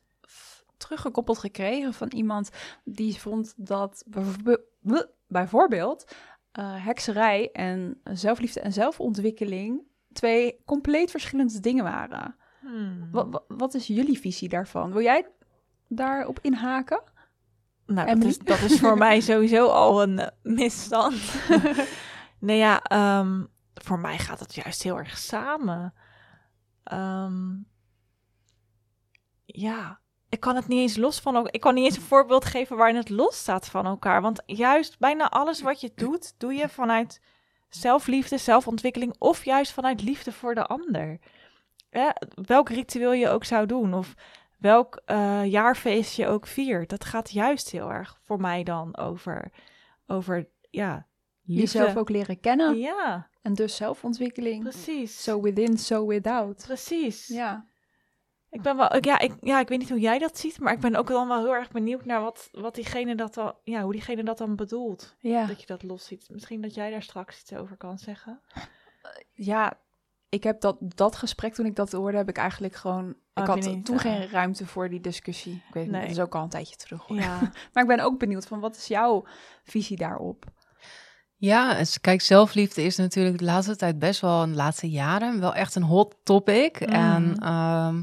teruggekoppeld 0.79 1.39
gekregen 1.39 1.95
van 1.95 2.09
iemand 2.09 2.51
die 2.85 3.21
vond 3.21 3.55
dat 3.57 4.05
bijvoorbeeld, 5.27 6.13
eh, 6.53 6.85
hekserij 6.85 7.51
en 7.53 8.01
zelfliefde 8.05 8.61
en 8.61 8.73
zelfontwikkeling 8.73 9.83
twee 10.13 10.63
compleet 10.65 11.11
verschillende 11.11 11.61
dingen 11.61 11.85
waren. 11.85 12.37
Hmm. 12.61 13.09
Wat, 13.11 13.45
wat 13.49 13.75
is 13.75 13.87
jullie 13.87 14.19
visie 14.19 14.49
daarvan? 14.49 14.93
Wil 14.93 15.03
jij 15.03 15.27
daarop 15.89 16.39
inhaken? 16.43 17.03
Nou, 17.87 18.15
dat 18.15 18.25
is, 18.25 18.39
dat 18.39 18.61
is 18.61 18.81
voor 18.81 18.99
mij 18.99 19.21
sowieso 19.21 19.67
al 19.67 20.03
een 20.03 20.19
eh, 20.19 20.29
misstand. 20.43 21.35
nee, 22.39 22.59
ja, 22.59 22.83
ehm, 22.83 23.45
voor 23.75 23.99
mij 23.99 24.19
gaat 24.19 24.41
het 24.41 24.55
juist 24.55 24.83
heel 24.83 24.99
erg 24.99 25.19
samen. 25.19 25.95
Ehm, 26.83 27.57
ja, 29.45 30.01
ik 30.29 30.41
kan 30.41 30.57
het 30.57 30.69
niet 30.69 30.81
eens 30.81 30.97
los 30.97 31.21
van 31.21 31.35
elkaar. 31.37 31.55
Ik 31.55 31.61
kan 31.61 31.75
niet 31.75 31.85
eens 31.85 31.97
een 31.97 32.03
voorbeeld 32.03 32.45
geven 32.45 32.77
waarin 32.77 32.97
het 32.97 33.11
los 33.11 33.39
staat 33.39 33.67
van 33.69 33.87
elkaar. 33.87 34.23
Want 34.23 34.43
juist 34.47 34.99
bijna 34.99 35.31
alles 35.31 35.61
wat 35.63 35.81
je 35.81 35.93
doet, 35.95 36.35
doe 36.39 36.55
je 36.55 36.69
vanuit 36.69 37.21
zelfliefde, 37.69 38.39
zelfontwikkeling 38.39 39.15
of 39.19 39.45
juist 39.45 39.73
vanuit 39.73 40.03
liefde 40.03 40.33
voor 40.33 40.55
de 40.55 40.67
ander. 40.67 41.19
Ja, 41.91 42.17
welk 42.47 42.69
ritueel 42.69 43.13
je 43.13 43.29
ook 43.29 43.45
zou 43.45 43.67
doen 43.67 43.95
of 43.95 44.15
welk 44.59 45.03
eh, 45.05 45.45
jaarfeest 45.45 46.17
je 46.17 46.27
ook 46.27 46.47
viert. 46.47 46.91
Dat 46.91 47.05
gaat 47.05 47.31
juist 47.31 47.71
heel 47.71 47.91
erg 47.91 48.21
voor 48.25 48.41
mij 48.41 48.63
dan 48.63 48.97
over, 48.97 49.51
over 50.07 50.49
ja, 50.71 51.07
liefde. 51.45 51.63
Jezelf 51.79 51.97
ook 51.97 52.09
leren 52.09 52.41
kennen 52.41 52.79
Ja, 52.79 53.29
en 53.43 53.55
dus 53.55 53.77
zelfontwikkeling. 53.77 54.63
precies. 54.63 55.23
So 55.23 55.41
within, 55.41 55.79
so 55.79 56.07
without. 56.07 56.63
Precies. 56.67 57.27
Ja. 57.27 57.67
Ik 58.51 58.63
ben 58.63 58.77
wel, 58.77 58.95
ik- 58.95 59.05
ja, 59.05 59.19
ik, 59.19 59.33
ja, 59.41 59.61
ik 59.61 59.69
weet 59.69 59.79
niet 59.79 59.89
hoe 59.89 60.01
jij 60.01 60.19
dat 60.19 60.39
ziet, 60.39 60.61
maar 60.61 60.73
ik 60.73 60.81
ben 60.81 60.97
ook 60.97 61.09
dan 61.09 61.29
wel 61.29 61.39
heel 61.43 61.55
erg 61.55 61.71
benieuwd 61.71 62.05
naar 62.05 62.21
wat, 62.21 62.49
wat 62.53 62.75
diegene 62.75 63.15
dat 63.15 63.35
dan, 63.35 63.55
ja, 63.65 63.83
hoe 63.83 63.93
diegene 63.93 64.23
dat 64.25 64.39
dan 64.39 64.57
bedoelt. 64.57 65.17
Ja. 65.19 65.47
Dat 65.47 65.61
je 65.61 65.67
dat 65.67 65.83
los 65.83 66.05
ziet. 66.05 66.29
Misschien 66.31 66.61
dat 66.61 66.75
jij 66.75 66.91
daar 66.91 67.03
straks 67.03 67.41
iets 67.41 67.53
over 67.55 67.77
kan 67.77 67.99
zeggen. 67.99 68.41
ja, 69.33 69.81
ik 70.29 70.43
heb 70.45 70.61
dat, 70.61 70.77
dat 70.81 71.17
gesprek 71.17 71.55
toen 71.55 71.67
ik 71.67 71.77
dat 71.77 71.93
hoorde, 71.93 72.17
heb 72.17 72.29
ik 72.29 72.37
eigenlijk 72.37 72.75
gewoon. 72.75 73.09
Ik 73.11 73.17
heb 73.33 73.47
had 73.47 73.61
niet, 73.61 73.85
toen 73.85 73.97
eh, 73.97 74.03
geen 74.03 74.29
ruimte 74.31 74.67
voor 74.67 74.89
die 74.89 75.01
discussie. 75.01 75.55
Ik 75.69 75.75
weet 75.75 75.83
niet, 75.83 75.93
Nee. 75.93 76.01
dat 76.01 76.11
is 76.11 76.21
ook 76.21 76.35
al 76.35 76.43
een 76.43 76.49
tijdje 76.49 76.77
terug. 76.77 77.03
hoor. 77.07 77.17
Ja, 77.17 77.39
Maar 77.73 77.83
ik 77.83 77.89
ben 77.89 78.01
ook 78.01 78.19
benieuwd 78.19 78.47
van 78.47 78.61
wat 78.61 78.77
is 78.77 78.87
jouw 78.87 79.25
visie 79.65 79.97
daarop? 79.97 80.45
Ja, 81.37 81.75
het- 81.75 81.99
kijk, 82.01 82.21
zelfliefde 82.21 82.83
is 82.83 82.97
natuurlijk 82.97 83.39
de 83.39 83.45
laatste 83.45 83.77
tijd 83.77 83.99
best 83.99 84.21
wel, 84.21 84.43
in 84.43 84.51
de 84.51 84.57
laatste 84.57 84.91
jaren, 84.91 85.41
wel 85.41 85.55
echt 85.55 85.75
een 85.75 85.83
hot 85.83 86.17
topic. 86.23 86.81
Mhm. 86.81 86.91
En 86.93 87.37
ehm, 87.39 88.03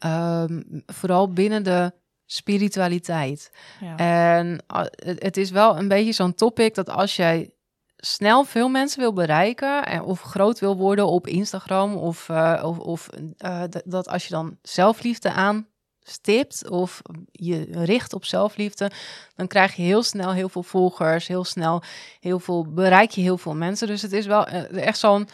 ehm, 0.00 0.62
vooral 0.86 1.32
binnen 1.32 1.62
de 1.62 1.92
spiritualiteit. 2.26 3.50
ja. 3.80 3.96
En 3.96 4.62
ah, 4.66 4.86
het, 4.90 5.22
het 5.22 5.36
is 5.36 5.50
wel 5.50 5.78
een 5.78 5.88
beetje 5.88 6.12
zo'n 6.12 6.34
topic 6.34 6.74
dat 6.74 6.90
als 6.90 7.16
jij 7.16 7.50
snel 7.96 8.44
veel 8.44 8.68
mensen 8.68 9.00
wil 9.00 9.12
bereiken 9.12 9.86
en 9.86 10.02
of 10.02 10.20
groot 10.20 10.58
wil 10.58 10.76
worden 10.76 11.06
op 11.06 11.26
Instagram 11.26 11.94
of, 11.94 12.28
eh, 12.28 12.62
of, 12.64 12.78
of 12.78 13.08
eh, 13.36 13.62
dat 13.84 14.08
als 14.08 14.24
je 14.24 14.30
dan 14.30 14.58
zelfliefde 14.62 15.32
aanstipt 15.32 16.68
of 16.68 17.02
je 17.32 17.66
richt 17.70 18.12
op 18.12 18.24
zelfliefde, 18.24 18.90
dan 19.34 19.46
krijg 19.46 19.74
je 19.74 19.82
heel 19.82 20.02
snel 20.02 20.32
heel 20.32 20.48
veel 20.48 20.62
volgers, 20.62 21.26
heel 21.26 21.44
snel 21.44 21.82
heel 22.20 22.40
veel 22.40 22.66
bereik 22.72 23.10
je 23.10 23.20
heel 23.20 23.38
veel 23.38 23.54
mensen. 23.54 23.86
Dus 23.86 24.02
het 24.02 24.12
is 24.12 24.26
wel 24.26 24.46
eh, 24.46 24.86
echt 24.86 24.98
zo'n 24.98 25.28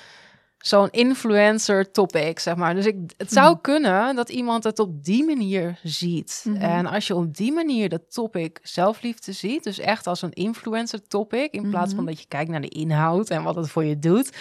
zo'n 0.58 0.88
influencer 0.90 1.90
topic, 1.90 2.38
zeg 2.38 2.56
maar. 2.56 2.74
Dus 2.74 2.86
ik, 2.86 2.96
het 3.16 3.32
zou 3.32 3.50
Mhm. 3.52 3.60
kunnen 3.60 4.16
dat 4.16 4.28
iemand 4.28 4.64
het 4.64 4.78
op 4.78 5.04
die 5.04 5.24
manier 5.24 5.78
ziet. 5.82 6.44
Mhm. 6.48 6.56
En 6.56 6.86
als 6.86 7.06
je 7.06 7.14
op 7.14 7.36
die 7.36 7.52
manier 7.52 7.88
dat 7.88 8.12
topic 8.14 8.58
zelfliefde 8.62 9.32
ziet, 9.32 9.64
dus 9.64 9.78
echt 9.78 10.06
als 10.06 10.22
een 10.22 10.32
influencer 10.32 11.06
topic, 11.08 11.52
in 11.52 11.70
plaats 11.70 11.94
van 11.94 12.02
Mhm. 12.04 12.12
dat 12.12 12.20
je 12.20 12.28
kijkt 12.28 12.50
naar 12.50 12.60
de 12.60 12.68
inhoud 12.68 13.30
en 13.30 13.42
wat 13.42 13.56
het 13.56 13.68
voor 13.70 13.84
je 13.84 13.98
doet, 13.98 14.36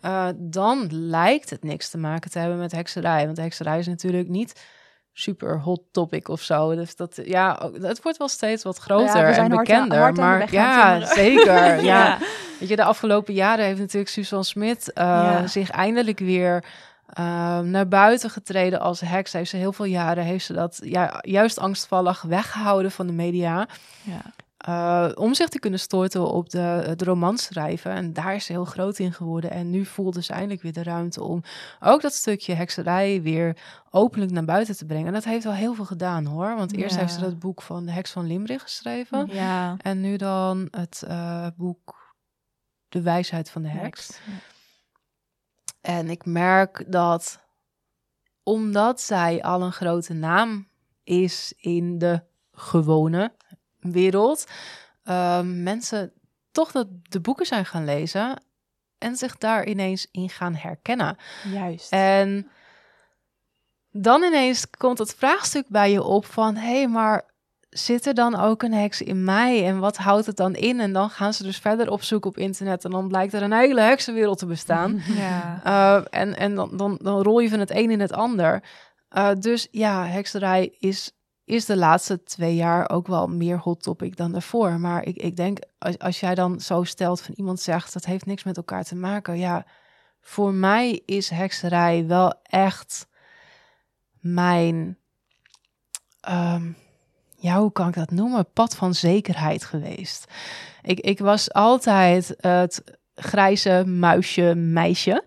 eh, 0.00 0.28
dan 0.36 0.86
lijkt 0.90 1.50
het 1.50 1.64
niks 1.64 1.88
te 1.90 1.98
maken 1.98 2.30
te 2.30 2.38
hebben 2.38 2.58
met 2.58 2.72
hekserij. 2.72 3.24
Want 3.26 3.36
hekserij 3.36 3.78
is 3.78 3.86
natuurlijk 3.86 4.28
niet 4.28 4.60
super 5.18 5.60
hot 5.60 5.80
topic 5.92 6.28
of 6.28 6.40
zo. 6.40 6.74
Dus 6.74 6.96
dat, 6.96 7.20
ja, 7.24 7.70
het 7.80 8.02
wordt 8.02 8.18
wel 8.18 8.28
steeds 8.28 8.62
wat 8.62 8.78
groter 8.78 9.24
en 9.24 9.48
bekender. 9.48 9.98
hard 9.98 10.16
maar 10.16 10.52
ja, 10.52 11.06
zeker. 11.06 11.54
ja. 11.54 11.82
Ja. 11.82 12.18
Weet 12.58 12.68
je, 12.68 12.76
de 12.76 12.84
afgelopen 12.84 13.34
jaren 13.34 13.64
heeft 13.64 13.78
natuurlijk 13.78 14.10
Susan 14.10 14.44
Smit 14.44 14.92
eh, 14.92 15.44
zich 15.44 15.70
eindelijk 15.70 16.18
weer 16.18 16.64
eh, 17.06 17.58
naar 17.58 17.88
buiten 17.88 18.30
getreden 18.30 18.80
als 18.80 19.00
heks. 19.00 19.32
Heeft 19.32 19.50
ze 19.50 19.56
heel 19.56 19.72
veel 19.72 19.84
jaren 19.84 20.24
heeft 20.24 20.44
ze 20.44 20.52
dat 20.52 20.80
ja, 20.82 21.18
juist 21.20 21.58
angstvallig 21.58 22.22
weggehouden 22.22 22.90
van 22.90 23.06
de 23.06 23.12
media. 23.12 23.68
Ja. 24.02 24.22
Eh, 24.56 25.10
om 25.14 25.34
zich 25.34 25.48
te 25.48 25.58
kunnen 25.58 25.80
storten 25.80 26.30
op 26.30 26.50
de, 26.50 26.58
het 26.58 27.02
romanschrijven. 27.02 27.92
En 27.92 28.12
daar 28.12 28.34
is 28.34 28.44
ze 28.44 28.52
heel 28.52 28.64
groot 28.64 28.98
in 28.98 29.12
geworden. 29.12 29.50
En 29.50 29.70
nu 29.70 29.84
voelde 29.84 30.22
ze 30.22 30.32
eindelijk 30.32 30.62
weer 30.62 30.72
de 30.72 30.82
ruimte 30.82 31.22
om 31.22 31.42
ook 31.80 32.00
dat 32.02 32.14
stukje 32.14 32.54
hekserij 32.54 33.22
weer 33.22 33.56
openlijk 33.90 34.32
naar 34.32 34.44
buiten 34.44 34.76
te 34.76 34.86
brengen. 34.86 35.06
En 35.06 35.12
dat 35.12 35.24
heeft 35.24 35.44
wel 35.44 35.52
heel 35.52 35.74
veel 35.74 35.84
gedaan 35.84 36.24
hoor. 36.26 36.56
Want 36.56 36.76
eerst 36.76 36.94
Ja. 36.94 37.00
heeft 37.00 37.12
ze 37.12 37.20
dat 37.20 37.38
boek 37.38 37.62
van 37.62 37.86
de 37.86 37.92
heks 37.92 38.10
van 38.10 38.26
Limburg 38.26 38.62
geschreven. 38.62 39.26
Ja. 39.32 39.76
En 39.78 40.00
nu 40.00 40.16
dan 40.16 40.68
het 40.70 41.02
eh, 41.06 41.46
boek 41.56 42.14
De 42.88 43.02
wijsheid 43.02 43.50
van 43.50 43.62
de 43.62 43.68
heks. 43.68 44.06
Heks. 44.06 44.20
En 45.80 46.10
ik 46.10 46.24
merk 46.24 46.84
dat 46.92 47.40
omdat 48.42 49.00
zij 49.00 49.42
al 49.42 49.62
een 49.62 49.72
grote 49.72 50.12
naam 50.12 50.68
is 51.04 51.52
in 51.56 51.98
de 51.98 52.22
gewone 52.52 53.32
wereld, 53.92 54.46
eh, 55.02 55.40
mensen 55.42 56.12
toch 56.50 56.72
dat 56.72 56.86
de 57.02 57.20
boeken 57.20 57.46
zijn 57.46 57.66
gaan 57.66 57.84
lezen 57.84 58.42
en 58.98 59.16
zich 59.16 59.38
daar 59.38 59.66
ineens 59.66 60.08
in 60.10 60.28
gaan 60.28 60.54
herkennen. 60.54 61.16
Juist. 61.52 61.92
En 61.92 62.50
dan 63.90 64.22
ineens 64.22 64.70
komt 64.70 64.98
het 64.98 65.14
vraagstuk 65.14 65.68
bij 65.68 65.90
je 65.90 66.02
op 66.02 66.26
van... 66.26 66.56
hé, 66.56 66.76
hey, 66.76 66.88
maar 66.88 67.24
zit 67.70 68.06
er 68.06 68.14
dan 68.14 68.36
ook 68.36 68.62
een 68.62 68.72
heks 68.72 69.02
in 69.02 69.24
mij? 69.24 69.66
En 69.66 69.78
wat 69.78 69.96
houdt 69.96 70.26
het 70.26 70.36
dan 70.36 70.54
in? 70.54 70.80
En 70.80 70.92
dan 70.92 71.10
gaan 71.10 71.34
ze 71.34 71.42
dus 71.42 71.58
verder 71.58 71.90
opzoeken 71.90 72.30
op 72.30 72.38
internet... 72.38 72.84
en 72.84 72.90
dan 72.90 73.08
blijkt 73.08 73.32
er 73.32 73.42
een 73.42 73.52
hele 73.52 73.80
heksenwereld 73.80 74.38
te 74.38 74.46
bestaan. 74.46 75.00
Ja. 75.16 75.60
Uh, 75.66 76.04
en 76.10 76.36
en 76.36 76.54
dan, 76.54 76.76
dan, 76.76 76.98
dan 77.02 77.22
rol 77.22 77.38
je 77.38 77.48
van 77.48 77.60
het 77.60 77.70
een 77.70 77.90
in 77.90 78.00
het 78.00 78.12
ander. 78.12 78.62
Uh, 79.16 79.30
dus 79.38 79.68
ja, 79.70 80.06
hekserij 80.06 80.74
is, 80.78 81.12
is 81.46 81.64
de 81.64 81.76
laatste 81.76 82.22
twee 82.22 82.54
jaar 82.54 82.90
ook 82.90 83.06
wel 83.06 83.26
meer 83.26 83.58
hot 83.58 83.82
topic 83.82 84.16
dan 84.16 84.32
daarvoor. 84.32 84.80
Maar 84.80 85.04
ik, 85.04 85.16
ik 85.16 85.36
denk, 85.36 85.58
als, 85.78 85.98
als 85.98 86.20
jij 86.20 86.34
dan 86.34 86.60
zo 86.60 86.84
stelt 86.84 87.20
van 87.20 87.34
iemand 87.34 87.60
zegt... 87.60 87.92
dat 87.92 88.04
heeft 88.04 88.26
niks 88.26 88.44
met 88.44 88.56
elkaar 88.56 88.84
te 88.84 88.96
maken. 88.96 89.38
Ja, 89.38 89.66
voor 90.20 90.52
mij 90.52 91.02
is 91.04 91.30
hekserij 91.30 92.06
wel 92.06 92.34
echt 92.42 93.08
mijn... 94.20 94.98
Um, 96.28 96.76
ja, 97.36 97.58
hoe 97.58 97.72
kan 97.72 97.88
ik 97.88 97.94
dat 97.94 98.10
noemen? 98.10 98.52
Pad 98.52 98.76
van 98.76 98.94
zekerheid 98.94 99.64
geweest. 99.64 100.32
Ik, 100.82 101.00
ik 101.00 101.18
was 101.18 101.52
altijd 101.52 102.34
het 102.40 102.82
grijze 103.14 103.84
muisje, 103.86 104.54
meisje. 104.54 105.24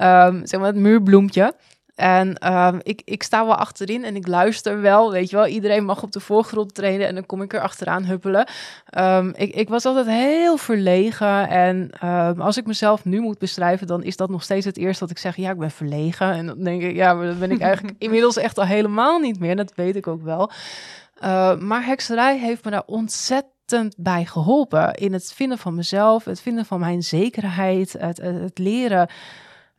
Um, 0.00 0.46
zeg 0.46 0.60
maar 0.60 0.68
het 0.68 0.76
muurbloempje. 0.76 1.54
En 2.00 2.52
um, 2.52 2.80
ik, 2.82 3.02
ik 3.04 3.22
sta 3.22 3.46
wel 3.46 3.54
achterin 3.54 4.04
en 4.04 4.16
ik 4.16 4.26
luister 4.26 4.80
wel, 4.80 5.12
weet 5.12 5.30
je 5.30 5.36
wel. 5.36 5.46
Iedereen 5.46 5.84
mag 5.84 6.02
op 6.02 6.12
de 6.12 6.20
voorgrond 6.20 6.74
treden 6.74 7.06
en 7.06 7.14
dan 7.14 7.26
kom 7.26 7.42
ik 7.42 7.52
er 7.52 7.60
achteraan 7.60 8.04
huppelen. 8.04 8.48
Um, 8.98 9.32
ik, 9.36 9.54
ik 9.54 9.68
was 9.68 9.84
altijd 9.84 10.06
heel 10.06 10.56
verlegen 10.56 11.48
en 11.48 11.90
als 12.38 12.56
ik 12.56 12.66
mezelf 12.66 13.04
nu 13.04 13.20
moet 13.20 13.38
beschrijven, 13.38 13.86
dan 13.86 14.02
is 14.02 14.16
dat 14.16 14.30
nog 14.30 14.42
steeds 14.42 14.66
het 14.66 14.76
eerste 14.76 14.98
dat 15.00 15.10
ik 15.10 15.18
zeg. 15.18 15.36
Ja, 15.36 15.50
ik 15.50 15.58
ben 15.58 15.70
verlegen. 15.70 16.32
En 16.32 16.46
dan 16.46 16.64
denk 16.64 16.82
ik, 16.82 16.94
ja, 16.94 17.14
maar 17.14 17.26
dat 17.26 17.38
ben 17.38 17.50
ik 17.50 17.60
eigenlijk 17.60 17.96
inmiddels 18.04 18.36
echt 18.36 18.58
al 18.58 18.66
helemaal 18.66 19.18
niet 19.18 19.40
meer. 19.40 19.56
Dat 19.56 19.72
weet 19.74 19.96
ik 19.96 20.06
ook 20.06 20.22
wel. 20.22 20.50
Uh, 21.22 21.56
maar 21.56 21.84
hekserij 21.84 22.38
heeft 22.38 22.64
me 22.64 22.70
daar 22.70 22.82
ontzettend 22.86 23.94
bij 23.96 24.24
geholpen. 24.24 24.94
In 24.94 25.12
het 25.12 25.32
vinden 25.34 25.58
van 25.58 25.74
mezelf, 25.74 26.24
het 26.24 26.40
vinden 26.40 26.64
van 26.64 26.80
mijn 26.80 27.02
zekerheid, 27.02 27.92
het, 27.92 28.16
het, 28.20 28.40
het 28.40 28.58
leren 28.58 29.08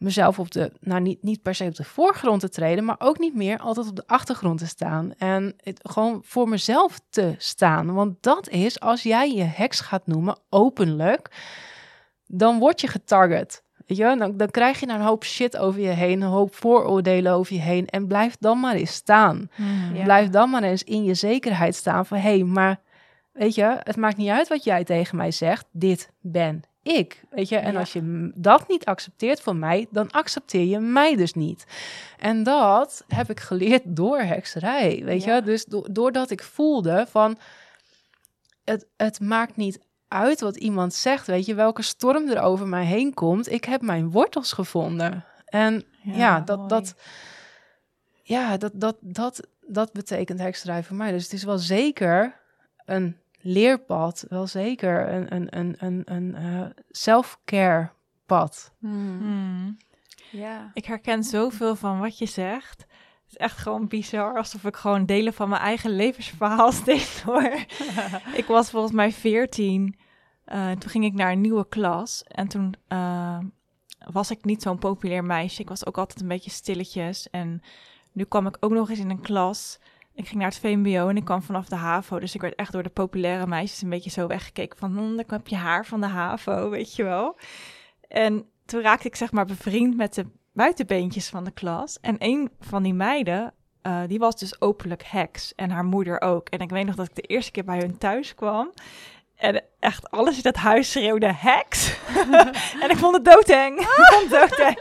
mezelf 0.01 0.39
op 0.39 0.51
de, 0.51 0.71
nou 0.79 1.01
niet, 1.01 1.23
niet 1.23 1.41
per 1.41 1.55
se 1.55 1.65
op 1.65 1.75
de 1.75 1.83
voorgrond 1.83 2.39
te 2.39 2.49
treden, 2.49 2.85
maar 2.85 2.95
ook 2.99 3.19
niet 3.19 3.35
meer 3.35 3.59
altijd 3.59 3.87
op 3.87 3.95
de 3.95 4.07
achtergrond 4.07 4.59
te 4.59 4.67
staan. 4.67 5.13
En 5.17 5.53
het, 5.63 5.79
gewoon 5.83 6.21
voor 6.23 6.49
mezelf 6.49 6.99
te 7.09 7.35
staan. 7.37 7.93
Want 7.93 8.23
dat 8.23 8.49
is, 8.49 8.79
als 8.79 9.03
jij 9.03 9.33
je 9.33 9.43
heks 9.43 9.79
gaat 9.79 10.07
noemen, 10.07 10.39
openlijk, 10.49 11.31
dan 12.25 12.59
word 12.59 12.81
je 12.81 12.87
getarget. 12.87 13.63
Weet 13.85 13.97
je, 13.97 14.15
dan, 14.17 14.37
dan 14.37 14.51
krijg 14.51 14.79
je 14.79 14.87
een 14.87 15.01
hoop 15.01 15.23
shit 15.23 15.57
over 15.57 15.81
je 15.81 15.87
heen, 15.87 16.21
een 16.21 16.29
hoop 16.29 16.55
vooroordelen 16.55 17.33
over 17.33 17.55
je 17.55 17.61
heen. 17.61 17.87
En 17.87 18.07
blijf 18.07 18.37
dan 18.39 18.59
maar 18.59 18.75
eens 18.75 18.93
staan. 18.93 19.49
Mm. 19.55 19.95
Ja. 19.95 20.03
Blijf 20.03 20.29
dan 20.29 20.49
maar 20.49 20.63
eens 20.63 20.83
in 20.83 21.03
je 21.03 21.13
zekerheid 21.13 21.75
staan 21.75 22.05
van 22.05 22.17
hé, 22.17 22.35
hey, 22.35 22.43
maar 22.43 22.79
weet 23.31 23.55
je, 23.55 23.77
het 23.83 23.95
maakt 23.95 24.17
niet 24.17 24.29
uit 24.29 24.47
wat 24.47 24.63
jij 24.63 24.83
tegen 24.83 25.17
mij 25.17 25.31
zegt. 25.31 25.65
Dit 25.71 26.11
ben 26.21 26.63
ik. 26.83 27.23
Weet 27.29 27.49
je, 27.49 27.57
en 27.57 27.73
Ja. 27.73 27.79
als 27.79 27.93
je 27.93 28.31
dat 28.35 28.67
niet 28.67 28.85
accepteert 28.85 29.41
van 29.41 29.59
mij, 29.59 29.87
dan 29.91 30.11
accepteer 30.11 30.65
je 30.65 30.79
mij 30.79 31.15
dus 31.15 31.33
niet. 31.33 31.65
En 32.17 32.43
dat 32.43 33.03
heb 33.07 33.29
ik 33.29 33.39
geleerd 33.39 33.81
door 33.85 34.19
hekserij. 34.19 35.01
Weet 35.03 35.23
Ja. 35.23 35.35
je, 35.35 35.41
dus 35.41 35.65
do 35.65 35.85
doordat 35.91 36.29
ik 36.29 36.43
voelde 36.43 37.05
van 37.09 37.37
het, 38.63 38.85
het 38.97 39.19
maakt 39.19 39.55
niet 39.55 39.79
uit 40.07 40.41
wat 40.41 40.55
iemand 40.57 40.93
zegt, 40.93 41.27
weet 41.27 41.45
je, 41.45 41.53
welke 41.55 41.81
storm 41.81 42.29
er 42.29 42.41
over 42.41 42.67
mij 42.67 42.85
heen 42.85 43.13
komt. 43.13 43.51
Ik 43.51 43.63
heb 43.65 43.81
mijn 43.81 44.11
wortels 44.11 44.51
gevonden. 44.53 45.25
En 45.45 45.83
ja, 46.03 46.39
dat, 46.39 46.57
mooi. 46.57 46.69
dat, 46.69 46.95
ja, 48.23 48.57
dat, 48.57 48.71
dat, 48.75 48.97
dat, 48.99 49.47
dat 49.67 49.93
betekent 49.93 50.39
hekserij 50.39 50.83
voor 50.83 50.95
mij. 50.95 51.11
Dus 51.11 51.23
het 51.23 51.33
is 51.33 51.43
wel 51.43 51.57
zeker 51.57 52.39
een 52.85 53.17
leerpad, 53.41 54.25
wel 54.29 54.47
zeker 54.47 55.13
een, 55.13 55.35
een, 55.35 55.57
een, 55.57 55.75
een, 55.79 56.01
een 56.05 56.35
eh, 56.35 56.65
self-care 56.89 57.89
pad. 58.25 58.73
Hmm. 58.79 59.17
Mm. 59.21 59.77
Ja. 60.31 60.71
Ik 60.73 60.85
herken 60.85 61.23
zoveel 61.23 61.75
van 61.75 61.99
wat 61.99 62.17
je 62.17 62.25
zegt. 62.25 62.79
Het 62.79 63.31
is 63.31 63.37
echt 63.37 63.57
gewoon 63.57 63.87
bizar, 63.87 64.37
alsof 64.37 64.63
ik 64.63 64.75
gewoon 64.75 65.05
delen 65.05 65.33
van 65.33 65.49
mijn 65.49 65.61
eigen 65.61 65.95
levensverhaal 65.95 66.71
steeds 66.81 67.21
hoor. 67.21 67.65
ik 68.41 68.45
was 68.47 68.69
volgens 68.69 68.93
mij 68.93 69.11
14. 69.11 69.95
eh, 70.45 70.71
toen 70.71 70.89
ging 70.89 71.05
ik 71.05 71.13
naar 71.13 71.31
een 71.31 71.41
nieuwe 71.41 71.67
klas. 71.67 72.23
En 72.23 72.47
toen 72.47 72.75
eh, 72.87 73.39
was 74.11 74.31
ik 74.31 74.45
niet 74.45 74.61
zo'n 74.61 74.79
populair 74.79 75.23
meisje. 75.23 75.61
Ik 75.61 75.69
was 75.69 75.85
ook 75.85 75.97
altijd 75.97 76.21
een 76.21 76.27
beetje 76.27 76.51
stilletjes. 76.51 77.29
En 77.29 77.61
nu 78.11 78.23
kwam 78.23 78.47
ik 78.47 78.57
ook 78.59 78.71
nog 78.71 78.89
eens 78.89 78.99
in 78.99 79.09
een 79.09 79.21
klas. 79.21 79.79
Ik 80.13 80.27
ging 80.27 80.39
naar 80.39 80.49
het 80.49 80.59
VMBO 80.59 81.07
en 81.07 81.17
ik 81.17 81.25
kwam 81.25 81.41
vanaf 81.41 81.67
de 81.67 81.75
HAVO. 81.75 82.19
Dus 82.19 82.35
ik 82.35 82.41
werd 82.41 82.55
echt 82.55 82.71
door 82.71 82.83
de 82.83 82.89
populaire 82.89 83.47
meisjes 83.47 83.81
een 83.81 83.89
beetje 83.89 84.09
zo 84.09 84.27
weggekeken. 84.27 84.77
Van, 84.77 84.91
hm, 84.97 85.15
dan 85.15 85.23
heb 85.27 85.47
je 85.47 85.55
haar 85.55 85.85
van 85.85 86.01
de 86.01 86.07
HAVO, 86.07 86.69
weet 86.69 86.95
je 86.95 87.03
wel. 87.03 87.37
En 88.07 88.45
toen 88.65 88.81
raakte 88.81 89.07
ik 89.07 89.15
zeg 89.15 89.31
maar 89.31 89.45
bevriend 89.45 89.95
met 89.95 90.13
de 90.13 90.25
buitenbeentjes 90.53 91.29
van 91.29 91.43
de 91.43 91.51
klas. 91.51 91.99
En 92.01 92.15
een 92.19 92.49
van 92.59 92.83
die 92.83 92.93
meiden, 92.93 93.53
eh, 93.81 94.01
die 94.07 94.19
was 94.19 94.35
dus 94.35 94.61
openlijk 94.61 95.03
heks. 95.05 95.55
En 95.55 95.69
haar 95.69 95.85
moeder 95.85 96.21
ook. 96.21 96.49
En 96.49 96.59
ik 96.59 96.69
weet 96.69 96.85
nog 96.85 96.95
dat 96.95 97.07
ik 97.07 97.15
de 97.15 97.21
eerste 97.21 97.51
keer 97.51 97.63
bij 97.63 97.79
hun 97.79 97.97
thuis 97.97 98.35
kwam. 98.35 98.71
En 99.35 99.63
echt 99.79 100.11
alles 100.11 100.35
in 100.35 100.41
dat 100.41 100.55
huis 100.55 100.91
schreeuwde 100.91 101.33
heks. 101.33 101.97
en 102.81 102.89
ik 102.89 102.97
vond 102.97 103.15
het 103.15 103.25
doodeng. 103.25 103.79
ik 103.81 103.87
vond 103.87 104.31
het 104.31 104.49
doodeng. 104.49 104.77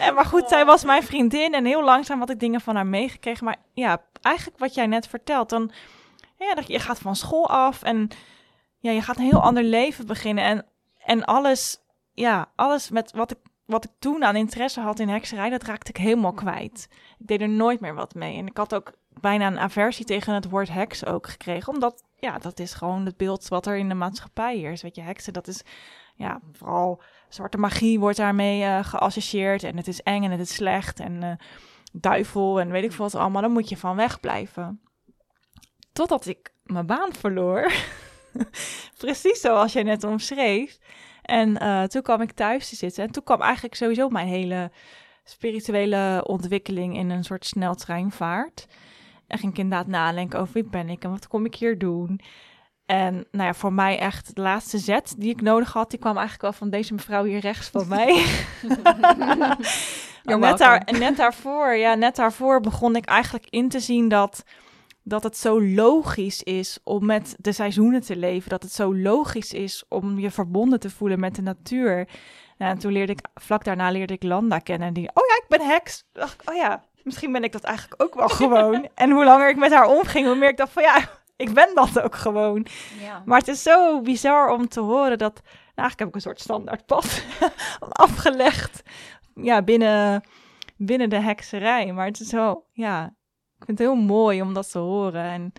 En, 0.00 0.14
maar 0.14 0.24
goed, 0.24 0.48
zij 0.48 0.64
was 0.64 0.84
mijn 0.84 1.02
vriendin. 1.02 1.54
En 1.54 1.64
heel 1.64 1.84
langzaam 1.84 2.18
had 2.18 2.30
ik 2.30 2.40
dingen 2.40 2.60
van 2.60 2.74
haar 2.74 2.86
meegekregen. 2.86 3.44
Maar 3.44 3.56
ja, 3.72 4.02
eigenlijk 4.20 4.58
wat 4.58 4.74
jij 4.74 4.86
net 4.86 5.08
vertelt. 5.08 5.48
Dan, 5.48 5.70
ja, 6.36 6.54
dat 6.54 6.66
je 6.66 6.78
gaat 6.78 6.98
van 6.98 7.16
school 7.16 7.48
af. 7.48 7.82
En 7.82 8.08
ja, 8.78 8.90
je 8.90 9.02
gaat 9.02 9.16
een 9.16 9.24
heel 9.24 9.42
ander 9.42 9.62
leven 9.62 10.06
beginnen. 10.06 10.44
En, 10.44 10.66
en 11.04 11.24
alles, 11.24 11.78
ja, 12.12 12.50
alles 12.56 12.90
met 12.90 13.12
wat 13.12 13.30
ik 13.30 13.38
wat 13.70 13.84
ik 13.84 13.90
toen 13.98 14.24
aan 14.24 14.36
interesse 14.36 14.80
had 14.80 14.98
in 14.98 15.08
hekserij, 15.08 15.50
dat 15.50 15.62
raakte 15.62 15.90
ik 15.90 15.96
helemaal 15.96 16.32
kwijt. 16.32 16.88
Ik 17.18 17.26
deed 17.26 17.40
er 17.40 17.48
nooit 17.48 17.80
meer 17.80 17.94
wat 17.94 18.14
mee. 18.14 18.36
En 18.36 18.46
ik 18.46 18.56
had 18.56 18.74
ook 18.74 18.92
bijna 19.20 19.46
een 19.46 19.58
aversie 19.58 20.04
tegen 20.04 20.34
het 20.34 20.50
woord 20.50 20.68
heks 20.68 21.04
ook 21.04 21.28
gekregen. 21.28 21.72
Omdat, 21.72 22.04
ja, 22.16 22.38
dat 22.38 22.58
is 22.58 22.74
gewoon 22.74 23.06
het 23.06 23.16
beeld 23.16 23.48
wat 23.48 23.66
er 23.66 23.76
in 23.76 23.88
de 23.88 23.94
maatschappij 23.94 24.56
heerst. 24.56 24.82
Weet 24.82 24.94
je, 24.94 25.02
heksen, 25.02 25.32
dat 25.32 25.46
is, 25.46 25.62
ja, 26.14 26.40
vooral 26.52 27.02
zwarte 27.34 27.58
magie 27.58 28.00
wordt 28.00 28.16
daarmee 28.16 28.60
uh, 28.60 28.84
geassocieerd. 28.84 29.62
En 29.62 29.76
het 29.76 29.88
is 29.88 30.02
eng 30.02 30.24
en 30.24 30.30
het 30.30 30.40
is 30.40 30.54
slecht. 30.54 31.00
En 31.00 31.22
uh, 31.22 31.32
duivel 31.92 32.60
en 32.60 32.70
weet 32.70 32.84
ik 32.84 32.92
veel 32.92 33.04
wat 33.04 33.14
allemaal. 33.14 33.42
Dan 33.42 33.52
moet 33.52 33.68
je 33.68 33.76
van 33.76 33.96
wegblijven. 33.96 34.80
Totdat 35.92 36.26
ik 36.26 36.52
mijn 36.62 36.86
baan 36.86 37.12
verloor. 37.12 37.72
Precies 38.98 39.40
zoals 39.40 39.72
jij 39.72 39.82
net 39.82 40.04
omschreef. 40.04 40.78
En 41.22 41.58
eh, 41.58 41.82
toen 41.82 42.02
kwam 42.02 42.20
ik 42.20 42.32
thuis 42.32 42.68
te 42.68 42.76
zitten. 42.76 43.04
En 43.04 43.10
toen 43.10 43.22
kwam 43.22 43.40
eigenlijk 43.40 43.74
sowieso 43.74 44.08
mijn 44.08 44.26
hele 44.26 44.70
spirituele 45.24 46.24
ontwikkeling 46.26 46.96
in 46.96 47.10
een 47.10 47.24
soort 47.24 47.46
sneltreinvaart. 47.46 48.66
En 49.26 49.38
ging 49.38 49.52
ik 49.52 49.58
inderdaad 49.58 49.86
nadenken 49.86 50.38
over 50.38 50.54
wie 50.54 50.64
ben 50.64 50.88
ik 50.88 51.04
en 51.04 51.10
wat 51.10 51.28
kom 51.28 51.44
ik 51.44 51.54
hier 51.54 51.78
doen. 51.78 52.20
En 52.90 53.26
nou 53.30 53.44
ja, 53.46 53.54
voor 53.54 53.72
mij 53.72 53.98
echt 53.98 54.34
de 54.34 54.40
laatste 54.40 54.78
zet 54.78 55.14
die 55.16 55.30
ik 55.30 55.40
nodig 55.40 55.72
had, 55.72 55.90
die 55.90 55.98
kwam 55.98 56.12
eigenlijk 56.12 56.42
wel 56.42 56.52
van 56.52 56.70
deze 56.70 56.94
mevrouw 56.94 57.24
hier 57.24 57.40
rechts 57.40 57.68
van 57.68 57.88
mij. 57.88 58.06
net, 60.24 60.58
daar, 60.58 60.88
net 60.98 61.16
daarvoor, 61.16 61.74
ja, 61.74 61.94
net 61.94 62.16
daarvoor 62.16 62.60
begon 62.60 62.96
ik 62.96 63.04
eigenlijk 63.04 63.46
in 63.48 63.68
te 63.68 63.80
zien 63.80 64.08
dat, 64.08 64.42
dat 65.02 65.22
het 65.22 65.36
zo 65.36 65.62
logisch 65.62 66.42
is 66.42 66.78
om 66.84 67.06
met 67.06 67.34
de 67.38 67.52
seizoenen 67.52 68.00
te 68.00 68.16
leven. 68.16 68.50
Dat 68.50 68.62
het 68.62 68.72
zo 68.72 68.96
logisch 68.96 69.52
is 69.52 69.84
om 69.88 70.18
je 70.18 70.30
verbonden 70.30 70.80
te 70.80 70.90
voelen 70.90 71.20
met 71.20 71.34
de 71.34 71.42
natuur. 71.42 72.08
En 72.58 72.78
toen 72.78 72.92
leerde 72.92 73.12
ik, 73.12 73.20
vlak 73.34 73.64
daarna 73.64 73.90
leerde 73.90 74.14
ik 74.14 74.22
Landa 74.22 74.58
kennen. 74.58 74.88
En 74.88 74.94
die, 74.94 75.08
oh 75.14 75.26
ja, 75.28 75.34
ik 75.42 75.58
ben 75.58 75.68
heks. 75.68 76.04
dacht 76.12 76.42
ik, 76.42 76.50
oh 76.50 76.56
ja, 76.56 76.84
misschien 77.02 77.32
ben 77.32 77.44
ik 77.44 77.52
dat 77.52 77.64
eigenlijk 77.64 78.02
ook 78.02 78.14
wel 78.14 78.28
gewoon. 78.48 78.88
en 78.94 79.10
hoe 79.10 79.24
langer 79.24 79.48
ik 79.48 79.56
met 79.56 79.72
haar 79.72 79.86
omging, 79.86 80.26
hoe 80.26 80.36
meer 80.36 80.48
ik 80.48 80.56
dacht 80.56 80.72
van 80.72 80.82
ja, 80.82 81.08
ik 81.40 81.54
ben 81.54 81.74
dat 81.74 82.00
ook 82.00 82.14
gewoon. 82.14 82.66
Ja. 83.00 83.22
Maar 83.24 83.38
het 83.38 83.48
is 83.48 83.62
zo 83.62 84.00
bizar 84.00 84.48
om 84.48 84.68
te 84.68 84.80
horen 84.80 85.18
dat, 85.18 85.34
nou, 85.42 85.56
eigenlijk 85.74 85.98
heb 85.98 86.08
ik 86.08 86.14
een 86.14 86.20
soort 86.20 86.40
standaardpad 86.40 87.24
afgelegd. 88.06 88.82
Ja, 89.34 89.62
binnen, 89.62 90.22
binnen 90.76 91.10
de 91.10 91.20
hekserij. 91.20 91.92
Maar 91.92 92.06
het 92.06 92.20
is 92.20 92.28
zo, 92.28 92.64
ja, 92.72 93.04
ik 93.58 93.64
vind 93.64 93.78
het 93.78 93.86
heel 93.86 93.96
mooi 93.96 94.42
om 94.42 94.54
dat 94.54 94.70
te 94.70 94.78
horen. 94.78 95.24
En 95.24 95.52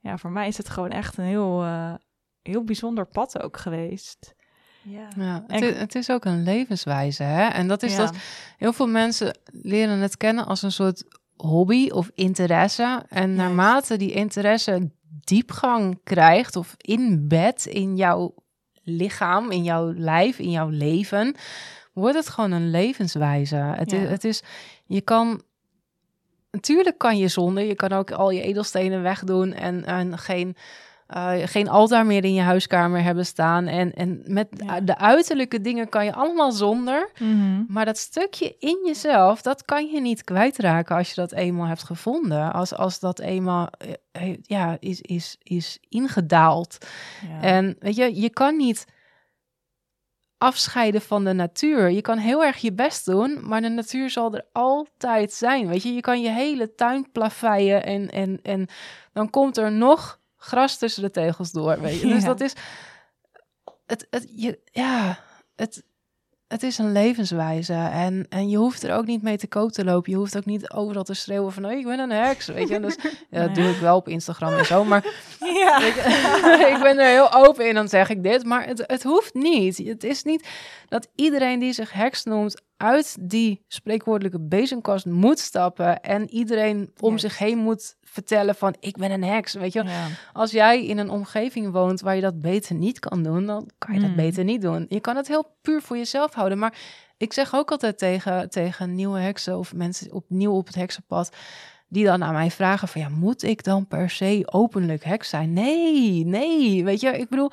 ja, 0.00 0.18
voor 0.18 0.30
mij 0.30 0.48
is 0.48 0.56
het 0.56 0.68
gewoon 0.68 0.90
echt 0.90 1.16
een 1.16 1.24
heel, 1.24 1.64
uh, 1.64 1.94
heel 2.42 2.64
bijzonder 2.64 3.06
pad 3.06 3.42
ook 3.42 3.56
geweest. 3.56 4.34
Ja, 4.82 5.08
ja 5.16 5.44
het, 5.46 5.62
is, 5.62 5.76
het, 5.78 5.94
is, 5.94 6.10
ook 6.10 6.24
een 6.24 6.42
levenswijze. 6.42 7.22
Hè? 7.22 7.48
En 7.48 7.68
dat 7.68 7.82
is 7.82 7.96
dat 7.96 8.16
heel 8.56 8.72
veel 8.72 8.88
mensen 8.88 9.38
leren 9.46 9.98
het 9.98 10.16
kennen 10.16 10.46
als 10.46 10.62
een 10.62 10.72
soort 10.72 11.04
hobby 11.36 11.88
of 11.90 12.10
interesse. 12.14 13.04
En 13.08 13.34
naarmate 13.34 13.96
die 13.96 14.12
interesse 14.12 14.90
diepgang 15.24 16.00
krijgt 16.04 16.56
of 16.56 16.74
inbed 16.76 17.66
in 17.66 17.96
jouw 17.96 18.34
lichaam, 18.82 19.50
in 19.50 19.62
jouw 19.62 19.92
lijf, 19.92 20.38
in 20.38 20.50
jouw 20.50 20.68
leven, 20.68 21.34
wordt 21.92 22.16
het 22.16 22.28
gewoon 22.28 22.52
een 22.52 22.70
levenswijze. 22.70 23.56
Het, 23.56 23.92
is, 23.92 24.08
het 24.08 24.24
is, 24.24 24.42
je 24.84 25.00
kan 25.00 25.42
natuurlijk 26.50 26.98
kan 26.98 27.18
je 27.18 27.28
zonder, 27.28 27.64
je 27.64 27.74
kan 27.74 27.92
ook 27.92 28.10
al 28.10 28.30
je 28.30 28.42
edelstenen 28.42 29.02
wegdoen 29.02 29.52
en, 29.52 29.84
en 29.84 30.18
geen 30.18 30.56
uh, 31.08 31.32
geen 31.44 31.68
altaar 31.68 32.06
meer 32.06 32.24
in 32.24 32.34
je 32.34 32.40
huiskamer 32.40 33.02
hebben 33.02 33.26
staan. 33.26 33.66
En, 33.66 33.92
en 33.92 34.22
met 34.24 34.48
de 34.82 34.98
uiterlijke 34.98 35.60
dingen 35.60 35.88
kan 35.88 36.04
je 36.04 36.14
allemaal 36.14 36.52
zonder. 36.52 37.10
Mhm. 37.18 37.62
Maar 37.68 37.84
dat 37.84 37.98
stukje 37.98 38.56
in 38.58 38.82
jezelf, 38.86 39.42
dat 39.42 39.64
kan 39.64 39.86
je 39.86 40.00
niet 40.00 40.24
kwijtraken 40.24 40.96
als 40.96 41.08
je 41.08 41.14
dat 41.14 41.32
eenmaal 41.32 41.66
hebt 41.66 41.82
gevonden. 41.82 42.52
Als, 42.52 42.74
als 42.74 43.00
dat 43.00 43.18
eenmaal 43.18 43.68
uh, 44.22 44.36
ja, 44.42 44.76
is, 44.80 45.00
is, 45.00 45.36
is 45.42 45.78
ingedaald. 45.88 46.78
Ja. 47.28 47.40
En 47.40 47.76
weet 47.78 47.96
je, 47.96 48.20
je 48.20 48.30
kan 48.30 48.56
niet 48.56 48.84
afscheiden 50.38 51.00
van 51.00 51.24
de 51.24 51.32
natuur. 51.32 51.90
Je 51.90 52.00
kan 52.00 52.18
heel 52.18 52.44
erg 52.44 52.56
je 52.56 52.72
best 52.72 53.06
doen, 53.06 53.38
maar 53.42 53.60
de 53.60 53.68
natuur 53.68 54.10
zal 54.10 54.34
er 54.34 54.46
altijd 54.52 55.32
zijn. 55.32 55.68
Weet 55.68 55.82
je, 55.82 55.94
je 55.94 56.00
kan 56.00 56.20
je 56.20 56.30
hele 56.30 56.74
tuin 56.74 57.12
plaveien 57.12 57.84
en, 57.84 58.10
en, 58.10 58.38
en 58.42 58.66
dan 59.12 59.30
komt 59.30 59.56
er 59.56 59.72
nog 59.72 60.22
gras 60.44 60.78
tussen 60.78 61.02
de 61.02 61.10
tegels 61.10 61.52
door, 61.52 61.80
weet 61.80 62.00
je. 62.00 62.06
Dus 62.06 62.24
dat 62.24 62.40
is... 62.40 62.52
Het, 63.86 64.06
het, 64.10 64.32
je, 64.34 64.60
ja, 64.64 65.18
het, 65.56 65.84
het 66.48 66.62
is 66.62 66.78
een 66.78 66.92
levenswijze. 66.92 67.72
En, 67.72 68.26
en 68.28 68.48
je 68.48 68.56
hoeft 68.56 68.82
er 68.82 68.96
ook 68.96 69.06
niet 69.06 69.22
mee 69.22 69.36
te 69.36 69.46
koop 69.46 69.72
te 69.72 69.84
lopen. 69.84 70.12
Je 70.12 70.18
hoeft 70.18 70.36
ook 70.36 70.44
niet 70.44 70.70
overal 70.70 71.02
te 71.02 71.14
schreeuwen 71.14 71.52
van... 71.52 71.64
Oh, 71.64 71.72
ik 71.72 71.84
ben 71.84 71.98
een 71.98 72.10
heks, 72.10 72.46
weet 72.46 72.68
je. 72.68 72.80
Dus, 72.80 72.96
ja, 73.30 73.46
dat 73.46 73.54
doe 73.54 73.70
ik 73.70 73.76
wel 73.76 73.96
op 73.96 74.08
Instagram 74.08 74.52
en 74.52 74.66
zo. 74.66 74.84
Maar 74.84 75.04
ja. 75.64 75.78
ik 76.74 76.78
ben 76.82 76.98
er 76.98 77.06
heel 77.06 77.32
open 77.32 77.68
in, 77.68 77.74
dan 77.74 77.88
zeg 77.88 78.08
ik 78.08 78.22
dit. 78.22 78.44
Maar 78.44 78.66
het, 78.66 78.84
het 78.86 79.02
hoeft 79.02 79.34
niet. 79.34 79.78
Het 79.78 80.04
is 80.04 80.22
niet 80.22 80.48
dat 80.88 81.08
iedereen 81.14 81.58
die 81.58 81.72
zich 81.72 81.92
heks 81.92 82.24
noemt 82.24 82.62
uit 82.76 83.16
die 83.20 83.64
spreekwoordelijke 83.68 84.40
bezemkast 84.40 85.06
moet 85.06 85.38
stappen 85.38 86.00
en 86.00 86.30
iedereen 86.30 86.92
om 87.00 87.18
zich 87.18 87.38
heen 87.38 87.58
moet 87.58 87.96
vertellen 88.14 88.54
van 88.54 88.74
ik 88.80 88.96
ben 88.96 89.10
een 89.10 89.24
heks, 89.24 89.52
weet 89.52 89.72
je. 89.72 89.84
Als 90.32 90.50
jij 90.50 90.86
in 90.86 90.98
een 90.98 91.10
omgeving 91.10 91.72
woont 91.72 92.00
waar 92.00 92.14
je 92.14 92.20
dat 92.20 92.40
beter 92.40 92.74
niet 92.74 92.98
kan 92.98 93.22
doen, 93.22 93.46
dan 93.46 93.70
kan 93.78 93.94
je 93.94 94.00
dat 94.00 94.08
hmm. 94.08 94.18
beter 94.18 94.44
niet 94.44 94.62
doen. 94.62 94.86
Je 94.88 95.00
kan 95.00 95.16
het 95.16 95.28
heel 95.28 95.56
puur 95.62 95.82
voor 95.82 95.96
jezelf 95.96 96.34
houden, 96.34 96.58
maar 96.58 96.78
ik 97.16 97.32
zeg 97.32 97.54
ook 97.54 97.70
altijd 97.70 97.98
tegen, 97.98 98.50
tegen 98.50 98.94
nieuwe 98.94 99.18
heksen 99.18 99.58
of 99.58 99.74
mensen 99.74 100.12
opnieuw 100.12 100.52
op 100.52 100.66
het 100.66 100.74
heksenpad 100.74 101.36
die 101.88 102.04
dan 102.04 102.24
aan 102.24 102.32
mij 102.32 102.50
vragen 102.50 102.88
van 102.88 103.00
ja, 103.00 103.08
moet 103.08 103.42
ik 103.42 103.64
dan 103.64 103.86
per 103.86 104.10
se 104.10 104.42
openlijk 104.50 105.04
heks 105.04 105.28
zijn? 105.28 105.52
Nee, 105.52 106.24
nee, 106.24 106.84
weet 106.84 107.00
je, 107.00 107.18
ik 107.18 107.28
bedoel, 107.28 107.50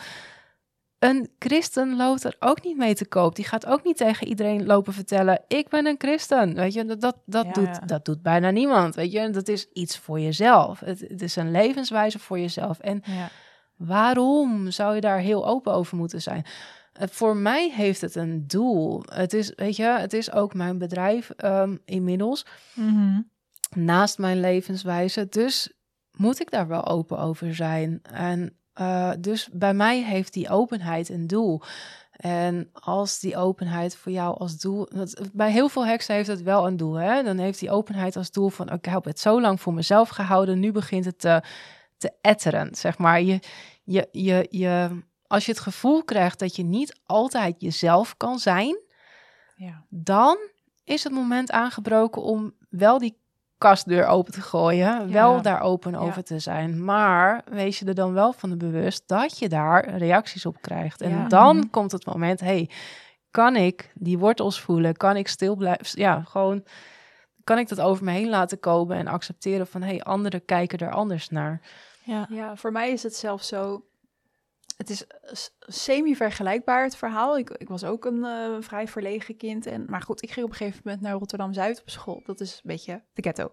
een 1.02 1.30
christen 1.40 1.96
loopt 1.96 2.24
er 2.24 2.36
ook 2.40 2.64
niet 2.64 2.78
mee 2.78 2.96
te 2.96 3.06
koop. 3.06 3.36
Die 3.36 3.46
gaat 3.46 3.66
ook 3.66 3.84
niet 3.84 3.98
tegen 3.98 4.28
iedereen 4.28 4.66
lopen 4.66 4.94
vertellen: 4.94 5.42
ik 5.48 5.70
ben 5.70 5.86
een 5.86 5.96
christen. 5.98 6.56
Weet 6.56 6.74
je, 6.74 6.86
dat, 6.86 7.18
dat, 7.26 7.54
doet, 7.54 7.88
dat 7.88 8.06
doet 8.06 8.22
bijna 8.22 8.50
niemand. 8.50 8.96
Weet 8.96 9.12
je, 9.12 9.30
dat 9.30 9.48
is 9.48 9.68
iets 9.74 9.98
voor 9.98 10.20
jezelf. 10.20 10.80
Het, 10.80 11.00
het 11.00 11.22
is 11.22 11.36
een 11.36 11.52
levenswijze 11.52 12.20
voor 12.20 12.40
jezelf. 12.40 12.80
En 12.80 13.02
ja. 13.06 13.30
waarom 13.78 14.72
zou 14.72 14.96
je 14.96 15.02
daar 15.02 15.20
heel 15.20 15.48
open 15.48 15.74
over 15.74 15.98
moeten 15.98 16.22
zijn? 16.22 16.46
voor 16.94 17.38
mij 17.38 17.72
heeft 17.72 18.02
het 18.02 18.16
een 18.16 18.48
doel. 18.48 19.04
Het 19.06 19.34
is, 19.34 19.54
weet 19.56 19.76
je, 19.76 19.84
het 19.84 20.14
is 20.14 20.32
ook 20.32 20.54
mijn 20.54 20.78
bedrijf 20.78 21.30
um, 21.44 21.80
inmiddels. 21.86 22.46
Mhm. 22.74 23.22
Naast 23.76 24.18
mijn 24.18 24.40
levenswijze. 24.40 25.28
Dus 25.30 25.72
moet 26.12 26.42
ik 26.42 26.52
daar 26.52 26.68
wel 26.68 26.88
open 26.88 27.20
over 27.20 27.56
zijn. 27.56 28.00
En 28.04 28.56
uh, 28.82 29.12
dus 29.20 29.50
bij 29.52 29.74
mij 29.74 30.04
heeft 30.04 30.34
die 30.34 30.50
openheid 30.50 31.10
een 31.10 31.28
doel. 31.28 31.62
En 32.12 32.70
als 32.74 33.20
die 33.20 33.38
openheid 33.38 33.96
voor 33.96 34.12
jou 34.12 34.38
als 34.38 34.58
doel. 34.58 34.88
Bij 35.34 35.52
heel 35.52 35.70
veel 35.70 35.86
heksen 35.86 36.16
heeft 36.16 36.28
het 36.28 36.42
wel 36.42 36.68
een 36.68 36.78
doel. 36.78 36.94
Hè? 36.94 37.24
Dan 37.24 37.38
heeft 37.38 37.60
die 37.60 37.72
openheid 37.72 38.16
als 38.16 38.32
doel 38.32 38.50
van: 38.50 38.70
ik 38.70 38.86
heb 38.86 39.04
het 39.04 39.20
zo 39.20 39.42
lang 39.42 39.62
voor 39.62 39.74
mezelf 39.74 40.10
gehouden. 40.10 40.60
Nu 40.60 40.72
begint 40.72 41.06
het 41.06 41.20
te, 41.20 41.44
te 41.98 42.12
etteren. 42.22 42.76
Zeg 42.76 42.98
maar. 42.98 43.22
Je, 43.22 43.40
je, 43.84 44.08
je, 44.12 44.48
je, 44.50 45.04
als 45.28 45.46
je 45.46 45.52
het 45.52 45.62
gevoel 45.62 46.04
krijgt 46.04 46.40
dat 46.40 46.56
je 46.56 46.64
niet 46.64 47.00
altijd 47.06 47.56
jezelf 47.58 48.18
kan 48.18 48.40
zijn, 48.40 48.78
ja. 49.56 49.86
dan 49.90 50.38
is 50.84 51.04
het 51.04 51.14
moment 51.14 51.52
aangebroken 51.52 52.22
om 52.22 52.54
wel 52.70 52.98
die 52.98 53.21
kastdeur 53.62 54.06
open 54.06 54.34
te 54.34 54.42
gooien. 54.42 55.12
Wel 55.12 55.42
daar 55.42 55.62
open 55.62 55.96
over 55.96 56.24
te 56.24 56.40
zijn. 56.40 56.84
Maar 56.84 57.42
wees 57.52 57.80
je 57.80 57.86
er 57.86 57.96
dan 57.96 58.14
wel 58.14 58.34
van 58.34 58.50
de 58.50 58.58
bewust 58.58 59.04
dat 59.06 59.40
je 59.40 59.50
daar 59.50 59.98
reacties 59.98 60.46
op 60.46 60.62
krijgt. 60.62 61.02
En 61.02 61.28
dan 61.28 61.58
mhm. 61.58 61.70
komt 61.70 61.92
het 61.92 62.06
moment, 62.06 62.40
hey, 62.40 62.70
kan 63.32 63.56
ik 63.56 63.92
die 63.94 64.18
wortels 64.18 64.62
voelen? 64.62 64.98
Kan 64.98 65.16
ik 65.16 65.28
stil 65.28 65.56
blijven? 65.56 65.86
Ja, 65.92 66.24
gewoon 66.28 66.64
kan 67.44 67.58
ik 67.58 67.68
dat 67.68 67.82
over 67.82 68.04
me 68.04 68.12
heen 68.12 68.30
laten 68.30 68.60
komen 68.60 68.98
en 68.98 69.08
accepteren 69.08 69.68
van, 69.68 69.82
hey, 69.82 70.02
anderen 70.02 70.46
kijken 70.46 70.80
er 70.80 70.92
anders 70.92 71.30
naar. 71.30 71.62
Ja. 72.04 72.28
ja, 72.30 72.56
voor 72.56 72.72
mij 72.72 72.92
is 72.92 73.04
het 73.04 73.16
zelfs 73.16 73.48
zo 73.48 73.86
het 74.82 74.90
is 74.90 75.06
semi-vergelijkbaar, 75.60 76.84
het 76.84 76.96
verhaal. 76.96 77.38
Ik, 77.38 77.50
ik 77.50 77.68
was 77.68 77.84
ook 77.84 78.06
een 78.06 78.18
uh, 78.18 78.56
vrij 78.60 78.88
verlegen 78.88 79.38
kind. 79.38 79.66
En, 79.66 79.86
maar 79.90 80.02
goed, 80.02 80.24
ik 80.24 80.32
ging 80.32 80.46
op 80.46 80.52
een 80.52 80.58
gegeven 80.58 80.82
moment 80.84 81.02
naar 81.02 81.14
Rotterdam-Zuid 81.14 81.82
op 81.82 81.90
school. 81.90 82.22
Dat 82.26 82.40
is 82.40 82.54
een 82.54 82.62
beetje 82.64 83.04
de 83.14 83.22
ghetto. 83.22 83.52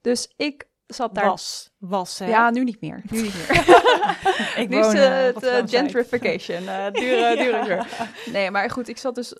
Dus 0.00 0.32
ik 0.36 0.68
zat 0.86 1.14
daar... 1.14 1.24
Was, 1.24 1.70
was 1.78 2.18
hè? 2.18 2.26
Ja, 2.26 2.50
nu 2.50 2.64
niet 2.64 2.80
meer. 2.80 3.02
Nu 3.10 3.22
niet 3.22 3.34
meer. 3.34 3.58
ik 4.62 4.68
nu 4.68 4.78
is 4.78 4.92
het 4.92 5.42
uh, 5.42 5.58
gentrification. 5.64 6.62
Uh, 6.74 6.90
dure, 6.90 7.36
dure, 7.36 7.84
Nee, 8.32 8.50
maar 8.50 8.70
goed, 8.70 8.88
ik 8.88 8.98
zat 8.98 9.14
dus... 9.14 9.34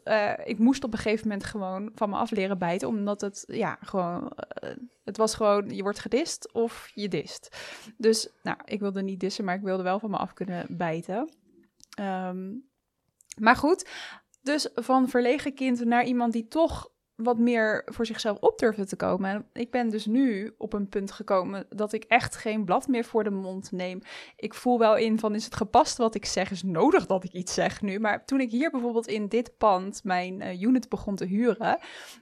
ik 0.44 0.58
moest 0.58 0.84
op 0.84 0.92
een 0.92 0.98
gegeven 0.98 1.28
moment 1.28 1.44
gewoon 1.46 1.90
van 1.94 2.10
me 2.10 2.16
af 2.16 2.30
leren 2.30 2.58
bijten. 2.58 2.88
Omdat 2.88 3.20
het, 3.20 3.44
ja, 3.46 3.78
gewoon... 3.80 4.32
het 5.04 5.16
was 5.16 5.34
gewoon, 5.34 5.68
je 5.68 5.82
wordt 5.82 5.98
gedist 5.98 6.52
of 6.52 6.90
je 6.94 7.08
dist. 7.08 7.56
Dus, 7.96 8.28
nou, 8.42 8.56
ik 8.64 8.80
wilde 8.80 9.02
niet 9.02 9.20
dissen, 9.20 9.44
maar 9.44 9.54
ik 9.54 9.62
wilde 9.62 9.82
wel 9.82 9.98
van 9.98 10.10
me 10.10 10.16
af 10.16 10.32
kunnen 10.32 10.66
bijten. 10.68 11.28
Um, 12.00 12.72
maar 13.38 13.56
goed, 13.56 13.88
dus 14.42 14.68
van 14.74 15.08
verlegen 15.08 15.54
kind 15.54 15.84
naar 15.84 16.04
iemand 16.04 16.32
die 16.32 16.48
toch 16.48 16.90
wat 17.16 17.38
meer 17.38 17.82
voor 17.84 18.06
zichzelf 18.06 18.38
op 18.38 18.58
durfde 18.58 18.86
te 18.86 18.96
komen. 18.96 19.30
En 19.30 19.46
ik 19.52 19.70
ben 19.70 19.88
dus 19.88 20.06
nu 20.06 20.54
op 20.58 20.72
een 20.72 20.88
punt 20.88 21.12
gekomen 21.12 21.66
dat 21.68 21.92
ik 21.92 22.04
echt 22.04 22.36
geen 22.36 22.64
blad 22.64 22.88
meer 22.88 23.04
voor 23.04 23.24
de 23.24 23.30
mond 23.30 23.72
neem. 23.72 24.00
Ik 24.36 24.54
voel 24.54 24.78
wel 24.78 24.96
in 24.96 25.18
van 25.18 25.34
is 25.34 25.44
het 25.44 25.56
gepast 25.56 25.96
wat 25.96 26.14
ik 26.14 26.24
zeg, 26.24 26.50
is 26.50 26.62
nodig 26.62 27.06
dat 27.06 27.24
ik 27.24 27.32
iets 27.32 27.54
zeg 27.54 27.82
nu. 27.82 27.98
Maar 27.98 28.24
toen 28.24 28.40
ik 28.40 28.50
hier 28.50 28.70
bijvoorbeeld 28.70 29.06
in 29.06 29.28
dit 29.28 29.56
pand 29.58 30.04
mijn 30.04 30.40
uh, 30.40 30.60
unit 30.60 30.88
begon 30.88 31.16
te 31.16 31.24
huren, 31.24 31.78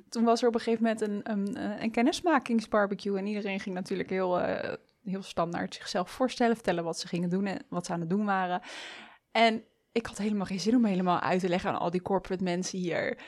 toen 0.09 0.25
was 0.25 0.43
er 0.43 0.49
op 0.49 0.55
een 0.55 0.61
gegeven 0.61 0.83
moment 0.83 1.01
een, 1.01 1.21
een, 1.31 1.57
eh, 1.57 1.91
kennismakingsbarbecue 1.91 3.19
en 3.19 3.27
iedereen 3.27 3.61
ging 3.61 3.75
natuurlijk 3.75 4.11
heel, 4.11 4.41
uh, 4.41 4.73
heel 5.05 5.23
standaard 5.23 5.75
zichzelf 5.75 6.11
voorstellen, 6.11 6.55
vertellen 6.55 6.85
wat 6.85 6.99
ze 6.99 7.09
gingen 7.09 7.31
doen 7.31 7.47
en 7.47 7.65
wat 7.69 7.87
ze 7.87 7.93
aan 7.93 8.01
het 8.01 8.11
doen 8.11 8.25
waren. 8.25 8.61
En 9.31 9.65
ik 9.93 10.07
had 10.07 10.19
helemaal 10.19 10.47
geen 10.47 10.61
zin 10.61 10.77
om 10.77 10.85
helemaal 10.85 11.21
uit 11.21 11.41
te 11.41 11.49
leggen 11.49 11.71
aan 11.71 11.79
al 11.79 11.91
die 11.91 12.03
corporate 12.03 12.45
mensen 12.45 12.79
hier. 12.79 13.19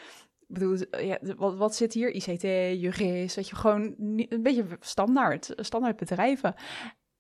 Ik 0.49 0.55
bedoel, 0.55 0.77
ja, 0.91 1.19
wat, 1.37 1.57
wat 1.57 1.75
zit 1.75 1.93
hier? 1.93 2.15
ICT, 2.15 2.43
jurist, 2.81 3.37
weet 3.37 3.49
je, 3.49 3.57
gewoon 3.57 3.95
niet, 3.97 4.33
een 4.33 4.43
beetje 4.43 4.65
standaard, 4.81 5.53
standaard 5.57 5.97
bedrijven. 5.97 6.55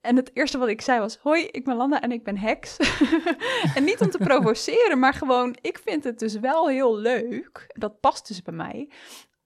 En 0.01 0.16
het 0.16 0.31
eerste 0.35 0.59
wat 0.59 0.68
ik 0.68 0.81
zei 0.81 1.01
was: 1.01 1.16
Hoi, 1.16 1.47
ik 1.47 1.64
ben 1.64 1.77
Landa 1.77 2.01
en 2.01 2.12
ik 2.12 2.25
ben 2.25 2.39
heks. 2.39 2.77
en 3.77 3.85
niet 3.85 4.01
om 4.01 4.11
te 4.11 4.18
provoceren, 4.29 4.99
maar 4.99 5.14
gewoon, 5.14 5.57
ik 5.61 5.79
vind 5.79 6.05
het 6.05 6.18
dus 6.18 6.39
wel 6.39 6.68
heel 6.68 6.97
leuk. 6.97 7.66
Dat 7.68 8.01
past 8.01 8.29
dus 8.29 8.43
bij 8.43 8.55
mij. 8.55 8.91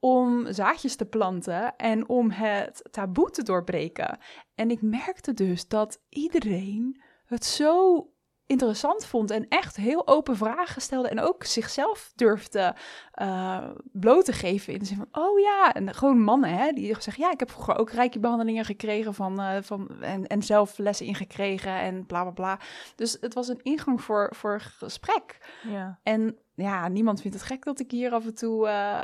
Om 0.00 0.52
zaadjes 0.52 0.96
te 0.96 1.06
planten 1.06 1.76
en 1.76 2.08
om 2.08 2.30
het 2.30 2.82
taboe 2.90 3.30
te 3.30 3.42
doorbreken. 3.42 4.18
En 4.54 4.70
ik 4.70 4.82
merkte 4.82 5.34
dus 5.34 5.68
dat 5.68 6.00
iedereen 6.08 7.02
het 7.24 7.44
zo 7.44 8.06
interessant 8.48 9.06
vond 9.06 9.30
en 9.30 9.48
echt 9.48 9.76
heel 9.76 10.06
open 10.06 10.36
vragen 10.36 10.82
stelde 10.82 11.08
en 11.08 11.20
ook 11.20 11.44
zichzelf 11.44 12.12
durfde 12.14 12.74
uh, 13.22 13.68
bloot 13.92 14.24
te 14.24 14.32
geven 14.32 14.72
in 14.72 14.78
de 14.78 14.84
zin 14.84 14.96
van, 14.96 15.22
oh 15.22 15.38
ja, 15.38 15.74
en 15.74 15.94
gewoon 15.94 16.20
mannen 16.20 16.50
hè, 16.50 16.72
die 16.72 16.86
zeggen, 16.98 17.22
ja, 17.22 17.32
ik 17.32 17.38
heb 17.38 17.50
vroeger 17.50 17.78
ook 17.78 17.90
rijke 17.90 18.18
behandelingen 18.18 18.64
gekregen 18.64 19.14
van, 19.14 19.40
uh, 19.40 19.56
van 19.60 20.02
en, 20.02 20.26
en 20.26 20.42
zelf 20.42 20.78
lessen 20.78 21.06
ingekregen 21.06 21.80
en 21.80 22.06
bla 22.06 22.22
bla 22.22 22.32
bla. 22.32 22.58
Dus 22.94 23.16
het 23.20 23.34
was 23.34 23.48
een 23.48 23.62
ingang 23.62 24.02
voor, 24.02 24.32
voor 24.36 24.60
gesprek. 24.60 25.38
Ja. 25.62 25.98
En 26.02 26.38
ja, 26.58 26.88
niemand 26.88 27.20
vindt 27.20 27.36
het 27.36 27.46
gek 27.46 27.64
dat 27.64 27.80
ik 27.80 27.90
hier 27.90 28.12
af 28.12 28.24
en 28.24 28.34
toe. 28.34 28.66
Uh, 28.66 29.00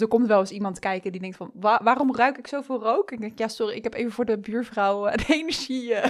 er, 0.00 0.08
komt 0.08 0.26
wel 0.26 0.40
eens 0.40 0.50
iemand 0.50 0.78
kijken 0.78 1.12
die 1.12 1.20
denkt 1.20 1.36
van 1.36 1.50
waarom 1.54 2.14
ruik 2.14 2.38
ik 2.38 2.46
zoveel 2.46 2.80
rook? 2.80 3.10
En 3.10 3.14
ik 3.14 3.20
denk, 3.20 3.38
ja, 3.38 3.48
sorry, 3.48 3.74
ik 3.74 3.84
heb 3.84 3.94
even 3.94 4.12
voor 4.12 4.24
de 4.24 4.38
buurvrouw 4.38 5.06
uh, 5.06 5.14
de 5.14 5.34
energie 5.34 5.90
uh, 5.90 6.04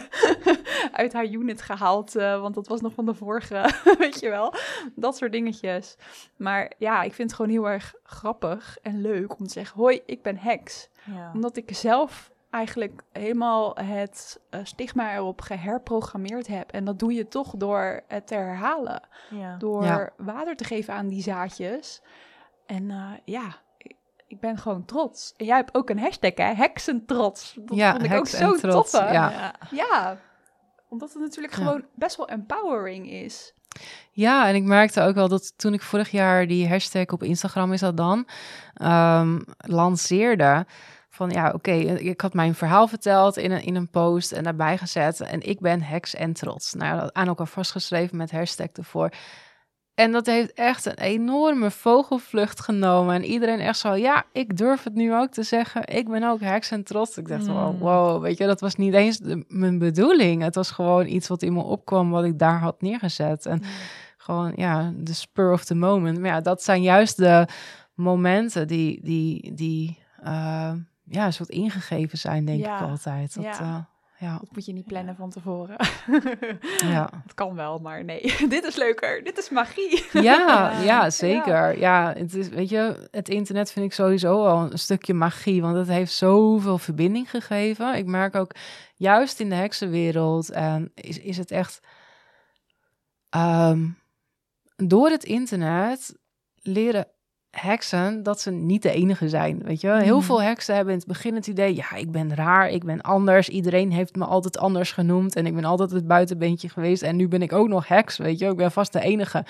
uit 0.92 1.12
haar 1.12 1.26
unit 1.26 1.62
gehaald. 1.62 2.12
want 2.12 2.54
dat 2.54 2.68
was 2.68 2.80
nog 2.80 2.92
van 2.92 3.06
de 3.06 3.14
vorige, 3.14 3.70
weet 3.98 4.20
je 4.20 4.28
wel. 4.28 4.54
Dat 4.94 5.16
soort 5.16 5.32
dingetjes. 5.32 5.96
Maar 6.36 6.72
ja, 6.78 7.02
ik 7.02 7.12
vind 7.14 7.30
het 7.30 7.40
gewoon 7.40 7.52
heel 7.52 7.68
erg 7.68 7.94
grappig 8.02 8.78
en 8.82 9.00
leuk 9.00 9.38
om 9.38 9.46
te 9.46 9.52
zeggen: 9.52 9.80
Hoi, 9.80 10.00
ik 10.06 10.22
ben 10.22 10.36
heks. 10.36 10.88
Ja. 11.04 11.30
Omdat 11.34 11.56
ik 11.56 11.68
zelf 11.74 12.30
eigenlijk 12.50 13.02
helemaal 13.12 13.76
het 13.76 14.40
uh, 14.50 14.60
stigma 14.62 15.14
erop 15.14 15.40
geherprogrammeerd 15.40 16.46
heb. 16.46 16.70
En 16.72 16.84
dat 16.84 16.98
doe 16.98 17.12
je 17.12 17.28
toch 17.28 17.54
door 17.56 18.00
het 18.08 18.26
te 18.26 18.34
herhalen. 18.34 19.02
Ja. 19.30 19.56
Door 19.56 19.84
Ja. 19.84 20.10
water 20.16 20.56
te 20.56 20.64
geven 20.64 20.94
aan 20.94 21.08
die 21.08 21.22
zaadjes. 21.22 22.02
En 22.66 22.90
eh, 22.90 23.10
ja, 23.24 23.42
ik, 23.78 23.94
ik 24.26 24.40
ben 24.40 24.58
gewoon 24.58 24.84
trots. 24.84 25.34
En 25.36 25.46
jij 25.46 25.56
hebt 25.56 25.74
ook 25.74 25.90
een 25.90 25.98
hashtag, 25.98 26.34
hè? 26.34 26.54
Heksentrots. 26.54 27.54
Dat 27.58 27.76
Ja, 27.76 27.90
vond 27.90 28.04
ik 28.04 28.12
ook 28.12 28.26
zo 28.26 28.54
trots, 28.54 28.90
tof. 28.90 29.00
ja. 29.12 29.30
Ja. 29.30 29.52
ja, 29.70 30.18
omdat 30.88 31.12
het 31.12 31.22
natuurlijk 31.22 31.56
Ja. 31.56 31.62
gewoon 31.62 31.84
best 31.94 32.16
wel 32.16 32.28
empowering 32.28 33.10
is. 33.10 33.52
Ja, 34.10 34.48
en 34.48 34.54
ik 34.54 34.62
merkte 34.62 35.00
ook 35.02 35.14
wel 35.14 35.28
dat 35.28 35.58
toen 35.58 35.72
ik 35.72 35.82
vorig 35.82 36.10
jaar 36.10 36.46
die 36.46 36.68
hashtag 36.68 37.06
op 37.06 37.22
Instagram 37.22 37.72
is 37.72 37.80
dat 37.80 37.96
dan 37.96 38.26
ehm, 38.74 39.38
lanceerde. 39.56 40.66
Van 41.18 41.30
ja, 41.30 41.50
oké, 41.50 41.72
ik 41.72 42.20
had 42.20 42.34
mijn 42.34 42.54
verhaal 42.54 42.88
verteld 42.88 43.36
in 43.36 43.50
een, 43.50 43.62
in 43.62 43.74
een 43.74 43.90
post 43.90 44.32
en 44.32 44.42
daarbij 44.44 44.78
gezet. 44.78 45.20
En 45.20 45.40
ik 45.40 45.60
ben 45.60 45.82
heks 45.82 46.14
en 46.14 46.32
trots. 46.32 46.74
Nou, 46.74 47.00
dat 47.00 47.14
aan 47.14 47.26
elkaar 47.26 47.46
vastgeschreven 47.46 48.16
met 48.16 48.30
hashtag 48.30 48.66
ervoor. 48.72 49.10
En 49.94 50.12
dat 50.12 50.26
heeft 50.26 50.52
echt 50.52 50.86
een 50.86 50.98
enorme 50.98 51.70
vogelvlucht 51.70 52.60
genomen. 52.60 53.14
En 53.14 53.24
iedereen 53.24 53.60
echt 53.60 53.78
zo, 53.78 53.94
ja, 53.94 54.24
ik 54.32 54.56
durf 54.56 54.82
het 54.84 54.94
nu 54.94 55.14
ook 55.14 55.30
te 55.30 55.42
zeggen. 55.42 55.82
Ik 55.86 56.08
ben 56.08 56.22
ook 56.24 56.40
heks 56.40 56.70
en 56.70 56.84
trots. 56.84 57.16
Ik 57.18 57.28
dacht, 57.28 57.46
wow, 57.46 57.80
wow, 57.80 58.22
weet 58.22 58.38
je, 58.38 58.46
dat 58.46 58.60
was 58.60 58.74
niet 58.74 58.94
eens 58.94 59.18
de- 59.18 59.44
mijn 59.48 59.78
bedoeling. 59.78 60.42
Het 60.42 60.54
was 60.54 60.70
gewoon 60.70 61.06
iets 61.06 61.28
wat 61.28 61.42
in 61.42 61.52
me 61.52 61.62
opkwam, 61.62 62.10
wat 62.10 62.24
ik 62.24 62.38
daar 62.38 62.58
had 62.60 62.80
neergezet. 62.82 63.46
En 63.46 63.62
gewoon, 64.16 64.52
ja, 64.56 64.92
de 64.96 65.14
spur 65.14 65.52
of 65.52 65.64
the 65.64 65.74
moment. 65.74 66.18
Maar 66.18 66.30
ja, 66.30 66.40
dat 66.40 66.62
zijn 66.62 66.82
juist 66.82 67.16
de 67.16 67.46
momenten 67.94 68.66
die, 68.68 69.00
die, 69.02 69.54
die 69.54 69.98
eh, 70.22 70.72
ja, 71.10 71.26
een 71.26 71.32
soort 71.32 71.48
ingegeven 71.48 72.18
zijn, 72.18 72.44
denk 72.44 72.60
Ja, 72.60 72.76
ik 72.80 72.88
altijd. 72.88 73.34
Dat, 73.34 73.44
ja. 73.44 73.50
ja. 73.60 73.88
ja, 74.18 74.38
Dat 74.38 74.52
moet 74.52 74.64
je 74.66 74.72
niet 74.72 74.86
plannen 74.86 75.16
van 75.16 75.30
tevoren. 75.30 75.76
ja. 76.84 77.10
Het 77.22 77.34
kan 77.34 77.54
wel, 77.54 77.78
maar 77.78 78.04
nee. 78.04 78.20
dit 78.48 78.64
is 78.64 78.76
leuker. 78.76 79.24
Dit 79.24 79.38
is 79.38 79.50
magie. 79.50 80.04
Ja, 80.22 80.80
ja, 80.80 81.10
zeker. 81.10 81.78
Ja, 81.78 82.12
het 82.16 82.34
is, 82.34 82.48
weet 82.48 82.68
je, 82.68 83.08
het 83.10 83.28
internet 83.28 83.72
vind 83.72 83.86
ik 83.86 83.92
sowieso 83.92 84.44
al 84.46 84.70
een 84.72 84.78
stukje 84.78 85.14
magie, 85.14 85.62
want 85.62 85.76
het 85.76 85.88
heeft 85.88 86.12
zoveel 86.12 86.78
verbinding 86.78 87.30
gegeven. 87.30 87.94
Ik 87.94 88.06
merk 88.06 88.34
ook, 88.34 88.54
juist 88.96 89.40
in 89.40 89.48
de 89.48 89.54
heksenwereld, 89.54 90.50
en 90.50 90.90
is, 90.94 91.18
is 91.18 91.36
het 91.36 91.50
echt, 91.50 91.80
ehm, 93.28 93.88
door 94.76 95.10
het 95.10 95.24
internet 95.24 96.16
leren 96.62 97.06
heksen 97.60 98.22
dat 98.22 98.40
ze 98.40 98.50
niet 98.50 98.82
de 98.82 98.90
enige 98.90 99.28
zijn, 99.28 99.60
weet 99.64 99.80
je. 99.80 99.92
Heel 100.02 100.16
Mhm. 100.16 100.26
veel 100.26 100.42
heksen 100.42 100.74
hebben 100.74 100.92
in 100.92 100.98
het 100.98 101.08
begin 101.08 101.34
het 101.34 101.46
idee, 101.46 101.74
ja, 101.76 101.94
ik 101.94 102.10
ben 102.10 102.34
raar, 102.34 102.68
ik 102.70 102.84
ben 102.84 103.00
anders. 103.00 103.48
Iedereen 103.48 103.92
heeft 103.92 104.16
me 104.16 104.24
altijd 104.24 104.58
anders 104.58 104.92
genoemd 104.92 105.36
en 105.36 105.46
ik 105.46 105.54
ben 105.54 105.64
altijd 105.64 105.90
het 105.90 106.06
buitenbeentje 106.06 106.68
geweest 106.68 107.02
en 107.02 107.16
nu 107.16 107.28
ben 107.28 107.42
ik 107.42 107.52
ook 107.52 107.68
nog 107.68 107.88
heks, 107.88 108.16
weet 108.16 108.38
je. 108.38 108.46
Ik 108.46 108.56
ben 108.56 108.72
vast 108.72 108.92
de 108.92 109.00
enige. 109.00 109.44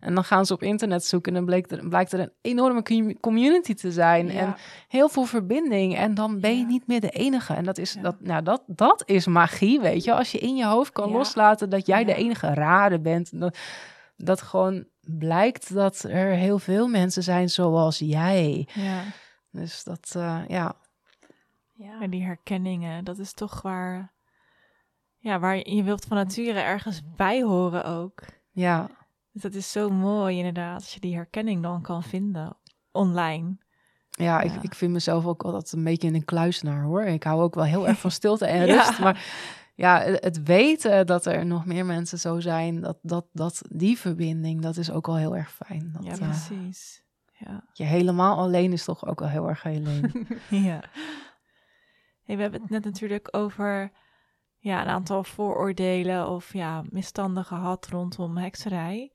En 0.00 0.14
dan 0.14 0.24
gaan 0.24 0.46
ze 0.46 0.52
op 0.52 0.62
internet 0.62 1.04
zoeken 1.04 1.30
en 1.32 1.36
dan 1.36 1.46
blijkt 1.46 1.72
er, 1.72 1.88
blijkt 1.88 2.12
er 2.12 2.20
een 2.20 2.32
enorme 2.42 2.82
com- 2.82 3.20
community 3.20 3.74
te 3.74 3.92
zijn 3.92 4.30
en 4.30 4.56
heel 4.88 5.08
veel 5.08 5.24
verbinding. 5.24 5.96
En 5.96 6.14
dan 6.14 6.40
ben 6.40 6.50
je 6.50 6.60
Ja. 6.60 6.66
niet 6.66 6.86
meer 6.86 7.00
de 7.00 7.10
enige. 7.10 7.54
En 7.54 7.64
dat 7.64 7.78
is, 7.78 7.92
Ja. 7.92 8.00
dat, 8.00 8.16
nou, 8.20 8.42
dat, 8.42 8.62
dat 8.66 9.02
is 9.06 9.26
magie, 9.26 9.80
weet 9.80 10.04
je. 10.04 10.14
Als 10.14 10.32
je 10.32 10.38
in 10.38 10.56
je 10.56 10.66
hoofd 10.66 10.92
kan 10.92 11.10
loslaten 11.10 11.70
dat 11.70 11.86
jij 11.86 12.04
de 12.04 12.14
enige 12.14 12.54
rare 12.54 12.98
bent. 13.00 13.40
Dat, 13.40 13.58
dat 14.16 14.42
gewoon 14.42 14.86
blijkt 15.00 15.74
dat 15.74 16.02
er 16.02 16.28
heel 16.30 16.58
veel 16.58 16.88
mensen 16.88 17.22
zijn 17.22 17.48
zoals 17.50 17.98
jij. 17.98 18.68
Ja. 18.74 19.02
Dus 19.50 19.84
dat, 19.84 20.12
eh, 20.16 20.42
ja. 20.48 20.74
Ja. 21.72 22.00
En 22.00 22.10
die 22.10 22.24
herkenningen, 22.24 23.04
dat 23.04 23.18
is 23.18 23.32
toch 23.32 23.62
waar, 23.62 24.12
ja, 25.18 25.38
waar 25.38 25.56
je, 25.56 25.74
je 25.74 25.82
wilt 25.82 26.04
van 26.04 26.16
nature 26.16 26.60
ergens 26.60 27.02
bij 27.16 27.42
horen 27.42 27.84
ook. 27.84 28.22
Ja, 28.50 28.90
Dus 29.32 29.42
dat 29.42 29.54
is 29.54 29.72
zo 29.72 29.88
mooi 29.90 30.36
inderdaad, 30.36 30.74
als 30.74 30.94
je 30.94 31.00
die 31.00 31.14
herkenning 31.14 31.62
dan 31.62 31.82
kan 31.82 32.02
vinden 32.02 32.56
online. 32.92 33.56
ja, 34.10 34.40
Ik, 34.40 34.50
Ja. 34.52 34.62
ik 34.62 34.74
vind 34.74 34.92
mezelf 34.92 35.26
ook 35.26 35.42
altijd 35.42 35.72
een 35.72 35.84
beetje 35.84 36.08
een 36.12 36.24
kluisenaar, 36.24 36.82
hoor. 36.82 37.02
Ik 37.04 37.22
hou 37.22 37.42
ook 37.42 37.54
wel 37.54 37.64
heel 37.64 37.88
erg 37.88 37.98
van 37.98 38.10
stilte 38.10 38.46
en 38.46 38.66
Ja. 38.66 38.74
rust. 38.74 38.98
Maar 38.98 39.24
ja, 39.76 40.00
het 40.00 40.42
weten 40.42 41.06
dat 41.06 41.26
er 41.26 41.46
nog 41.46 41.66
meer 41.66 41.86
mensen 41.86 42.18
zo 42.18 42.40
zijn, 42.40 42.80
dat, 42.80 42.98
dat, 43.02 43.26
dat 43.32 43.62
die 43.68 43.98
verbinding, 43.98 44.62
dat 44.62 44.76
is 44.76 44.90
ook 44.90 45.06
wel 45.06 45.16
heel 45.16 45.36
erg 45.36 45.52
fijn. 45.52 45.90
Dat, 45.92 46.04
Ja, 46.04 46.12
eh, 46.12 46.18
precies. 46.18 47.04
Ja. 47.32 47.64
je 47.72 47.84
helemaal 47.84 48.38
alleen 48.38 48.72
is 48.72 48.84
toch 48.84 49.06
ook 49.06 49.20
wel 49.20 49.28
heel 49.28 49.48
erg 49.48 49.64
alleen. 49.64 50.28
ja. 50.68 50.80
Hey, 52.22 52.36
we 52.36 52.42
hebben 52.42 52.60
het 52.60 52.70
net 52.70 52.84
natuurlijk 52.84 53.28
over 53.30 53.92
ja, 54.58 54.82
een 54.82 54.88
aantal 54.88 55.24
vooroordelen 55.24 56.28
of 56.28 56.52
ja, 56.52 56.84
misstanden 56.90 57.44
gehad 57.44 57.86
rondom 57.86 58.36
hekserij. 58.36 59.12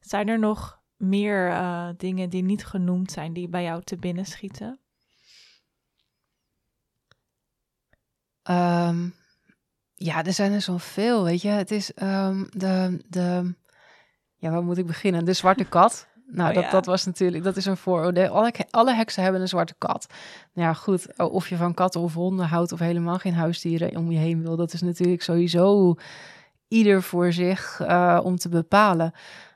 Zijn 0.00 0.28
er 0.28 0.38
nog 0.38 0.82
meer 0.96 1.48
eh, 1.48 1.88
dingen 1.96 2.30
die 2.30 2.42
niet 2.42 2.66
genoemd 2.66 3.10
zijn 3.10 3.32
die 3.32 3.48
bij 3.48 3.62
jou 3.62 3.82
te 3.82 3.96
binnen 3.96 4.24
schieten? 4.24 4.78
Ehm, 8.42 9.08
ja, 9.98 10.24
er 10.24 10.32
zijn 10.32 10.52
er 10.52 10.60
zoveel, 10.60 11.24
weet 11.24 11.42
je. 11.42 11.48
Het 11.48 11.70
is 11.70 11.94
ehm, 11.94 12.44
de, 12.50 13.04
de, 13.08 13.54
ja, 14.36 14.50
waar 14.50 14.62
moet 14.64 14.78
ik 14.78 14.86
beginnen? 14.86 15.24
De 15.24 15.32
zwarte 15.32 15.64
kat. 15.78 16.06
Nou, 16.30 16.48
Oh, 16.48 16.54
dat, 16.54 16.64
ja. 16.64 16.70
dat 16.70 16.86
was 16.86 17.04
natuurlijk, 17.04 17.44
dat 17.44 17.56
is 17.56 17.66
een 17.66 17.76
vooroordeel. 17.76 18.28
Alle, 18.28 18.52
alle 18.70 18.94
heksen 18.94 19.22
hebben 19.22 19.40
een 19.40 19.48
zwarte 19.48 19.74
kat. 19.78 20.06
Nou 20.52 20.68
ja, 20.68 20.74
goed, 20.74 21.18
of 21.18 21.48
je 21.48 21.56
van 21.56 21.74
katten 21.74 22.00
of 22.00 22.14
honden 22.14 22.46
houdt 22.46 22.72
of 22.72 22.78
helemaal 22.78 23.18
geen 23.18 23.34
huisdieren 23.34 23.96
om 23.96 24.10
je 24.10 24.18
heen 24.18 24.42
wil, 24.42 24.56
dat 24.56 24.72
is 24.72 24.80
natuurlijk 24.80 25.22
sowieso 25.22 25.94
ieder 26.68 27.02
voor 27.02 27.32
zich 27.32 27.80
eh, 27.80 28.20
om 28.22 28.36
te 28.36 28.48
bepalen. 28.48 29.12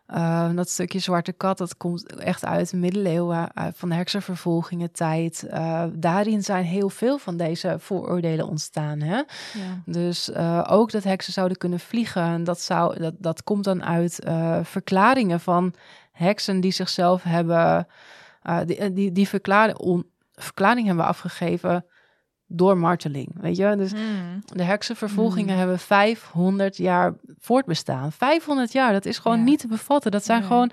Eh, 0.06 0.50
dat 0.54 0.70
stukje 0.70 0.98
zwarte 0.98 1.32
kat, 1.32 1.58
dat 1.58 1.76
komt 1.76 2.14
echt 2.16 2.44
uit 2.44 2.70
de 2.70 2.76
middeleeuwen, 2.76 3.54
uit 3.56 3.78
van 3.78 3.88
de 3.88 3.94
heksenvervolgingen 3.94 4.92
tijd. 4.92 5.42
Eh, 5.42 5.84
daarin 5.92 6.42
zijn 6.42 6.64
heel 6.64 6.88
veel 6.88 7.18
van 7.18 7.36
deze 7.36 7.76
vooroordelen 7.78 8.46
ontstaan. 8.46 9.00
Hè? 9.00 9.16
Ja. 9.16 9.24
Dus 9.84 10.30
eh, 10.30 10.64
ook 10.68 10.90
dat 10.90 11.04
heksen 11.04 11.32
zouden 11.32 11.56
kunnen 11.56 11.80
vliegen. 11.80 12.22
En 12.22 12.44
dat, 12.44 12.60
zou, 12.60 12.98
dat, 12.98 13.14
dat 13.18 13.42
komt 13.42 13.64
dan 13.64 13.84
uit 13.84 14.20
eh, 14.20 14.58
verklaringen 14.62 15.40
van 15.40 15.74
heksen 16.12 16.60
die 16.60 16.72
zichzelf 16.72 17.22
hebben, 17.22 17.86
eh, 18.42 18.58
die, 18.66 18.92
die, 18.92 19.12
die 19.12 19.28
verklaring, 19.28 19.78
on, 19.78 20.06
verklaring 20.34 20.86
hebben 20.86 21.04
afgegeven 21.04 21.84
door 22.52 22.76
marteling. 22.78 23.28
Weet 23.40 23.56
je, 23.56 23.74
dus 23.76 23.90
Hmm. 23.90 24.42
de 24.46 24.62
heksenvervolgingen 24.62 25.52
Mm. 25.52 25.58
hebben 25.58 25.78
500 25.78 26.76
jaar 26.76 27.14
voortbestaan. 27.38 28.12
500 28.12 28.72
jaar, 28.72 28.92
dat 28.92 29.04
is 29.06 29.18
gewoon 29.18 29.38
Ja. 29.38 29.44
niet 29.44 29.58
te 29.58 29.66
bevatten. 29.68 30.10
Dat 30.10 30.24
zijn 30.24 30.38
Nee. 30.38 30.48
gewoon 30.48 30.70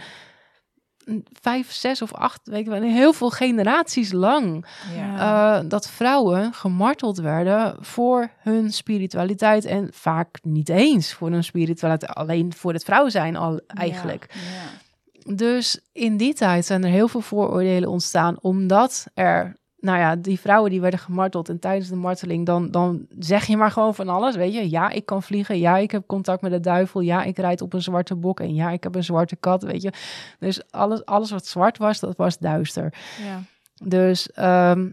vijf, 1.41 1.71
zes 1.71 2.01
of 2.01 2.13
acht 2.13 2.39
weken, 2.43 2.83
heel 2.83 3.13
veel 3.13 3.29
generaties 3.29 4.11
lang, 4.11 4.65
Ja. 4.95 5.59
eh, 5.59 5.69
dat 5.69 5.89
vrouwen 5.89 6.53
gemarteld 6.53 7.17
werden 7.17 7.75
voor 7.79 8.29
hun 8.39 8.71
spiritualiteit. 8.73 9.65
En 9.65 9.89
vaak 9.91 10.37
niet 10.41 10.69
eens 10.69 11.13
voor 11.13 11.29
hun 11.31 11.43
spiritualiteit, 11.43 12.13
alleen 12.15 12.53
voor 12.53 12.73
het 12.73 12.83
vrouw 12.83 13.09
zijn 13.09 13.35
al 13.35 13.59
eigenlijk. 13.67 14.27
Ja. 14.33 15.33
Dus 15.35 15.79
in 15.91 16.17
die 16.17 16.33
tijd 16.33 16.65
zijn 16.65 16.83
er 16.83 16.89
heel 16.89 17.07
veel 17.07 17.21
vooroordelen 17.21 17.89
ontstaan, 17.89 18.37
omdat 18.41 19.05
er, 19.13 19.57
nou 19.81 19.97
ja, 19.97 20.15
die 20.15 20.39
vrouwen 20.39 20.71
die 20.71 20.81
werden 20.81 20.99
gemarteld 20.99 21.49
en 21.49 21.59
tijdens 21.59 21.89
de 21.89 21.95
marteling, 21.95 22.45
dan, 22.45 22.71
dan 22.71 23.05
zeg 23.19 23.45
je 23.45 23.57
maar 23.57 23.71
gewoon 23.71 23.95
van 23.95 24.09
alles, 24.09 24.35
weet 24.35 24.53
je. 24.53 24.69
Ja, 24.69 24.89
ik 24.89 25.05
kan 25.05 25.23
vliegen, 25.23 25.59
ja, 25.59 25.77
ik 25.77 25.91
heb 25.91 26.07
contact 26.07 26.41
met 26.41 26.51
de 26.51 26.59
duivel, 26.59 27.01
ja, 27.01 27.23
ik 27.23 27.37
rijd 27.37 27.61
op 27.61 27.73
een 27.73 27.81
zwarte 27.81 28.15
bok 28.15 28.39
en 28.39 28.55
ja, 28.55 28.69
ik 28.69 28.83
heb 28.83 28.95
een 28.95 29.03
zwarte 29.03 29.35
kat, 29.35 29.63
weet 29.63 29.81
je. 29.81 29.91
Dus 30.39 30.71
alles, 30.71 31.05
alles 31.05 31.31
wat 31.31 31.45
zwart 31.45 31.77
was, 31.77 31.99
dat 31.99 32.17
was 32.17 32.37
duister. 32.37 32.93
ja. 33.23 33.41
Dus 33.83 34.31
ehm, 34.31 34.91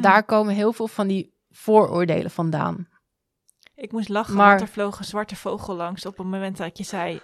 daar 0.00 0.24
komen 0.24 0.54
heel 0.54 0.72
veel 0.72 0.88
van 0.88 1.06
die 1.06 1.34
vooroordelen 1.50 2.30
vandaan. 2.30 2.88
Ik 3.78 3.92
moest 3.92 4.08
lachen, 4.08 4.34
Maar- 4.34 4.48
want 4.48 4.60
er 4.60 4.68
vloog 4.68 4.98
een 4.98 5.04
zwarte 5.04 5.36
vogel 5.36 5.74
langs 5.74 6.06
op 6.06 6.16
het 6.16 6.26
moment 6.26 6.56
dat 6.56 6.78
je 6.78 6.84
zei... 6.84 7.20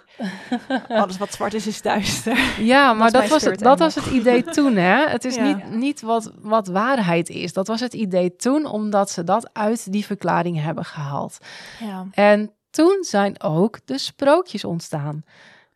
alles 0.87 1.17
wat 1.17 1.33
zwart 1.33 1.53
is, 1.53 1.67
is 1.67 1.81
duister. 1.81 2.37
Ja, 2.59 2.93
maar 2.93 3.11
dat, 3.11 3.27
was, 3.27 3.43
het, 3.43 3.59
dat 3.59 3.79
was 3.79 3.95
het 3.95 4.05
idee 4.05 4.43
toen, 4.57 4.75
hè? 4.75 5.07
Het 5.07 5.25
is 5.25 5.35
Ja. 5.35 5.43
niet, 5.43 5.69
niet 5.69 6.01
wat, 6.01 6.31
wat 6.41 6.67
waarheid 6.67 7.29
is. 7.29 7.53
Dat 7.53 7.67
was 7.67 7.79
het 7.79 7.93
idee 7.93 8.35
toen, 8.35 8.65
omdat 8.65 9.09
ze 9.09 9.23
dat 9.23 9.49
uit 9.53 9.91
die 9.91 10.05
verklaring 10.05 10.61
hebben 10.61 10.85
gehaald. 10.85 11.37
Ja. 11.79 12.05
En 12.11 12.51
toen 12.69 12.97
zijn 13.03 13.41
ook 13.41 13.79
de 13.85 13.97
sprookjes 13.97 14.63
ontstaan. 14.65 15.23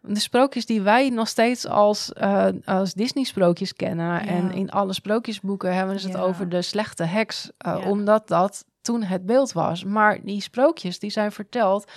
De 0.02 0.20
sprookjes 0.20 0.66
die 0.66 0.82
wij 0.82 1.10
nog 1.10 1.28
steeds 1.28 1.68
als, 1.68 2.14
eh, 2.14 2.46
als 2.66 2.94
Disney-sprookjes 2.94 3.74
kennen. 3.74 4.22
En 4.28 4.52
in 4.52 4.72
alle 4.72 4.94
sprookjesboeken 4.94 5.76
hebben 5.76 6.00
ze 6.00 6.08
het 6.08 6.18
over 6.18 6.50
de 6.50 6.62
slechte 6.62 7.04
heks. 7.04 7.50
eh. 7.58 7.78
Omdat 7.88 8.28
dat 8.28 8.66
toen 8.88 9.04
het 9.04 9.26
beeld 9.26 9.52
was. 9.52 9.84
Maar 9.84 10.20
die 10.24 10.42
sprookjes 10.42 11.00
die 11.00 11.10
zijn 11.10 11.32
verteld 11.32 11.92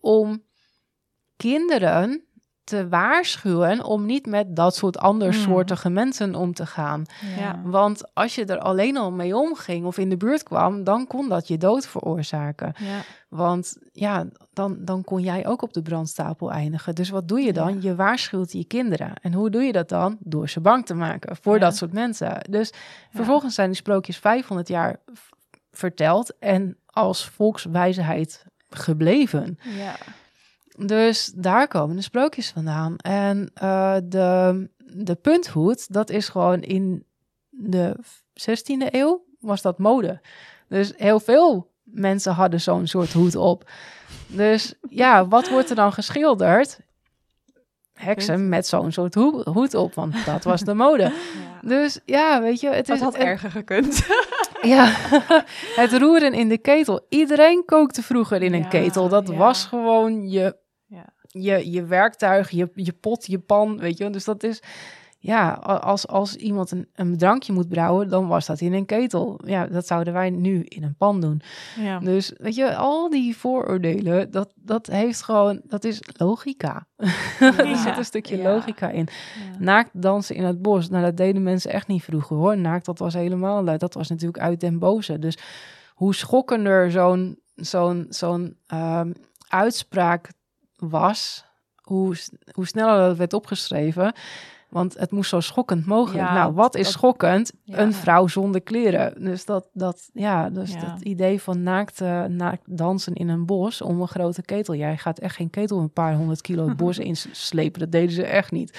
om 0.00 0.42
kinderen 1.36 2.24
te 2.64 2.88
waarschuwen 2.88 3.84
om 3.84 4.06
niet 4.06 4.26
met 4.26 4.56
dat 4.56 4.76
soort 4.76 4.98
andersoortige 4.98 5.90
mensen 5.90 6.34
om 6.34 6.54
te 6.54 6.66
gaan. 6.66 7.04
Ja. 7.38 7.60
Want 7.64 8.14
als 8.14 8.34
je 8.34 8.44
er 8.44 8.58
alleen 8.58 8.96
al 8.96 9.12
mee 9.12 9.36
omging 9.36 9.86
of 9.86 9.98
in 9.98 10.08
de 10.08 10.16
buurt 10.16 10.42
kwam, 10.42 10.84
dan 10.84 11.06
kon 11.06 11.28
dat 11.28 11.48
je 11.48 11.58
dood 11.58 11.86
veroorzaken. 11.86 12.74
Ja. 12.78 13.00
Want 13.28 13.76
ja, 13.92 14.26
dan, 14.52 14.76
dan 14.84 15.04
kon 15.04 15.20
jij 15.22 15.46
ook 15.46 15.62
op 15.62 15.72
de 15.72 15.82
brandstapel 15.82 16.50
eindigen. 16.52 16.94
Dus 16.94 17.10
wat 17.10 17.28
doe 17.28 17.40
je 17.40 17.52
dan? 17.52 17.74
Ja. 17.74 17.78
Je 17.80 17.94
waarschuwt 17.94 18.52
je 18.52 18.64
kinderen. 18.64 19.14
En 19.22 19.32
hoe 19.32 19.50
doe 19.50 19.62
je 19.62 19.72
dat 19.72 19.88
dan? 19.88 20.16
Door 20.20 20.48
ze 20.48 20.60
bang 20.60 20.86
te 20.86 20.94
maken 20.94 21.36
voor 21.36 21.54
Ja. 21.54 21.60
dat 21.60 21.76
soort 21.76 21.92
mensen. 21.92 22.46
Dus 22.50 22.72
vervolgens 23.10 23.54
zijn 23.54 23.68
die 23.68 23.76
sprookjes 23.76 24.18
500 24.18 24.68
jaar 24.68 25.00
verteld 25.72 26.38
en 26.38 26.76
als 26.86 27.24
volkswijsheid 27.28 28.44
gebleven. 28.70 29.58
Ja. 29.76 29.96
Dus 30.86 31.32
daar 31.34 31.68
komen 31.68 31.96
de 31.96 32.02
sprookjes 32.02 32.50
vandaan. 32.50 32.96
En 32.96 33.50
eh, 33.54 33.96
de, 34.04 34.68
de 34.78 35.14
punthoed, 35.14 35.92
dat 35.92 36.10
is 36.10 36.28
gewoon 36.28 36.60
in 36.62 37.04
de 37.50 37.96
16e 38.40 38.86
eeuw, 38.90 39.24
was 39.40 39.62
dat 39.62 39.78
mode. 39.78 40.20
Dus 40.68 40.92
heel 40.96 41.20
veel 41.20 41.70
mensen 41.82 42.32
hadden 42.32 42.60
zo'n 42.60 42.86
soort 42.86 43.12
hoed 43.12 43.36
op. 43.36 43.70
Dus 44.26 44.74
ja, 44.88 45.26
wat 45.28 45.48
wordt 45.48 45.70
er 45.70 45.76
dan 45.76 45.92
geschilderd? 45.92 46.78
Heksen 47.92 48.48
met 48.48 48.66
zo'n 48.66 48.92
soort 48.92 49.14
hoe- 49.14 49.42
hoed 49.50 49.74
op, 49.74 49.94
want 49.94 50.24
dat 50.24 50.44
was 50.44 50.60
de 50.60 50.74
mode. 50.74 51.12
Ja. 51.62 51.68
Dus 51.68 52.00
ja, 52.04 52.40
weet 52.42 52.60
je, 52.60 52.66
het 52.68 52.76
Het 52.86 52.96
is 52.96 53.02
had 53.02 53.14
erger 53.14 53.50
gekund. 53.50 54.06
Ja, 54.62 54.84
het 55.82 55.92
roeren 55.92 56.32
in 56.32 56.48
de 56.48 56.58
ketel. 56.58 57.06
Iedereen 57.08 57.62
kookte 57.64 58.02
vroeger 58.02 58.42
in 58.42 58.52
een 58.52 58.60
Ja, 58.62 58.68
ketel. 58.68 59.08
Dat 59.08 59.28
ja. 59.28 59.34
was 59.36 59.64
gewoon 59.64 60.28
je, 60.30 60.56
Ja. 60.86 61.12
je, 61.28 61.70
je 61.70 61.84
werktuig, 61.84 62.50
je, 62.50 62.70
je 62.74 62.92
pot, 62.92 63.26
je 63.26 63.38
pan, 63.38 63.78
weet 63.78 63.96
je. 63.98 64.02
wel. 64.02 64.12
Dus 64.12 64.24
dat 64.24 64.42
is, 64.42 64.62
ja, 65.24 65.52
als, 65.52 66.06
als 66.06 66.36
iemand 66.36 66.70
een, 66.70 66.88
een 66.94 67.18
drankje 67.18 67.52
moet 67.52 67.68
brouwen, 67.68 68.08
dan 68.08 68.26
was 68.26 68.46
dat 68.46 68.60
in 68.60 68.72
een 68.72 68.86
ketel. 68.86 69.40
Ja, 69.44 69.66
dat 69.66 69.86
zouden 69.86 70.12
wij 70.12 70.30
nu 70.30 70.62
in 70.62 70.82
een 70.82 70.94
pan 70.94 71.20
doen. 71.20 71.42
Ja. 71.80 71.98
Dus 71.98 72.32
weet 72.36 72.54
je, 72.54 72.76
al 72.76 73.10
die 73.10 73.36
vooroordelen, 73.36 74.30
dat, 74.30 74.52
dat 74.54 74.86
heeft 74.86 75.22
gewoon, 75.22 75.60
dat 75.64 75.84
is 75.84 76.00
logica. 76.16 76.86
er 77.40 77.76
zit 77.76 77.96
een 77.96 78.04
stukje 78.04 78.36
Ja. 78.36 78.52
logica 78.52 78.88
in. 78.88 79.08
Naakt 79.58 79.90
dansen 80.02 80.34
in 80.36 80.44
het 80.44 80.62
bos. 80.62 80.88
Nou, 80.88 81.04
dat 81.04 81.16
deden 81.16 81.42
mensen 81.42 81.70
echt 81.72 81.86
niet 81.86 82.02
vroeger 82.02 82.36
hoor. 82.36 82.58
Naakt, 82.58 82.84
dat 82.84 82.98
was 82.98 83.14
helemaal, 83.14 83.64
dat 83.78 83.94
was 83.94 84.08
natuurlijk 84.08 84.42
uit 84.42 84.60
den 84.60 84.78
boze. 84.78 85.18
Dus 85.18 85.38
hoe 85.94 86.14
schokkender 86.14 86.90
zo'n 86.90 87.38
zo'n 87.54 88.06
zo'n 88.08 88.56
ehm, 88.66 89.12
uitspraak 89.48 90.28
was, 90.76 91.44
hoe, 91.82 92.16
hoe 92.52 92.66
sneller 92.66 93.08
dat 93.08 93.16
werd 93.16 93.32
opgeschreven. 93.32 94.14
Want 94.72 94.98
het 94.98 95.10
moest 95.10 95.28
zo 95.30 95.40
schokkend 95.40 95.86
mogelijk. 95.86 96.24
Ja, 96.28 96.34
nou, 96.34 96.52
wat 96.52 96.74
is 96.74 96.84
dat- 96.84 96.92
schokkend? 96.92 97.52
Ja. 97.62 97.78
Een 97.78 97.92
vrouw 97.92 98.26
zonder 98.26 98.60
kleren. 98.60 99.24
Dus 99.24 99.44
dat, 99.44 99.68
dat 99.72 100.10
ja, 100.12 100.50
dus 100.50 100.72
Ja. 100.72 100.80
dat 100.80 101.00
idee 101.00 101.40
van 101.42 101.62
naakt, 101.62 102.00
naakt 102.28 102.76
dansen 102.76 103.14
in 103.14 103.28
een 103.28 103.46
bos 103.46 103.82
om 103.82 104.00
een 104.00 104.08
grote 104.08 104.42
ketel. 104.42 104.74
Jij 104.74 104.96
gaat 104.96 105.18
echt 105.18 105.36
geen 105.36 105.50
ketel 105.50 105.78
een 105.78 105.92
paar 105.92 106.14
honderd 106.14 106.40
kilo 106.40 106.68
het 106.68 106.76
bos 106.76 106.98
inslepen. 107.10 107.80
Dat 107.80 107.92
deden 107.92 108.10
ze 108.14 108.24
echt 108.24 108.50
niet. 108.52 108.78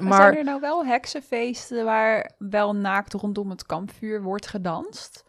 Maar 0.00 0.08
Maar 0.08 0.20
zijn 0.22 0.36
er 0.36 0.44
nou 0.44 0.60
wel 0.60 0.86
heksenfeesten 0.86 1.84
waar 1.84 2.30
wel 2.38 2.74
naakt 2.74 3.12
rondom 3.12 3.50
het 3.50 3.66
kampvuur 3.66 4.22
wordt 4.22 4.46
gedanst? 4.46 5.24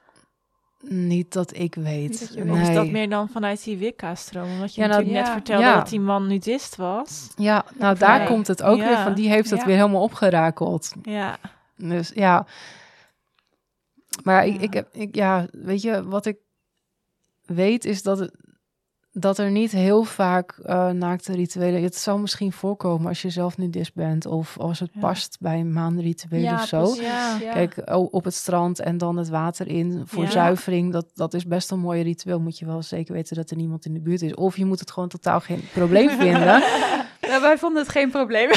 Niet 0.89 1.33
dat 1.33 1.57
ik 1.57 1.75
weet. 1.75 2.35
Dat 2.35 2.45
nee. 2.45 2.61
is 2.69 2.75
dat 2.75 2.89
meer 2.89 3.09
dan 3.09 3.29
vanuit 3.29 3.63
die 3.63 3.77
Wicca-stroom? 3.77 4.51
Omdat 4.51 4.75
je 4.75 4.81
Ja, 4.81 4.87
nou, 4.87 4.99
natuurlijk 4.99 5.25
net 5.25 5.27
ja. 5.27 5.33
vertelde 5.41 5.63
Ja. 5.63 5.75
dat 5.75 5.89
die 5.89 5.99
man 5.99 6.27
nudist 6.27 6.75
was. 6.75 7.27
Ja, 7.35 7.65
nou 7.77 7.97
daar 7.97 8.17
Nee. 8.17 8.27
komt 8.27 8.47
het 8.47 8.63
ook 8.63 8.77
Ja. 8.77 8.87
weer 8.87 8.97
van. 8.97 9.13
Die 9.13 9.29
heeft 9.29 9.49
het 9.49 9.59
Ja. 9.59 9.65
weer 9.65 9.75
helemaal 9.75 10.01
opgerakeld. 10.01 10.91
Ja. 11.03 11.37
Dus 11.77 12.11
ja. 12.15 12.45
Maar 14.23 14.45
ik, 14.45 14.61
ik 14.61 14.73
heb, 14.73 14.93
ik, 14.93 15.15
ja, 15.15 15.47
weet 15.51 15.81
je, 15.81 16.03
wat 16.03 16.25
ik 16.25 16.37
weet 17.41 17.85
is 17.85 18.03
dat, 18.03 18.19
het, 18.19 18.31
dat 19.17 19.37
er 19.37 19.51
niet 19.51 19.71
heel 19.71 20.03
vaak 20.03 20.51
eh 20.63 20.89
naakte 20.89 21.33
rituelen... 21.35 21.83
Het 21.83 21.95
zal 21.95 22.17
misschien 22.17 22.51
voorkomen 22.51 23.07
als 23.07 23.21
je 23.21 23.29
zelf 23.29 23.57
nudist 23.57 23.93
bent... 23.93 24.25
of 24.25 24.57
als 24.59 24.79
het 24.79 24.89
Ja. 24.93 24.99
past 24.99 25.37
bij 25.39 25.59
een 25.59 25.73
maanritueel 25.73 26.53
of 26.53 26.65
zo. 26.65 26.81
precies, 26.81 27.01
Ja. 27.03 27.37
ja. 27.41 27.53
Kijk, 27.53 27.81
op 28.11 28.23
het 28.23 28.33
strand 28.33 28.79
en 28.79 28.97
dan 28.97 29.17
het 29.17 29.29
water 29.29 29.67
in 29.67 30.01
voor 30.05 30.23
Ja. 30.23 30.29
zuivering. 30.29 30.91
Dat, 30.91 31.05
dat 31.13 31.33
is 31.33 31.45
best 31.45 31.71
een 31.71 31.79
mooi 31.79 32.01
ritueel. 32.03 32.39
Moet 32.39 32.59
je 32.59 32.65
wel 32.65 32.81
zeker 32.81 33.13
weten 33.13 33.35
dat 33.35 33.49
er 33.49 33.57
niemand 33.57 33.85
in 33.85 33.93
de 33.93 34.01
buurt 34.01 34.21
is. 34.21 34.33
Of 34.35 34.57
je 34.57 34.65
moet 34.65 34.79
het 34.79 34.91
gewoon 34.91 35.09
totaal 35.09 35.39
geen 35.39 35.63
probleem 35.73 36.09
vinden. 36.09 36.63
Ja, 37.27 37.41
wij 37.41 37.57
vonden 37.57 37.81
het 37.81 37.91
geen 37.91 38.11
probleem. 38.11 38.49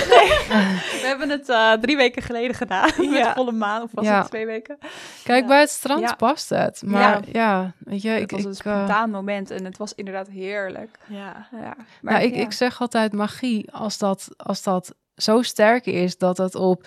We 1.00 1.00
hebben 1.02 1.28
het 1.30 1.48
eh, 1.48 1.72
drie 1.72 1.96
weken 1.96 2.22
geleden 2.22 2.56
gedaan. 2.56 2.90
Met 2.96 3.10
Ja. 3.18 3.34
volle 3.34 3.52
maan, 3.52 3.82
of 3.82 3.90
was 3.92 4.04
Ja. 4.04 4.18
het 4.18 4.26
twee 4.28 4.46
weken? 4.46 4.78
Kijk, 5.24 5.46
bij 5.46 5.60
het 5.60 5.70
strand 5.70 6.16
past 6.16 6.48
het. 6.48 6.82
Maar 6.86 7.20
ja, 7.32 7.72
weet 7.78 8.02
je, 8.02 8.08
het 8.10 8.20
ik, 8.22 8.30
was 8.30 8.44
een 8.44 8.50
ik, 8.50 8.64
eh, 8.64 8.74
spontaan 8.74 9.10
moment 9.10 9.50
en 9.50 9.64
het 9.64 9.76
was 9.76 9.94
inderdaad 9.94 10.28
heerlijk. 10.28 10.98
Ja. 11.06 11.48
Ja, 11.50 11.76
nou, 12.02 12.22
ik, 12.22 12.34
ja. 12.34 12.40
ik 12.40 12.52
zeg 12.52 12.80
altijd 12.80 13.12
magie. 13.12 13.72
Als 13.72 13.98
dat, 13.98 14.28
als 14.36 14.62
dat 14.62 14.94
zo 15.16 15.42
sterk 15.42 15.86
is 15.86 16.18
dat 16.18 16.38
het 16.38 16.54
op 16.54 16.86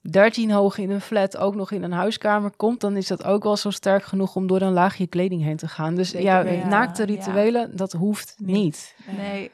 13 0.00 0.50
hoog 0.50 0.78
in 0.78 0.90
een 0.90 1.00
flat 1.00 1.36
ook 1.36 1.54
nog 1.54 1.70
in 1.70 1.82
een 1.82 1.92
huiskamer 1.92 2.50
komt, 2.56 2.80
dan 2.80 2.96
is 2.96 3.06
dat 3.06 3.24
ook 3.24 3.42
wel 3.42 3.56
zo 3.56 3.70
sterk 3.70 4.04
genoeg 4.04 4.34
om 4.36 4.46
door 4.46 4.60
een 4.60 4.72
laagje 4.72 5.06
kleding 5.06 5.42
heen 5.42 5.56
te 5.56 5.68
gaan. 5.68 5.94
Dus 5.94 6.10
Zeker 6.10 6.52
ja, 6.52 6.66
naakte 6.66 7.02
Ja. 7.02 7.14
rituelen, 7.14 7.76
dat 7.76 7.92
hoeft 7.92 8.34
niet. 8.38 8.94
Nee, 9.16 9.50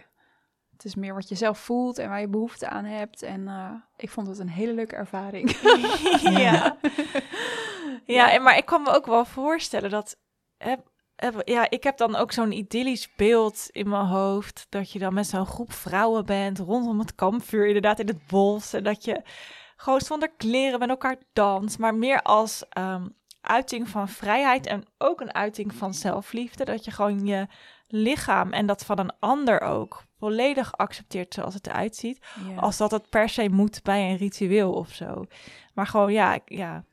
het 0.84 0.92
is 0.92 1.00
meer 1.00 1.14
wat 1.14 1.28
je 1.28 1.34
zelf 1.34 1.58
voelt 1.58 1.98
en 1.98 2.08
waar 2.08 2.20
je 2.20 2.28
behoefte 2.28 2.68
aan 2.68 2.84
hebt. 2.84 3.22
En 3.22 3.48
eh, 3.48 3.70
ik 3.96 4.10
vond 4.10 4.26
het 4.26 4.38
een 4.38 4.48
hele 4.48 4.72
leuke 4.72 4.96
ervaring. 4.96 5.50
ja. 6.44 6.76
ja, 8.04 8.32
en 8.32 8.42
maar 8.42 8.56
ik 8.56 8.64
kan 8.64 8.82
me 8.82 8.90
ook 8.90 9.06
wel 9.06 9.24
voorstellen 9.24 9.90
dat... 9.90 10.16
Heb, 10.56 10.90
heb- 11.16 11.48
ja, 11.48 11.70
ik 11.70 11.82
heb 11.82 11.96
dan 11.96 12.16
ook 12.16 12.32
zo'n 12.32 12.52
idyllisch 12.52 13.14
beeld 13.16 13.68
in 13.70 13.88
mijn 13.88 14.06
hoofd... 14.06 14.66
dat 14.68 14.90
je 14.90 14.98
dan 14.98 15.14
met 15.14 15.26
zo'n 15.26 15.46
groep 15.46 15.72
vrouwen 15.72 16.26
bent... 16.26 16.58
rondom 16.58 16.98
het 16.98 17.14
kampvuur, 17.14 17.66
inderdaad 17.66 17.98
in 17.98 18.06
het 18.06 18.26
bos... 18.26 18.72
en 18.72 18.84
dat 18.84 19.04
je 19.04 19.22
gewoon 19.76 20.00
zonder 20.00 20.30
kleren 20.36 20.78
met 20.78 20.88
elkaar 20.88 21.16
danst... 21.32 21.78
maar 21.78 21.94
meer 21.94 22.22
als 22.22 22.64
ehm, 22.68 23.08
uiting 23.40 23.88
van 23.88 24.08
vrijheid... 24.08 24.66
en 24.66 24.84
ook 24.98 25.20
een 25.20 25.34
uiting 25.34 25.74
van 25.74 25.94
zelfliefde. 25.94 26.64
Dat 26.64 26.84
je 26.84 26.90
gewoon 26.90 27.26
je 27.26 27.46
lichaam 27.88 28.52
en 28.52 28.66
dat 28.66 28.84
van 28.84 28.98
een 28.98 29.12
ander 29.18 29.60
ook... 29.60 30.02
volledig 30.18 30.72
accepteert 30.76 31.34
zoals 31.34 31.54
het 31.54 31.66
eruit 31.66 31.96
ziet 31.96 32.18
als 32.56 32.76
dat 32.76 32.90
het 32.90 33.08
per 33.10 33.28
se 33.28 33.48
moet 33.48 33.82
bij 33.82 34.10
een 34.10 34.16
ritueel 34.16 34.72
of 34.72 34.92
zo. 34.92 35.24
Maar 35.74 35.86
gewoon, 35.86 36.12
ja, 36.12 36.34
ik- 36.34 36.42
ja. 36.50 36.84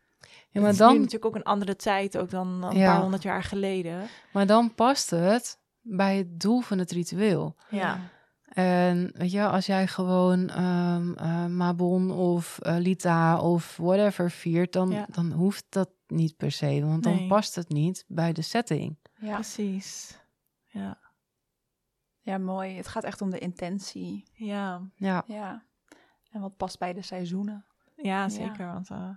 Ja, 0.54 0.62
het 0.62 0.62
maar 0.62 0.72
nu 0.72 0.78
dan, 0.78 0.96
natuurlijk 0.96 1.26
ook 1.26 1.36
een 1.36 1.44
andere 1.44 1.76
tijd, 1.76 2.18
ook 2.18 2.30
dan 2.30 2.64
een 2.64 2.78
Ja. 2.78 2.92
paar 2.92 3.02
honderd 3.02 3.24
jaar 3.24 3.44
geleden. 3.44 4.08
maar 4.34 4.46
dan 4.46 4.74
past 4.76 5.10
het 5.10 5.60
bij 5.82 6.18
het 6.18 6.40
doel 6.40 6.60
van 6.62 6.78
het 6.78 6.92
ritueel. 6.92 7.56
Ja. 7.70 8.00
En 8.46 9.12
weet 9.18 9.32
je, 9.32 9.48
als 9.48 9.66
jij 9.66 9.88
gewoon 9.88 10.50
ehm, 10.50 11.14
eh, 11.14 11.46
Mabon 11.46 12.12
of 12.12 12.60
eh, 12.60 12.76
Lita 12.78 13.40
of 13.40 13.78
whatever 13.78 14.32
viert, 14.32 14.74
dan, 14.74 14.90
Ja. 14.92 15.06
dan 15.12 15.32
hoeft 15.32 15.66
dat 15.70 15.90
niet 16.08 16.38
per 16.38 16.52
se, 16.52 16.86
want 16.86 17.04
dan 17.04 17.28
past 17.28 17.56
het 17.56 17.70
niet 17.70 18.06
bij 18.08 18.34
de 18.34 18.42
setting. 18.42 18.98
Ja. 19.20 19.34
Precies. 19.34 20.20
Ja. 20.72 20.98
ja, 22.22 22.38
mooi. 22.38 22.76
Het 22.78 22.88
gaat 22.88 23.04
echt 23.04 23.22
om 23.22 23.30
de 23.30 23.40
intentie. 23.40 24.28
Ja. 24.34 24.82
Ja, 24.96 25.24
Ja. 25.28 25.64
En 26.32 26.42
wat 26.42 26.58
past 26.58 26.80
bij 26.80 26.94
de 26.94 27.02
seizoenen. 27.02 27.66
Ja, 27.96 28.30
zeker. 28.30 28.66
Want 28.66 28.90
eh, 28.90 29.10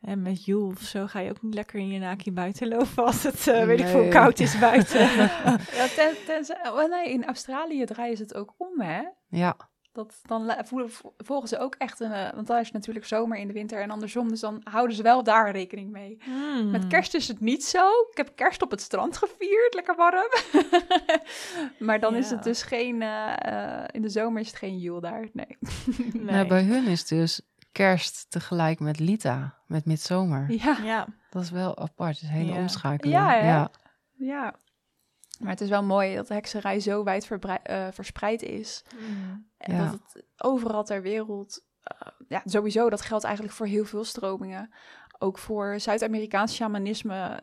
en 0.00 0.22
met 0.22 0.44
Joel 0.44 0.66
of 0.66 0.80
zo 0.80 1.06
ga 1.06 1.18
je 1.20 1.30
ook 1.30 1.42
niet 1.42 1.54
lekker 1.54 1.78
in 1.80 1.88
je 1.88 1.98
naakje 1.98 2.32
buiten 2.32 2.68
lopen 2.68 3.04
als 3.04 3.22
het, 3.22 3.46
eh, 3.46 3.64
weet 3.64 3.80
ik 3.80 3.86
veel, 3.86 4.08
koud 4.08 4.38
is 4.38 4.58
buiten. 4.58 5.00
Ja, 5.78 5.86
ten, 5.96 6.14
tenzij- 6.26 6.68
oh 6.70 6.88
nee, 6.90 7.10
in 7.10 7.24
Australië 7.26 7.84
draaien 7.84 8.16
ze 8.16 8.22
het 8.22 8.34
ook 8.34 8.54
om, 8.56 8.80
hè? 8.80 9.02
ja, 9.28 9.56
Dat, 9.96 10.20
dan 10.26 10.54
voelen- 10.64 10.90
vo- 10.90 11.14
volgen 11.18 11.48
ze 11.48 11.58
ook 11.58 11.74
echt 11.74 12.00
een... 12.00 12.12
eh, 12.12 12.32
want 12.34 12.46
daar 12.46 12.60
is 12.60 12.66
het 12.66 12.74
natuurlijk 12.74 13.06
zomer 13.06 13.38
in 13.38 13.46
de 13.46 13.52
winter 13.52 13.80
en 13.80 13.90
andersom. 13.90 14.28
Dus 14.28 14.40
dan 14.40 14.60
houden 14.64 14.96
ze 14.96 15.02
wel 15.02 15.22
daar 15.22 15.50
rekening 15.50 15.90
mee. 15.90 16.18
Hmm. 16.24 16.70
Met 16.70 16.86
kerst 16.86 17.14
is 17.14 17.28
het 17.28 17.40
niet 17.40 17.64
zo. 17.64 17.88
Ik 18.10 18.16
heb 18.16 18.32
kerst 18.36 18.62
op 18.62 18.70
het 18.70 18.80
strand 18.80 19.16
gevierd, 19.16 19.74
lekker 19.74 19.96
warm. 19.96 20.28
maar 21.86 22.00
dan 22.00 22.14
is 22.14 22.30
het 22.30 22.42
dus 22.42 22.62
geen... 22.62 23.02
eh, 23.02 23.32
eh, 23.82 23.84
in 23.90 24.02
de 24.02 24.08
zomer 24.08 24.40
is 24.40 24.46
het 24.48 24.56
geen 24.56 24.78
Yule 24.78 25.00
daar, 25.00 25.28
nee. 25.32 25.56
Nee. 26.12 26.22
Nou, 26.24 26.46
bij 26.48 26.62
hun 26.62 26.86
is 26.86 27.06
dus 27.06 27.40
kerst 27.72 28.30
tegelijk 28.30 28.80
met 28.80 28.98
Lita, 28.98 29.54
met 29.66 29.84
midzomer. 29.84 30.46
Ja, 30.52 30.76
Ja. 30.84 31.06
Dat 31.30 31.42
is 31.42 31.50
wel 31.50 31.78
apart, 31.78 32.14
het 32.14 32.22
is 32.22 32.28
een 32.28 32.34
hele 32.34 32.52
Ja. 32.52 32.58
omschakeling. 32.58 33.14
Ja, 33.16 33.34
ja. 33.34 33.70
ja. 34.16 34.54
Maar 35.40 35.50
het 35.50 35.60
is 35.60 35.68
wel 35.68 35.82
mooi 35.84 36.14
dat 36.14 36.26
de 36.28 36.34
hekserij 36.34 36.80
zo 36.80 37.04
wijd 37.04 37.28
eh, 37.62 37.86
verspreid 37.90 38.42
is. 38.42 38.84
En 39.58 39.74
Ja. 39.74 39.84
dat 39.84 39.92
het 39.92 40.24
overal 40.36 40.84
ter 40.84 41.02
wereld, 41.02 41.64
eh, 41.82 42.08
ja, 42.28 42.42
sowieso, 42.44 42.90
dat 42.90 43.00
geldt 43.00 43.24
eigenlijk 43.24 43.54
voor 43.54 43.66
heel 43.66 43.84
veel 43.84 44.04
stromingen. 44.04 44.70
Ook 45.18 45.38
voor 45.38 45.80
Zuid-Amerikaans 45.80 46.54
shamanisme. 46.54 47.42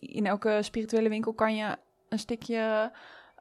In 0.00 0.26
elke 0.26 0.58
spirituele 0.62 1.08
winkel 1.08 1.32
kan 1.34 1.54
je 1.56 1.76
een 2.08 2.18
stukje 2.18 2.92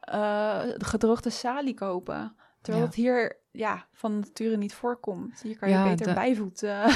eh, 0.01 0.59
gedroogde 0.77 1.29
salie 1.29 1.73
kopen. 1.73 2.35
Terwijl 2.61 2.83
Ja. 2.83 2.89
het 2.89 2.99
hier 2.99 3.39
ja, 3.51 3.85
van 3.93 4.19
nature 4.19 4.57
niet 4.57 4.73
voorkomt. 4.73 5.41
Hier 5.41 5.57
kan 5.57 5.69
je 5.69 5.75
Ja, 5.75 5.83
beter 5.83 6.13
bijvoeten. 6.13 6.91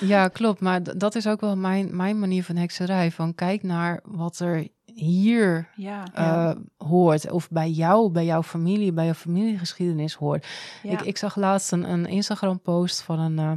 Ja, 0.00 0.28
klopt. 0.28 0.60
Maar 0.60 0.98
dat 0.98 1.14
is 1.14 1.26
ook 1.26 1.40
wel 1.40 1.56
mijn, 1.56 1.96
mijn 1.96 2.18
manier 2.18 2.44
van 2.44 2.56
hekserij. 2.56 3.10
Van 3.10 3.34
kijk 3.34 3.62
naar 3.62 4.00
wat 4.04 4.38
er 4.38 4.68
hier 4.96 5.70
ja, 5.74 6.04
eh, 6.14 6.50
hoort. 6.76 7.30
Of 7.30 7.48
bij 7.48 7.70
jou, 7.70 8.10
bij 8.10 8.24
jouw 8.24 8.42
familie, 8.42 8.92
bij 8.92 9.04
jouw 9.04 9.14
familiegeschiedenis 9.14 10.14
hoort. 10.14 10.46
ja. 10.82 10.90
Ik, 10.90 11.00
ik 11.00 11.16
zag 11.16 11.36
laatst 11.36 11.72
een, 11.72 11.90
een 11.90 12.06
Instagram-post 12.06 13.02
van 13.02 13.18
een, 13.18 13.38
eh, 13.38 13.52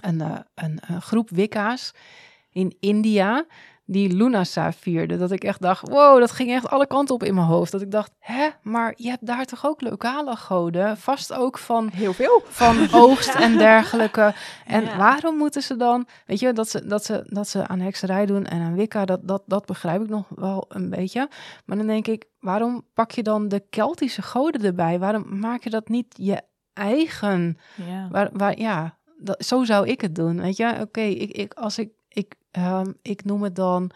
een, 0.00 0.20
eh, 0.20 0.38
een, 0.54 0.80
een 0.86 1.02
groep 1.02 1.30
Wicca's 1.30 1.92
in 2.50 2.76
India 2.80 3.46
die 3.86 4.12
Lunasa 4.14 4.72
vierde. 4.72 5.16
Dat 5.16 5.30
ik 5.30 5.44
echt 5.44 5.60
dacht, 5.62 5.88
wow, 5.88 6.18
dat 6.20 6.30
ging 6.30 6.50
echt 6.50 6.68
alle 6.68 6.86
kanten 6.86 7.14
op 7.14 7.22
in 7.22 7.34
mijn 7.34 7.46
hoofd. 7.46 7.72
Dat 7.72 7.80
ik 7.80 7.90
dacht, 7.90 8.10
hè, 8.18 8.48
maar 8.62 8.92
je 8.96 9.08
hebt 9.08 9.26
daar 9.26 9.44
toch 9.44 9.66
ook 9.66 9.80
lokale 9.80 10.36
goden? 10.36 10.96
Vast 10.96 11.32
ook 11.32 11.58
van 11.58 11.88
heel 11.88 12.12
veel. 12.12 12.42
van 12.44 12.88
oogst 13.02 13.34
en 13.34 13.56
dergelijke. 13.58 14.34
En 14.66 14.84
Ja. 14.84 14.96
waarom 14.96 15.36
moeten 15.36 15.62
ze 15.62 15.76
dan, 15.76 16.06
weet 16.26 16.40
je, 16.40 16.52
dat 16.52 16.68
ze, 16.68 16.86
dat 16.86 17.04
ze, 17.04 17.24
dat 17.28 17.48
ze 17.48 17.66
aan 17.66 17.80
hekserij 17.80 18.26
doen 18.26 18.44
en 18.46 18.60
aan 18.62 18.74
Wicca, 18.74 19.04
dat, 19.04 19.20
dat, 19.22 19.42
dat 19.46 19.66
begrijp 19.66 20.02
ik 20.02 20.08
nog 20.08 20.26
wel 20.28 20.64
een 20.68 20.90
beetje. 20.90 21.28
Maar 21.64 21.76
dan 21.76 21.86
denk 21.86 22.06
ik, 22.06 22.24
waarom 22.40 22.82
pak 22.94 23.10
je 23.10 23.22
dan 23.22 23.48
de 23.48 23.64
Keltische 23.70 24.22
goden 24.22 24.62
erbij? 24.64 24.98
Waarom 24.98 25.38
maak 25.38 25.64
je 25.64 25.70
dat 25.70 25.88
niet 25.88 26.06
je 26.16 26.42
eigen? 26.72 27.58
Ja. 27.74 28.08
Waar, 28.10 28.30
waar, 28.32 28.58
ja, 28.58 28.98
dat, 29.18 29.44
zo 29.44 29.64
zou 29.64 29.86
ik 29.88 30.00
het 30.00 30.14
doen, 30.14 30.40
weet 30.40 30.56
je. 30.56 30.76
Oké, 30.80 31.00
ik, 31.00 31.30
ik, 31.30 31.54
als 31.54 31.78
ik, 31.78 31.90
ik, 32.54 32.62
ehm, 32.62 32.92
ik 33.02 33.24
noem 33.24 33.42
het 33.42 33.54
dan 33.56 33.90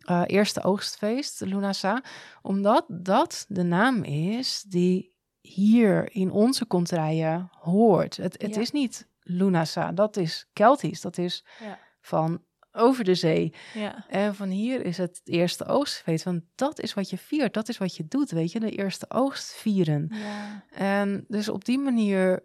eh, 0.00 0.22
eerste 0.26 0.62
oogstfeest, 0.62 1.40
Lunasa, 1.40 2.02
omdat 2.42 2.84
dat 2.88 3.44
de 3.48 3.62
naam 3.62 4.02
is 4.04 4.64
die 4.68 5.14
hier 5.40 6.10
in 6.12 6.30
onze 6.30 6.66
contraien 6.66 7.48
hoort. 7.60 8.16
Het, 8.16 8.42
het 8.42 8.54
Ja. 8.54 8.60
is 8.60 8.70
niet 8.70 9.08
Lunasa, 9.20 9.92
dat 9.92 10.16
is 10.16 10.48
Keltisch, 10.52 11.00
dat 11.00 11.18
is 11.18 11.44
Ja. 11.60 11.78
van 12.00 12.42
over 12.72 13.04
de 13.04 13.14
zee. 13.14 13.54
Ja. 13.74 14.04
En 14.08 14.34
van 14.34 14.48
hier 14.48 14.84
is 14.84 14.96
het 14.98 15.20
eerste 15.24 15.64
oogstfeest, 15.66 16.24
want 16.24 16.42
dat 16.54 16.80
is 16.80 16.94
wat 16.94 17.10
je 17.10 17.18
viert, 17.18 17.54
dat 17.54 17.68
is 17.68 17.78
wat 17.78 17.96
je 17.96 18.06
doet, 18.08 18.30
weet 18.30 18.52
je, 18.52 18.60
de 18.60 18.70
eerste 18.70 19.10
oogst 19.10 19.54
vieren. 19.54 20.08
Ja. 20.12 20.64
En 20.70 21.24
dus 21.28 21.48
op 21.48 21.64
die 21.64 21.78
manier 21.78 22.44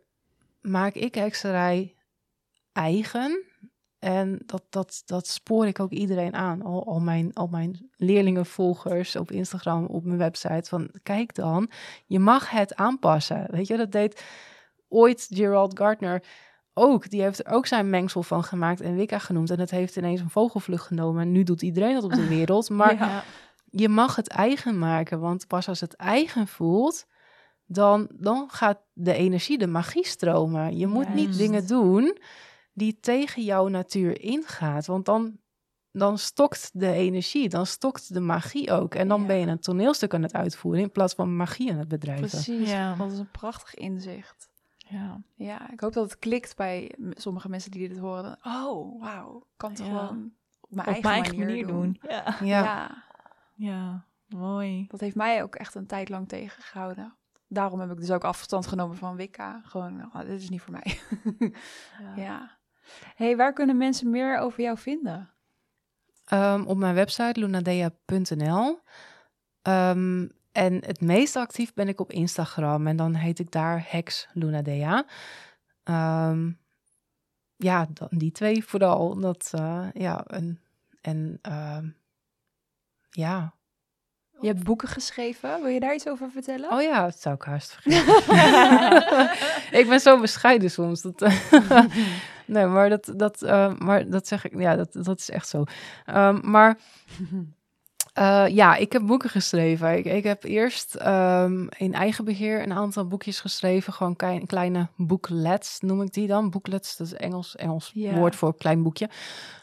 maak 0.62 0.94
ik 0.94 1.16
hekserij 1.16 1.96
eigen. 2.72 3.44
En 4.02 4.40
dat, 4.46 4.64
dat, 4.70 5.02
dat 5.06 5.28
spoor 5.28 5.68
ik 5.68 5.80
ook 5.80 5.92
iedereen 5.92 6.34
aan. 6.34 6.62
Al, 6.62 6.86
al, 6.88 7.00
mijn, 7.00 7.34
al 7.34 7.48
mijn 7.48 7.90
leerlingen, 7.96 8.46
volgers 8.46 9.16
op 9.16 9.32
Instagram, 9.32 9.86
op 9.86 10.04
mijn 10.04 10.18
website. 10.18 10.70
Van 10.70 10.90
kijk 11.04 11.36
dan, 11.36 11.70
je 12.06 12.20
mag 12.20 12.50
het 12.50 12.76
aanpassen. 12.76 13.46
Weet 13.50 13.68
je, 13.68 13.78
dat 13.78 13.92
deed 13.92 14.24
ooit 14.90 15.28
Gerald 15.30 15.78
Gardner 15.78 16.24
ook. 16.74 17.10
Die 17.10 17.22
heeft 17.22 17.40
er 17.46 17.54
ook 17.54 17.66
zijn 17.68 17.90
mengsel 17.90 18.24
van 18.24 18.44
gemaakt 18.44 18.82
en 18.82 18.96
Wicca 18.96 19.20
genoemd. 19.20 19.50
En 19.50 19.60
het 19.60 19.72
heeft 19.72 19.96
ineens 19.96 20.20
een 20.22 20.30
vogelvlucht 20.30 20.86
genomen. 20.88 21.22
En 21.22 21.32
nu 21.32 21.44
doet 21.44 21.62
iedereen 21.62 21.94
dat 21.94 22.04
op 22.04 22.14
de 22.14 22.28
wereld. 22.38 22.70
Maar 22.70 22.96
Ja. 22.96 23.24
je 23.70 23.90
mag 23.90 24.16
het 24.16 24.28
eigen 24.28 24.78
maken, 24.80 25.20
want 25.20 25.48
pas 25.48 25.68
als 25.68 25.80
het 25.80 25.96
eigen 25.96 26.48
voelt, 26.48 27.06
dan, 27.66 28.10
dan 28.14 28.50
gaat 28.50 28.80
de 28.94 29.14
energie, 29.14 29.58
de 29.58 29.68
magie 29.68 30.06
stromen. 30.06 30.78
Je 30.78 30.88
moet 30.88 31.14
niet 31.14 31.38
dingen 31.38 31.68
doen 31.68 32.18
die 32.74 33.00
tegen 33.00 33.44
jouw 33.44 33.68
natuur 33.68 34.22
ingaat, 34.22 34.86
want 34.86 35.06
dan, 35.06 35.38
dan 35.92 36.18
stokt 36.18 36.70
de 36.74 36.92
energie, 36.92 37.50
dan 37.50 37.66
stokt 37.66 38.14
de 38.14 38.20
magie 38.20 38.72
ook. 38.72 38.96
En 38.96 39.08
dan 39.08 39.22
Ja. 39.22 39.28
ben 39.28 39.38
je 39.38 39.46
een 39.48 39.60
toneelstuk 39.60 40.14
aan 40.14 40.22
het 40.24 40.34
uitvoeren 40.34 40.82
in 40.82 40.92
plaats 40.92 41.14
van 41.14 41.36
magie 41.36 41.72
aan 41.72 41.78
het 41.78 41.88
bedrijven. 41.88 42.30
Precies. 42.30 42.70
Ja. 42.70 42.96
Dat 42.96 43.12
is 43.12 43.20
een 43.20 43.32
prachtig 43.32 43.74
inzicht. 43.74 44.50
Ja. 44.78 45.22
Ja, 45.36 45.72
ik 45.72 45.80
hoop 45.80 45.94
dat 45.94 46.04
het 46.10 46.20
klikt 46.20 46.56
bij 46.56 46.96
sommige 47.14 47.50
mensen 47.50 47.72
die 47.72 47.90
dit 47.90 47.98
horen. 47.98 48.24
Dan, 48.24 48.54
Oh, 48.66 49.02
wauw. 49.02 49.38
Ik 49.38 49.44
kan 49.58 49.70
het 49.70 49.80
Ja. 49.80 49.86
gewoon 49.86 50.32
op 50.62 50.70
mijn 50.76 50.88
Op 50.88 50.94
eigen, 50.94 51.10
mijn 51.10 51.24
eigen 51.24 51.40
manier, 51.40 51.68
doen. 51.68 52.00
Ja. 52.10 52.36
Ja, 52.40 52.64
Ja. 52.64 53.04
Ja. 53.56 54.06
Mooi. 54.28 54.86
dat 54.88 55.00
heeft 55.00 55.16
mij 55.16 55.44
ook 55.44 55.56
echt 55.56 55.76
een 55.76 55.88
tijd 55.88 56.10
lang 56.10 56.28
tegengehouden. 56.28 57.16
Daarom 57.48 57.80
heb 57.80 57.92
ik 57.92 57.98
dus 57.98 58.12
ook 58.12 58.24
afstand 58.24 58.68
genomen 58.68 58.98
van 58.98 59.16
Wicca. 59.16 59.62
Gewoon, 59.66 60.06
oh, 60.06 60.20
dit 60.20 60.42
is 60.42 60.50
niet 60.50 60.62
voor 60.62 60.72
mij. 60.74 61.00
ja. 62.26 62.58
Hey, 63.16 63.36
waar 63.36 63.54
kunnen 63.54 63.78
mensen 63.78 64.10
meer 64.10 64.38
over 64.38 64.62
jou 64.62 64.78
vinden? 64.78 65.30
Ehm, 66.26 66.64
op 66.64 66.78
mijn 66.78 66.96
website 66.96 67.40
lunadea.nl. 67.40 68.80
Ehm, 69.62 70.28
en 70.52 70.86
het 70.86 71.02
meest 71.02 71.36
actief 71.36 71.74
ben 71.74 71.88
ik 71.88 72.00
op 72.00 72.12
Instagram 72.12 72.88
en 72.88 72.96
dan 72.96 73.14
heet 73.14 73.40
ik 73.40 73.52
daar 73.52 73.86
Hex 73.88 74.28
Lunadea. 74.34 75.06
Ehm, 75.84 76.52
ja, 77.56 77.88
die 78.10 78.32
twee 78.32 78.64
vooral. 78.64 79.20
Dat, 79.20 79.52
eh, 79.56 79.88
ja, 79.94 80.26
en, 80.26 80.60
en 81.02 81.40
ja. 83.10 83.54
Je 84.42 84.48
hebt 84.48 84.64
boeken 84.64 84.88
geschreven. 84.88 85.62
Wil 85.62 85.72
je 85.72 85.80
daar 85.80 85.94
iets 85.94 86.08
over 86.08 86.32
vertellen? 86.32 86.72
Oh 86.72 86.82
ja, 86.82 87.04
dat 87.04 87.20
zou 87.20 87.36
ik 87.36 87.42
haast 87.42 87.72
vergeten. 87.82 89.32
ik 89.80 89.88
ben 89.90 90.00
zo 90.00 90.20
bescheiden 90.20 90.72
soms. 90.72 91.02
Dat, 91.02 91.20
nee, 92.46 92.66
maar 92.66 92.90
dat, 92.90 93.14
dat, 93.16 93.42
eh, 93.42 93.74
maar 93.78 94.10
dat 94.10 94.28
zeg 94.28 94.46
ik, 94.46 94.60
ja, 94.60 94.76
dat, 94.76 94.94
dat 94.94 95.20
is 95.20 95.30
echt 95.30 95.48
zo. 95.48 95.64
Ehm, 96.06 96.40
maar 96.52 96.78
eh, 98.14 98.46
ja, 98.48 98.76
ik 98.76 98.92
heb 98.92 99.06
boeken 99.06 99.30
geschreven. 99.30 99.98
Ik, 99.98 100.06
ik 100.06 100.24
heb 100.24 100.44
eerst 100.44 100.96
ehm, 100.96 101.68
in 101.78 101.94
eigen 101.94 102.26
beheer 102.26 102.64
een 102.64 102.74
aantal 102.74 103.08
boekjes 103.08 103.40
geschreven. 103.40 103.94
Gewoon 103.94 104.16
klein, 104.16 104.46
kleine 104.46 104.88
booklets 104.98 105.80
noem 105.80 106.02
ik 106.02 106.14
die 106.14 106.28
dan. 106.28 106.50
Booklets, 106.50 106.98
dat 106.98 107.08
is 107.08 107.14
Engels, 107.14 107.56
Engels 107.56 107.92
woord 107.96 108.36
voor 108.36 108.58
klein 108.58 108.84
boekje. 108.84 109.10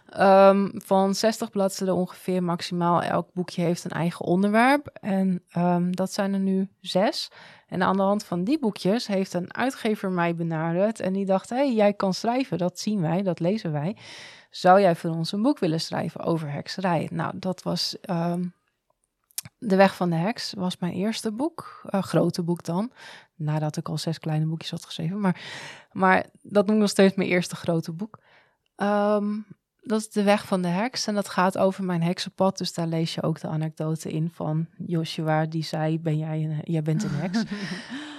Ehm, 0.08 0.68
van 0.72 1.14
60 1.14 1.50
bladzijden 1.50 1.96
ongeveer 1.96 2.42
maximaal. 2.42 3.02
Elk 3.02 3.28
boekje 3.32 3.62
heeft 3.62 3.84
een 3.84 3.90
eigen 3.90 4.24
onderwerp. 4.24 4.86
En 5.00 5.42
ehm, 5.50 5.90
dat 5.90 6.12
zijn 6.12 6.32
er 6.32 6.40
nu 6.40 6.68
zes. 6.80 7.30
En 7.66 7.82
aan 7.82 7.96
de 7.96 8.02
hand 8.02 8.24
van 8.24 8.44
die 8.44 8.58
boekjes 8.58 9.06
heeft 9.06 9.34
een 9.34 9.54
uitgever 9.54 10.10
mij 10.10 10.34
benaderd. 10.34 11.00
En 11.00 11.12
die 11.12 11.26
dacht, 11.26 11.50
hé, 11.50 11.56
hey, 11.56 11.74
jij 11.74 11.92
kan 11.92 12.14
schrijven. 12.14 12.58
Dat 12.58 12.78
zien 12.78 13.00
wij, 13.00 13.22
dat 13.22 13.40
lezen 13.40 13.72
wij. 13.72 13.96
Zou 14.58 14.80
jij 14.80 14.96
voor 14.96 15.10
ons 15.10 15.32
een 15.32 15.42
boek 15.42 15.58
willen 15.58 15.80
schrijven 15.80 16.20
over 16.20 16.50
hekserij? 16.50 17.08
Nou, 17.12 17.38
dat 17.38 17.62
was 17.62 18.00
ehm, 18.00 18.44
De 19.58 19.76
Weg 19.76 19.96
van 19.96 20.10
de 20.10 20.16
Heks. 20.16 20.52
was 20.56 20.78
mijn 20.78 20.92
eerste 20.92 21.32
boek. 21.32 21.80
Een 21.84 22.02
grote 22.02 22.42
boek 22.42 22.64
dan. 22.64 22.92
Nadat 23.34 23.76
ik 23.76 23.88
al 23.88 23.98
zes 23.98 24.18
kleine 24.18 24.46
boekjes 24.46 24.70
had 24.70 24.84
geschreven. 24.84 25.20
Maar, 25.20 25.40
maar 25.92 26.26
dat 26.42 26.66
noem 26.66 26.74
ik 26.74 26.80
nog 26.80 26.90
steeds 26.90 27.14
mijn 27.14 27.28
eerste 27.28 27.56
grote 27.56 27.92
boek. 27.92 28.18
Ehm, 28.76 29.36
dat 29.80 30.00
is 30.00 30.10
De 30.10 30.22
Weg 30.22 30.46
van 30.46 30.62
de 30.62 30.68
Heks. 30.68 31.06
En 31.06 31.14
dat 31.14 31.28
gaat 31.28 31.58
over 31.58 31.84
mijn 31.84 32.02
heksenpad. 32.02 32.58
Dus 32.58 32.74
daar 32.74 32.86
lees 32.86 33.14
je 33.14 33.22
ook 33.22 33.40
de 33.40 33.48
anekdote 33.48 34.10
in 34.10 34.30
van 34.34 34.66
Joshua. 34.76 35.46
Die 35.46 35.64
zei, 35.64 36.00
ben 36.00 36.18
jij, 36.18 36.42
een, 36.42 36.60
jij 36.64 36.82
bent 36.82 37.02
een 37.02 37.14
heks. 37.14 37.42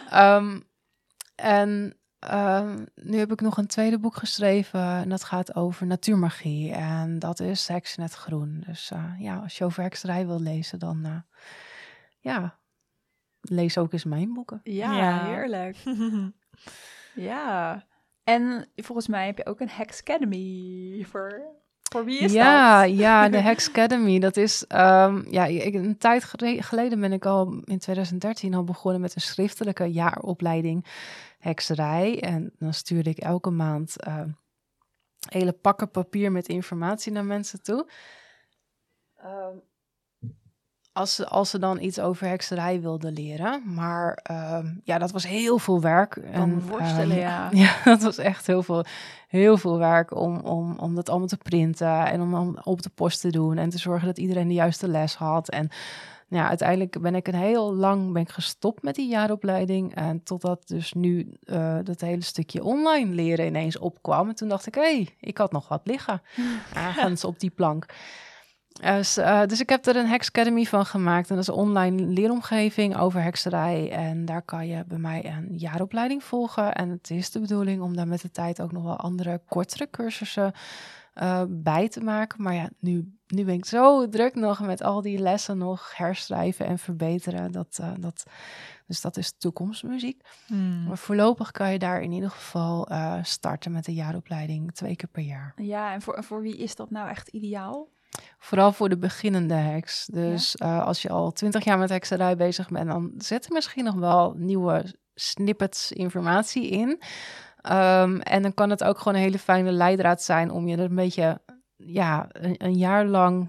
Ehm, 0.10 0.60
en 1.36 1.99
ehm, 2.20 2.86
nu 2.96 3.18
heb 3.18 3.32
ik 3.32 3.42
nog 3.42 3.58
een 3.58 3.68
tweede 3.68 4.00
boek 4.00 4.16
geschreven 4.16 4.80
en 4.80 5.10
dat 5.10 5.24
gaat 5.24 5.56
over 5.56 5.86
natuurmagie. 5.86 6.72
En 6.72 7.20
dat 7.20 7.40
is 7.40 7.70
in 7.70 8.04
het 8.04 8.14
Groen. 8.14 8.64
Dus 8.66 8.92
eh, 8.92 9.14
ja, 9.20 9.36
als 9.36 9.58
je 9.58 9.64
over 9.64 9.84
hekserij 9.84 10.28
wil 10.28 10.40
lezen, 10.40 10.80
dan 10.80 11.06
eh, 11.06 11.42
ja, 12.20 12.60
lees 13.42 13.78
ook 13.78 13.94
eens 13.94 14.04
mijn 14.04 14.34
boeken. 14.34 14.60
Ja, 14.64 14.98
Ja. 14.98 15.26
heerlijk. 15.26 15.78
Ja. 17.16 17.84
En 18.24 18.70
volgens 18.76 19.08
mij 19.08 19.26
heb 19.26 19.38
je 19.38 19.46
ook 19.46 19.60
een 19.60 19.70
Hex 19.70 20.00
Academy 20.00 21.06
voor... 21.10 21.42
Voor 21.92 22.06
wie 22.06 22.20
is 22.20 22.34
ja, 22.34 22.82
dat? 22.82 22.98
ja, 22.98 23.30
de 23.30 23.38
Hex 23.50 23.70
Academy. 23.70 24.20
Dat 24.20 24.38
is, 24.38 24.68
ehm, 24.68 25.32
ja, 25.32 25.46
ik, 25.46 25.74
een 25.74 25.98
tijd 25.98 26.34
geleden 26.44 27.00
ben 27.00 27.14
ik 27.14 27.26
al 27.26 27.62
in 27.64 27.80
2013 27.80 28.54
al 28.54 28.64
begonnen 28.64 29.02
met 29.02 29.16
een 29.16 29.22
schriftelijke 29.22 29.92
jaaropleiding 29.92 30.86
hekserij. 31.40 32.22
En 32.22 32.52
dan 32.58 32.74
stuurde 32.74 33.10
ik 33.10 33.18
elke 33.18 33.50
maand 33.50 34.02
ehm, 34.02 34.30
hele 35.30 35.52
pakken 35.52 35.92
papier 35.92 36.32
met 36.32 36.48
informatie 36.48 37.12
naar 37.12 37.26
mensen 37.26 37.62
toe. 37.62 37.88
Ehm, 39.16 39.56
als, 40.94 41.16
ze, 41.16 41.28
als 41.28 41.50
ze 41.50 41.60
dan 41.60 41.82
iets 41.82 42.00
over 42.00 42.28
hekserij 42.28 42.82
wilden 42.82 43.14
leren. 43.14 43.74
Maar 43.74 44.14
ehm, 44.24 44.74
ja, 44.84 44.98
dat 44.98 45.12
was 45.12 45.28
heel 45.28 45.60
veel 45.60 45.82
werk. 45.82 46.34
Dan 46.34 46.62
worstelen, 46.62 47.18
ehm, 47.18 47.20
ja. 47.28 47.50
ja, 47.52 47.76
dat 47.84 48.02
was 48.02 48.18
echt 48.18 48.48
heel 48.48 48.64
veel, 48.64 48.86
heel 49.28 49.58
veel 49.58 49.78
werk 49.78 50.16
om, 50.16 50.38
om, 50.38 50.78
om 50.78 50.96
dat 50.96 51.10
allemaal 51.10 51.28
te 51.28 51.38
printen 51.38 52.06
en 52.06 52.22
om, 52.22 52.34
om 52.34 52.58
op 52.64 52.82
de 52.82 52.90
post 52.90 53.22
te 53.22 53.30
doen 53.30 53.58
en 53.58 53.70
te 53.70 53.78
zorgen 53.78 54.08
dat 54.08 54.18
iedereen 54.18 54.48
de 54.48 54.54
juiste 54.54 54.88
les 54.88 55.16
had. 55.16 55.50
En 55.50 55.70
nou 56.30 56.44
ja, 56.44 56.50
uiteindelijk 56.50 57.02
ben 57.02 57.16
ik 57.16 57.28
een 57.28 57.36
heel 57.36 57.74
lang 57.74 58.14
ben 58.14 58.22
ik 58.22 58.30
gestopt 58.30 58.84
met 58.84 58.96
die 58.96 59.08
jaaropleiding. 59.08 59.96
En 59.96 60.24
totdat 60.24 60.68
dus 60.68 60.94
nu 60.94 61.34
eh, 61.44 61.78
dat 61.84 62.02
hele 62.02 62.24
stukje 62.24 62.64
online 62.64 63.14
leren 63.14 63.46
ineens 63.46 63.78
opkwam. 63.78 64.30
En 64.30 64.36
toen 64.36 64.50
dacht 64.50 64.68
ik, 64.68 64.76
hé, 64.76 64.82
hey, 64.82 65.16
ik 65.20 65.38
had 65.38 65.52
nog 65.52 65.68
wat 65.68 65.82
liggen. 65.84 66.22
Ergens 66.74 67.24
op 67.24 67.40
die 67.40 67.50
plank. 67.50 67.86
Dus, 68.82 69.18
eh, 69.18 69.46
dus 69.46 69.60
ik 69.60 69.70
heb 69.70 69.86
er 69.86 69.96
een 69.96 70.08
Hex 70.08 70.28
Academy 70.28 70.64
van 70.64 70.86
gemaakt. 70.86 71.30
En 71.30 71.36
dat 71.36 71.44
is 71.44 71.50
een 71.50 71.60
online 71.60 72.02
leeromgeving 72.02 72.98
over 72.98 73.22
hekserij. 73.22 73.92
En 73.92 74.26
daar 74.26 74.42
kan 74.42 74.68
je 74.68 74.84
bij 74.88 74.98
mij 74.98 75.26
een 75.26 75.58
jaaropleiding 75.58 76.24
volgen. 76.24 76.74
En 76.74 76.90
het 76.90 77.10
is 77.10 77.32
de 77.32 77.40
bedoeling 77.40 77.82
om 77.82 77.96
daar 77.96 78.08
met 78.08 78.22
de 78.22 78.32
tijd 78.32 78.62
ook 78.62 78.72
nog 78.72 78.84
wel 78.84 78.98
andere 78.98 79.42
kortere 79.48 79.90
cursussen 79.90 80.54
eh, 81.14 81.44
bij 81.48 81.90
te 81.90 82.02
maken. 82.02 82.44
Maar 82.44 82.54
ja, 82.54 82.70
nu, 82.80 83.18
nu 83.28 83.46
ben 83.46 83.54
ik 83.54 83.66
zo 83.66 84.10
druk 84.10 84.36
nog 84.36 84.60
met 84.60 84.84
al 84.84 85.02
die 85.02 85.20
lessen 85.20 85.58
nog 85.58 85.98
herschrijven 85.98 86.66
en 86.66 86.80
verbeteren. 86.80 87.52
Dat, 87.52 87.78
eh, 87.82 87.92
dat, 88.00 88.26
dus 88.88 89.02
dat 89.02 89.18
is 89.18 89.34
toekomstmuziek. 89.38 90.22
Hmm. 90.46 90.84
Maar 90.88 90.98
voorlopig 90.98 91.52
kan 91.52 91.72
je 91.72 91.80
daar 91.80 92.02
in 92.02 92.12
ieder 92.12 92.30
geval 92.30 92.88
eh, 92.88 93.18
starten 93.22 93.72
met 93.72 93.86
de 93.86 93.94
jaaropleiding 93.94 94.74
twee 94.74 94.96
keer 94.96 95.10
per 95.10 95.24
jaar. 95.24 95.54
Ja, 95.56 95.94
en 95.94 96.02
voor, 96.02 96.24
voor 96.24 96.42
wie 96.42 96.58
is 96.58 96.76
dat 96.76 96.90
nou 96.90 97.10
echt 97.10 97.28
ideaal? 97.28 97.88
Vooral 98.38 98.72
voor 98.72 98.90
de 98.90 98.98
beginnende 98.98 99.54
heks. 99.54 100.06
Dus 100.06 100.60
als 100.60 101.02
je 101.02 101.10
al 101.10 101.32
twintig 101.32 101.64
jaar 101.64 101.78
met 101.78 101.90
hekserij 101.90 102.36
bezig 102.36 102.70
bent, 102.70 102.88
dan 102.88 103.14
zet 103.18 103.46
er 103.46 103.54
misschien 103.54 103.84
nog 103.84 103.96
wel 103.96 104.34
nieuwe 104.38 104.96
snippets 105.16 105.92
informatie 105.92 106.70
in. 106.70 107.00
Ehm, 107.62 108.20
en 108.20 108.42
dan 108.42 108.54
kan 108.54 108.70
het 108.70 108.84
ook 108.84 108.98
gewoon 108.98 109.14
een 109.16 109.22
hele 109.24 109.40
fijne 109.40 109.72
leidraad 109.72 110.22
zijn 110.22 110.52
om 110.52 110.68
je 110.68 110.78
er 110.78 110.84
een 110.84 110.96
beetje, 110.96 111.40
ja, 111.76 112.28
een, 112.32 112.56
een 112.58 112.74
jaar 112.78 113.06
lang 113.06 113.48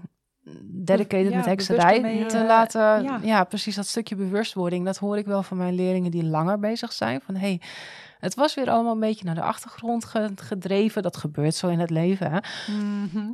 dedicated 0.63 1.29
Ja, 1.29 1.35
met 1.35 1.45
hekserij 1.45 2.25
te 2.27 2.37
eh, 2.37 2.45
laten. 2.47 3.03
ja. 3.03 3.19
Ja. 3.21 3.43
precies 3.43 3.75
dat 3.75 3.87
stukje 3.87 4.15
bewustwording. 4.15 4.85
Dat 4.85 4.97
hoor 4.97 5.17
ik 5.17 5.25
wel 5.25 5.43
van 5.43 5.57
mijn 5.57 5.73
leerlingen 5.75 6.11
die 6.11 6.23
langer 6.23 6.59
bezig 6.59 6.91
zijn. 6.93 7.21
Van 7.25 7.35
hey, 7.35 7.61
het 8.19 8.35
was 8.35 8.53
weer 8.55 8.69
allemaal 8.69 8.93
een 8.93 8.99
beetje 8.99 9.25
naar 9.25 9.35
de 9.35 9.41
achtergrond 9.41 10.05
ge- 10.05 10.31
gedreven. 10.35 11.01
Dat 11.03 11.17
gebeurt 11.17 11.55
zo 11.55 11.67
in 11.67 11.79
het 11.79 11.89
leven. 11.89 12.31
Hè? 12.31 12.39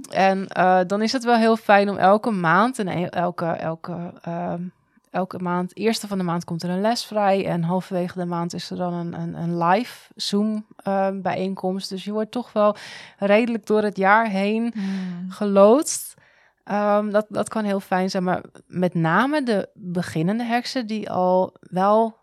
En 0.09 0.47
eh, 0.47 0.79
dan 0.87 1.01
is 1.01 1.11
het 1.11 1.23
wel 1.23 1.35
heel 1.35 1.57
fijn 1.57 1.89
om 1.89 1.97
elke 1.97 2.31
maand 2.31 2.79
en 2.79 2.87
e- 2.87 3.05
elke, 3.05 3.45
elke, 3.45 4.13
ehm, 4.21 4.61
elke 5.17 5.39
maand, 5.39 5.77
eerste 5.77 6.07
van 6.07 6.17
de 6.17 6.23
maand 6.23 6.43
komt 6.43 6.63
er 6.63 6.69
een 6.69 6.81
les 6.81 7.05
vrij. 7.05 7.45
En 7.45 7.63
halverwege 7.63 8.19
de 8.19 8.25
maand 8.25 8.53
is 8.53 8.69
er 8.69 8.77
dan 8.77 8.93
een, 8.93 9.13
een, 9.13 9.33
een 9.33 9.57
live 9.57 10.11
Zoom 10.15 10.65
ehm, 10.77 11.21
bijeenkomst. 11.21 11.89
Dus 11.89 12.03
je 12.03 12.11
wordt 12.11 12.31
toch 12.31 12.53
wel 12.53 12.75
redelijk 13.17 13.65
door 13.65 13.83
het 13.83 13.97
jaar 13.97 14.27
heen 14.29 14.71
Hmm. 14.73 15.29
geloodst. 15.29 16.13
Ehm, 16.63 17.09
dat, 17.09 17.25
dat 17.29 17.49
kan 17.49 17.63
heel 17.63 17.79
fijn 17.79 18.09
zijn. 18.09 18.23
Maar 18.23 18.43
met 18.67 18.93
name 18.93 19.43
de 19.43 19.69
beginnende 19.73 20.43
heksen 20.43 20.87
die 20.87 21.09
al 21.11 21.55
wel 21.59 22.17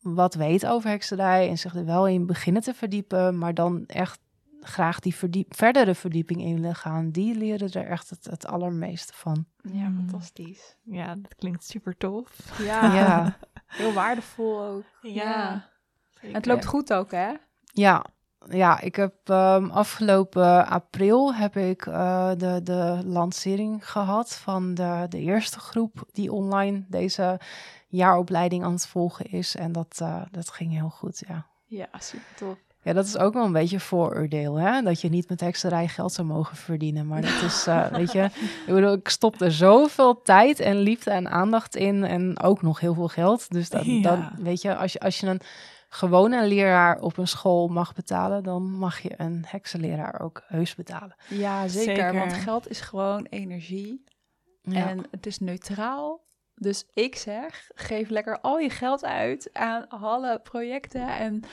wat 0.00 0.34
weten 0.34 0.70
over 0.70 0.90
hekserij 0.90 1.48
en 1.48 1.58
zich 1.58 1.74
er 1.74 1.84
wel 1.84 2.06
in 2.06 2.26
beginnen 2.26 2.62
te 2.62 2.74
verdiepen, 2.74 3.38
maar 3.38 3.54
dan 3.54 3.84
echt 3.86 4.20
graag 4.60 5.00
die 5.00 5.14
verdiep, 5.14 5.54
verdere 5.56 5.94
verdieping 5.94 6.40
in 6.40 6.54
willen 6.54 6.74
gaan, 6.74 7.10
die 7.10 7.34
leren 7.34 7.70
er 7.72 7.86
echt 7.86 8.10
het, 8.10 8.24
het 8.24 8.46
allermeeste 8.46 9.12
van. 9.12 9.44
Ja, 9.62 9.70
Hmm. 9.84 9.96
fantastisch. 9.96 10.76
Ja, 10.82 11.14
dat 11.14 11.34
klinkt 11.34 11.64
super 11.64 11.96
tof. 11.96 12.58
Ja, 12.58 12.94
Ja, 12.98 13.36
heel 13.66 13.92
waardevol 13.92 14.62
ook. 14.62 14.84
Ja. 15.02 15.68
En 16.20 16.34
het 16.34 16.46
loopt 16.46 16.66
goed 16.66 16.92
ook, 16.92 17.10
hè? 17.10 17.32
ja. 17.72 18.04
Ja, 18.48 18.80
ik 18.80 18.96
heb 18.96 19.14
ehm, 19.24 19.70
afgelopen 19.70 20.66
april 20.66 21.34
heb 21.34 21.56
ik 21.56 21.86
eh, 21.86 22.30
de, 22.36 22.60
de 22.62 23.00
lancering 23.04 23.90
gehad 23.90 24.36
van 24.36 24.74
de, 24.74 25.06
de 25.08 25.18
eerste 25.18 25.58
groep 25.60 26.08
die 26.12 26.32
online 26.32 26.84
deze 26.88 27.40
jaaropleiding 27.88 28.64
aan 28.64 28.72
het 28.72 28.86
volgen 28.86 29.24
is. 29.30 29.56
En 29.56 29.72
dat, 29.72 29.98
eh, 30.02 30.22
dat 30.30 30.50
ging 30.50 30.72
heel 30.72 30.88
goed, 30.88 31.22
ja. 31.28 31.46
Ja, 31.64 31.88
super 31.98 32.34
tof. 32.36 32.58
Ja, 32.88 32.94
dat 32.94 33.06
is 33.06 33.18
ook 33.18 33.34
wel 33.34 33.44
een 33.44 33.52
beetje 33.52 33.74
een 33.74 33.80
vooroordeel, 33.80 34.54
hè? 34.54 34.82
Dat 34.82 35.00
je 35.00 35.08
niet 35.08 35.28
met 35.28 35.40
hekserij 35.40 35.88
geld 35.88 36.12
zou 36.12 36.26
mogen 36.26 36.56
verdienen. 36.56 37.06
Maar 37.06 37.20
dat 37.20 37.42
is, 37.42 37.66
eh, 37.66 37.86
weet 38.00 38.12
je, 38.12 38.24
ik 38.66 38.74
bedoel, 38.74 38.92
ik 38.92 39.08
stop 39.08 39.40
er 39.40 39.52
zoveel 39.52 40.22
tijd 40.22 40.60
en 40.60 40.76
liefde 40.76 41.10
en 41.10 41.28
aandacht 41.30 41.76
in 41.76 42.04
en 42.04 42.40
ook 42.40 42.62
nog 42.62 42.80
heel 42.80 42.94
veel 42.94 43.08
geld. 43.08 43.50
Dus 43.50 43.68
dan, 43.68 43.84
Ja. 43.84 44.02
dan 44.02 44.30
weet 44.38 44.62
je, 44.62 44.76
als 44.76 44.92
je, 44.92 45.00
als 45.00 45.20
je 45.20 45.26
een 45.26 45.40
gewone 45.88 46.46
leraar 46.46 47.00
op 47.00 47.16
een 47.18 47.28
school 47.28 47.68
mag 47.68 47.94
betalen, 47.94 48.42
dan 48.42 48.62
mag 48.70 48.98
je 49.00 49.14
een 49.16 49.44
heksenleraar 49.46 50.20
ook 50.20 50.42
heus 50.46 50.74
betalen. 50.74 51.16
Ja, 51.28 51.68
zeker, 51.68 51.94
Zeker. 51.94 52.14
Want 52.14 52.32
geld 52.32 52.70
is 52.70 52.80
gewoon 52.80 53.26
energie. 53.30 54.04
Ja. 54.62 54.88
En 54.88 55.04
het 55.10 55.26
is 55.26 55.38
neutraal. 55.38 56.26
Dus 56.54 56.84
ik 56.94 57.16
zeg, 57.16 57.70
geef 57.74 58.08
lekker 58.08 58.40
al 58.40 58.58
je 58.58 58.70
geld 58.70 59.04
uit 59.04 59.50
aan 59.52 59.88
alle 59.88 60.40
projecten 60.42 61.08
en 61.18 61.44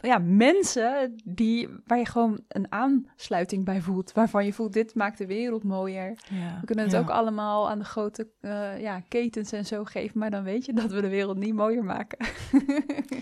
ja, 0.00 0.18
mensen 0.18 1.20
die, 1.24 1.68
waar 1.86 1.98
je 1.98 2.06
gewoon 2.06 2.40
een 2.48 2.72
aansluiting 2.72 3.64
bij 3.64 3.80
voelt. 3.80 4.12
Waarvan 4.12 4.44
je 4.44 4.52
voelt, 4.52 4.72
dit 4.72 4.94
maakt 4.94 5.18
de 5.18 5.26
wereld 5.26 5.64
mooier. 5.64 6.18
Ja. 6.30 6.58
We 6.60 6.66
kunnen 6.66 6.84
het 6.84 6.92
Ja. 6.94 7.00
ook 7.00 7.10
allemaal 7.10 7.70
aan 7.70 7.78
de 7.78 7.84
grote 7.84 8.28
eh, 8.40 8.80
ja, 8.80 9.00
ketens 9.00 9.52
en 9.52 9.66
zo 9.66 9.84
geven. 9.84 10.18
Maar 10.18 10.30
dan 10.30 10.42
weet 10.42 10.64
je 10.64 10.72
dat 10.72 10.92
we 10.92 11.00
de 11.00 11.08
wereld 11.08 11.36
niet 11.36 11.54
mooier 11.54 11.84
maken. 11.84 12.18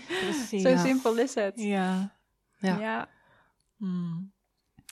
Precies. 0.07 0.61
zo 0.67 0.77
simpel 0.77 1.17
is 1.17 1.35
het. 1.35 1.53
Ja. 1.61 2.15
Ja. 2.57 2.79
ja. 2.79 3.07
Hmm. 3.77 4.31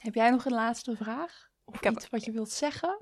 Heb 0.01 0.13
jij 0.15 0.29
nog 0.29 0.45
een 0.45 0.53
laatste 0.53 0.95
vraag? 0.95 1.49
Of 1.65 1.75
Ik 1.75 1.83
heb- 1.83 1.93
iets 1.93 2.09
wat 2.09 2.25
je 2.25 2.31
wilt 2.31 2.49
zeggen? 2.51 2.97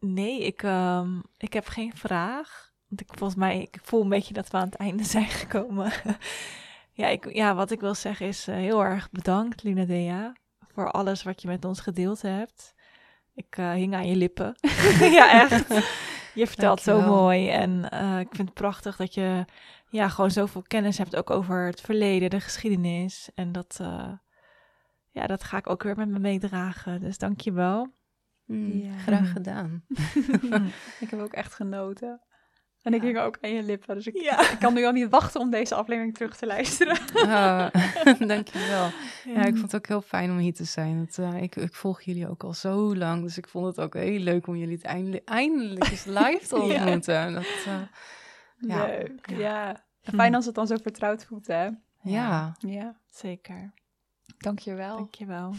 Nee, 0.00 0.44
ik, 0.46 0.62
ehm, 0.62 1.18
ik 1.36 1.52
heb 1.52 1.66
geen 1.66 1.96
vraag. 1.96 2.72
Want 2.88 3.00
ik, 3.00 3.06
volgens 3.18 3.38
mij, 3.38 3.60
ik 3.62 3.78
voel 3.82 4.02
een 4.02 4.08
beetje 4.08 4.34
dat 4.34 4.50
we 4.50 4.56
aan 4.56 4.64
het 4.66 4.74
einde 4.74 5.04
zijn 5.04 5.26
gekomen. 5.26 5.92
ja, 6.98 7.06
ik, 7.06 7.34
ja, 7.34 7.54
wat 7.54 7.70
ik 7.70 7.80
wil 7.80 7.94
zeggen 7.94 8.26
is 8.26 8.48
eh, 8.48 8.54
heel 8.54 8.84
erg 8.84 9.10
bedankt, 9.10 9.62
Lina 9.62 9.84
Dea, 9.84 10.32
voor 10.72 10.90
alles 10.90 11.22
wat 11.22 11.42
je 11.42 11.48
met 11.48 11.64
ons 11.64 11.80
gedeeld 11.80 12.22
hebt. 12.22 12.74
Ik 13.34 13.56
eh, 13.56 13.72
hing 13.72 13.94
aan 13.94 14.08
je 14.08 14.16
lippen. 14.16 14.54
ja, 15.18 15.40
echt. 15.40 15.68
Je 16.34 16.46
vertelt 16.46 16.80
zo 16.80 17.00
mooi. 17.00 17.48
En 17.48 17.90
eh, 17.90 18.18
ik 18.20 18.28
vind 18.34 18.48
het 18.48 18.54
prachtig 18.58 18.96
dat 18.96 19.14
je 19.14 19.44
ja, 19.88 20.08
gewoon 20.08 20.30
zoveel 20.30 20.62
kennis 20.62 20.98
hebt 20.98 21.16
ook 21.16 21.30
over 21.30 21.66
het 21.66 21.80
verleden, 21.80 22.30
de 22.30 22.40
geschiedenis. 22.40 23.30
En 23.34 23.52
dat, 23.52 23.78
eh, 23.80 24.12
ja, 25.10 25.26
dat 25.26 25.44
ga 25.44 25.56
ik 25.56 25.70
ook 25.70 25.82
weer 25.82 25.96
met 25.96 26.08
me 26.08 26.18
meedragen. 26.18 27.00
Dus 27.00 27.18
dank 27.18 27.40
je 27.40 27.52
wel. 27.52 27.92
Mm, 28.44 28.72
Ja. 28.82 28.98
Graag 28.98 29.32
gedaan. 29.32 29.84
Ik 31.00 31.10
heb 31.10 31.20
ook 31.20 31.32
echt 31.32 31.54
genoten. 31.54 32.20
En 32.82 32.94
ik 32.94 33.02
hing 33.02 33.18
ook 33.18 33.38
aan 33.40 33.50
je 33.50 33.62
lippen. 33.62 33.94
Dus 33.94 34.06
ik, 34.06 34.16
Ja. 34.22 34.40
ik 34.52 34.58
kan 34.58 34.74
nu 34.74 34.84
al 34.84 34.92
niet 34.92 35.08
wachten 35.10 35.40
om 35.40 35.50
deze 35.50 35.74
aflevering 35.74 36.14
terug 36.14 36.36
te 36.36 36.46
luisteren. 36.46 36.96
Ah, 37.28 37.68
dankjewel. 38.28 38.90
Ja, 39.24 39.44
ik 39.44 39.56
vond 39.56 39.62
het 39.62 39.74
ook 39.76 39.86
heel 39.86 40.00
fijn 40.02 40.30
om 40.30 40.38
hier 40.38 40.54
te 40.54 40.64
zijn. 40.64 40.96
Het, 40.96 41.18
eh, 41.18 41.42
ik, 41.42 41.56
ik 41.56 41.74
volg 41.74 42.02
jullie 42.02 42.28
ook 42.28 42.42
al 42.44 42.54
zo 42.54 42.96
lang, 42.96 43.22
dus 43.22 43.38
ik 43.38 43.48
vond 43.48 43.66
het 43.66 43.80
ook 43.80 43.94
heel 43.94 44.18
leuk 44.18 44.46
om 44.46 44.56
jullie 44.56 44.74
het 44.74 44.84
eindelijk, 44.84 45.28
eindelijk 45.28 45.90
eens 45.90 46.04
live 46.04 46.46
te 46.48 46.56
Ja. 46.56 46.62
ontmoeten. 46.62 47.32
Dat, 47.32 47.44
eh, 47.66 47.80
Ja. 48.58 48.86
Leuk, 48.86 49.30
Ja. 49.30 49.36
ja. 49.38 49.86
En 50.02 50.12
Fijn 50.14 50.34
als 50.34 50.46
het 50.46 50.54
dan 50.54 50.66
zo 50.66 50.76
vertrouwd 50.82 51.24
voelt, 51.24 51.46
hè? 51.46 51.68
ja. 52.02 52.56
Ja, 52.58 52.96
Zeker. 53.10 53.72
dankjewel. 54.38 54.96
Dankjewel. 54.96 55.54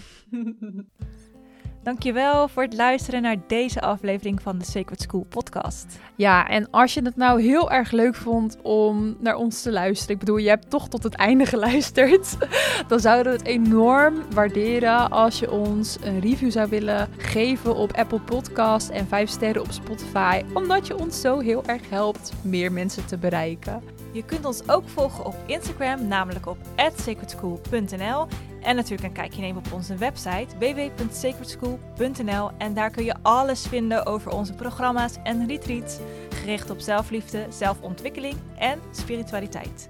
Dankjewel 1.83 2.47
voor 2.47 2.63
het 2.63 2.73
luisteren 2.73 3.21
naar 3.21 3.35
deze 3.47 3.81
aflevering 3.81 4.41
van 4.41 4.57
de 4.57 4.65
Sacred 4.65 5.01
School 5.01 5.25
podcast. 5.29 5.99
Ja, 6.15 6.47
en 6.47 6.69
als 6.69 6.93
je 6.93 7.01
het 7.01 7.15
nou 7.15 7.41
heel 7.41 7.71
erg 7.71 7.91
leuk 7.91 8.15
vond 8.15 8.57
om 8.61 9.15
naar 9.19 9.35
ons 9.35 9.61
te 9.61 9.71
luisteren, 9.71 10.13
ik 10.13 10.19
bedoel, 10.19 10.37
je 10.37 10.49
hebt 10.49 10.69
toch 10.69 10.87
tot 10.87 11.03
het 11.03 11.15
einde 11.15 11.45
geluisterd, 11.45 12.37
dan 12.87 12.99
zouden 12.99 13.31
we 13.31 13.37
het 13.37 13.47
enorm 13.47 14.15
waarderen 14.33 15.09
als 15.09 15.39
je 15.39 15.51
ons 15.51 15.97
een 16.01 16.19
review 16.19 16.51
zou 16.51 16.69
willen 16.69 17.09
geven 17.17 17.75
op 17.75 17.93
Apple 17.93 18.19
Podcast 18.19 18.89
en 18.89 19.07
5 19.07 19.29
sterren 19.29 19.61
op 19.61 19.71
Spotify, 19.71 20.41
omdat 20.53 20.87
je 20.87 20.97
ons 20.97 21.21
zo 21.21 21.39
heel 21.39 21.65
erg 21.65 21.89
helpt 21.89 22.33
meer 22.41 22.71
mensen 22.71 23.05
te 23.05 23.17
bereiken. 23.17 23.83
Je 24.11 24.25
kunt 24.25 24.45
ons 24.45 24.69
ook 24.69 24.89
volgen 24.89 25.25
op 25.25 25.35
Instagram, 25.45 26.07
namelijk 26.07 26.47
op 26.47 26.57
sacredschool.nl. 26.95 28.27
En 28.61 28.75
natuurlijk 28.75 29.03
een 29.03 29.13
kijkje 29.13 29.41
nemen 29.41 29.61
op 29.65 29.73
onze 29.73 29.95
website 29.95 30.57
www.sacredschool.nl. 30.57 32.51
En 32.57 32.73
daar 32.73 32.89
kun 32.89 33.03
je 33.03 33.15
alles 33.21 33.67
vinden 33.67 34.05
over 34.05 34.31
onze 34.31 34.53
programma's 34.53 35.15
en 35.23 35.47
retreats, 35.47 35.97
gericht 36.29 36.69
op 36.69 36.79
zelfliefde, 36.79 37.45
zelfontwikkeling 37.49 38.35
en 38.57 38.79
spiritualiteit. 38.91 39.89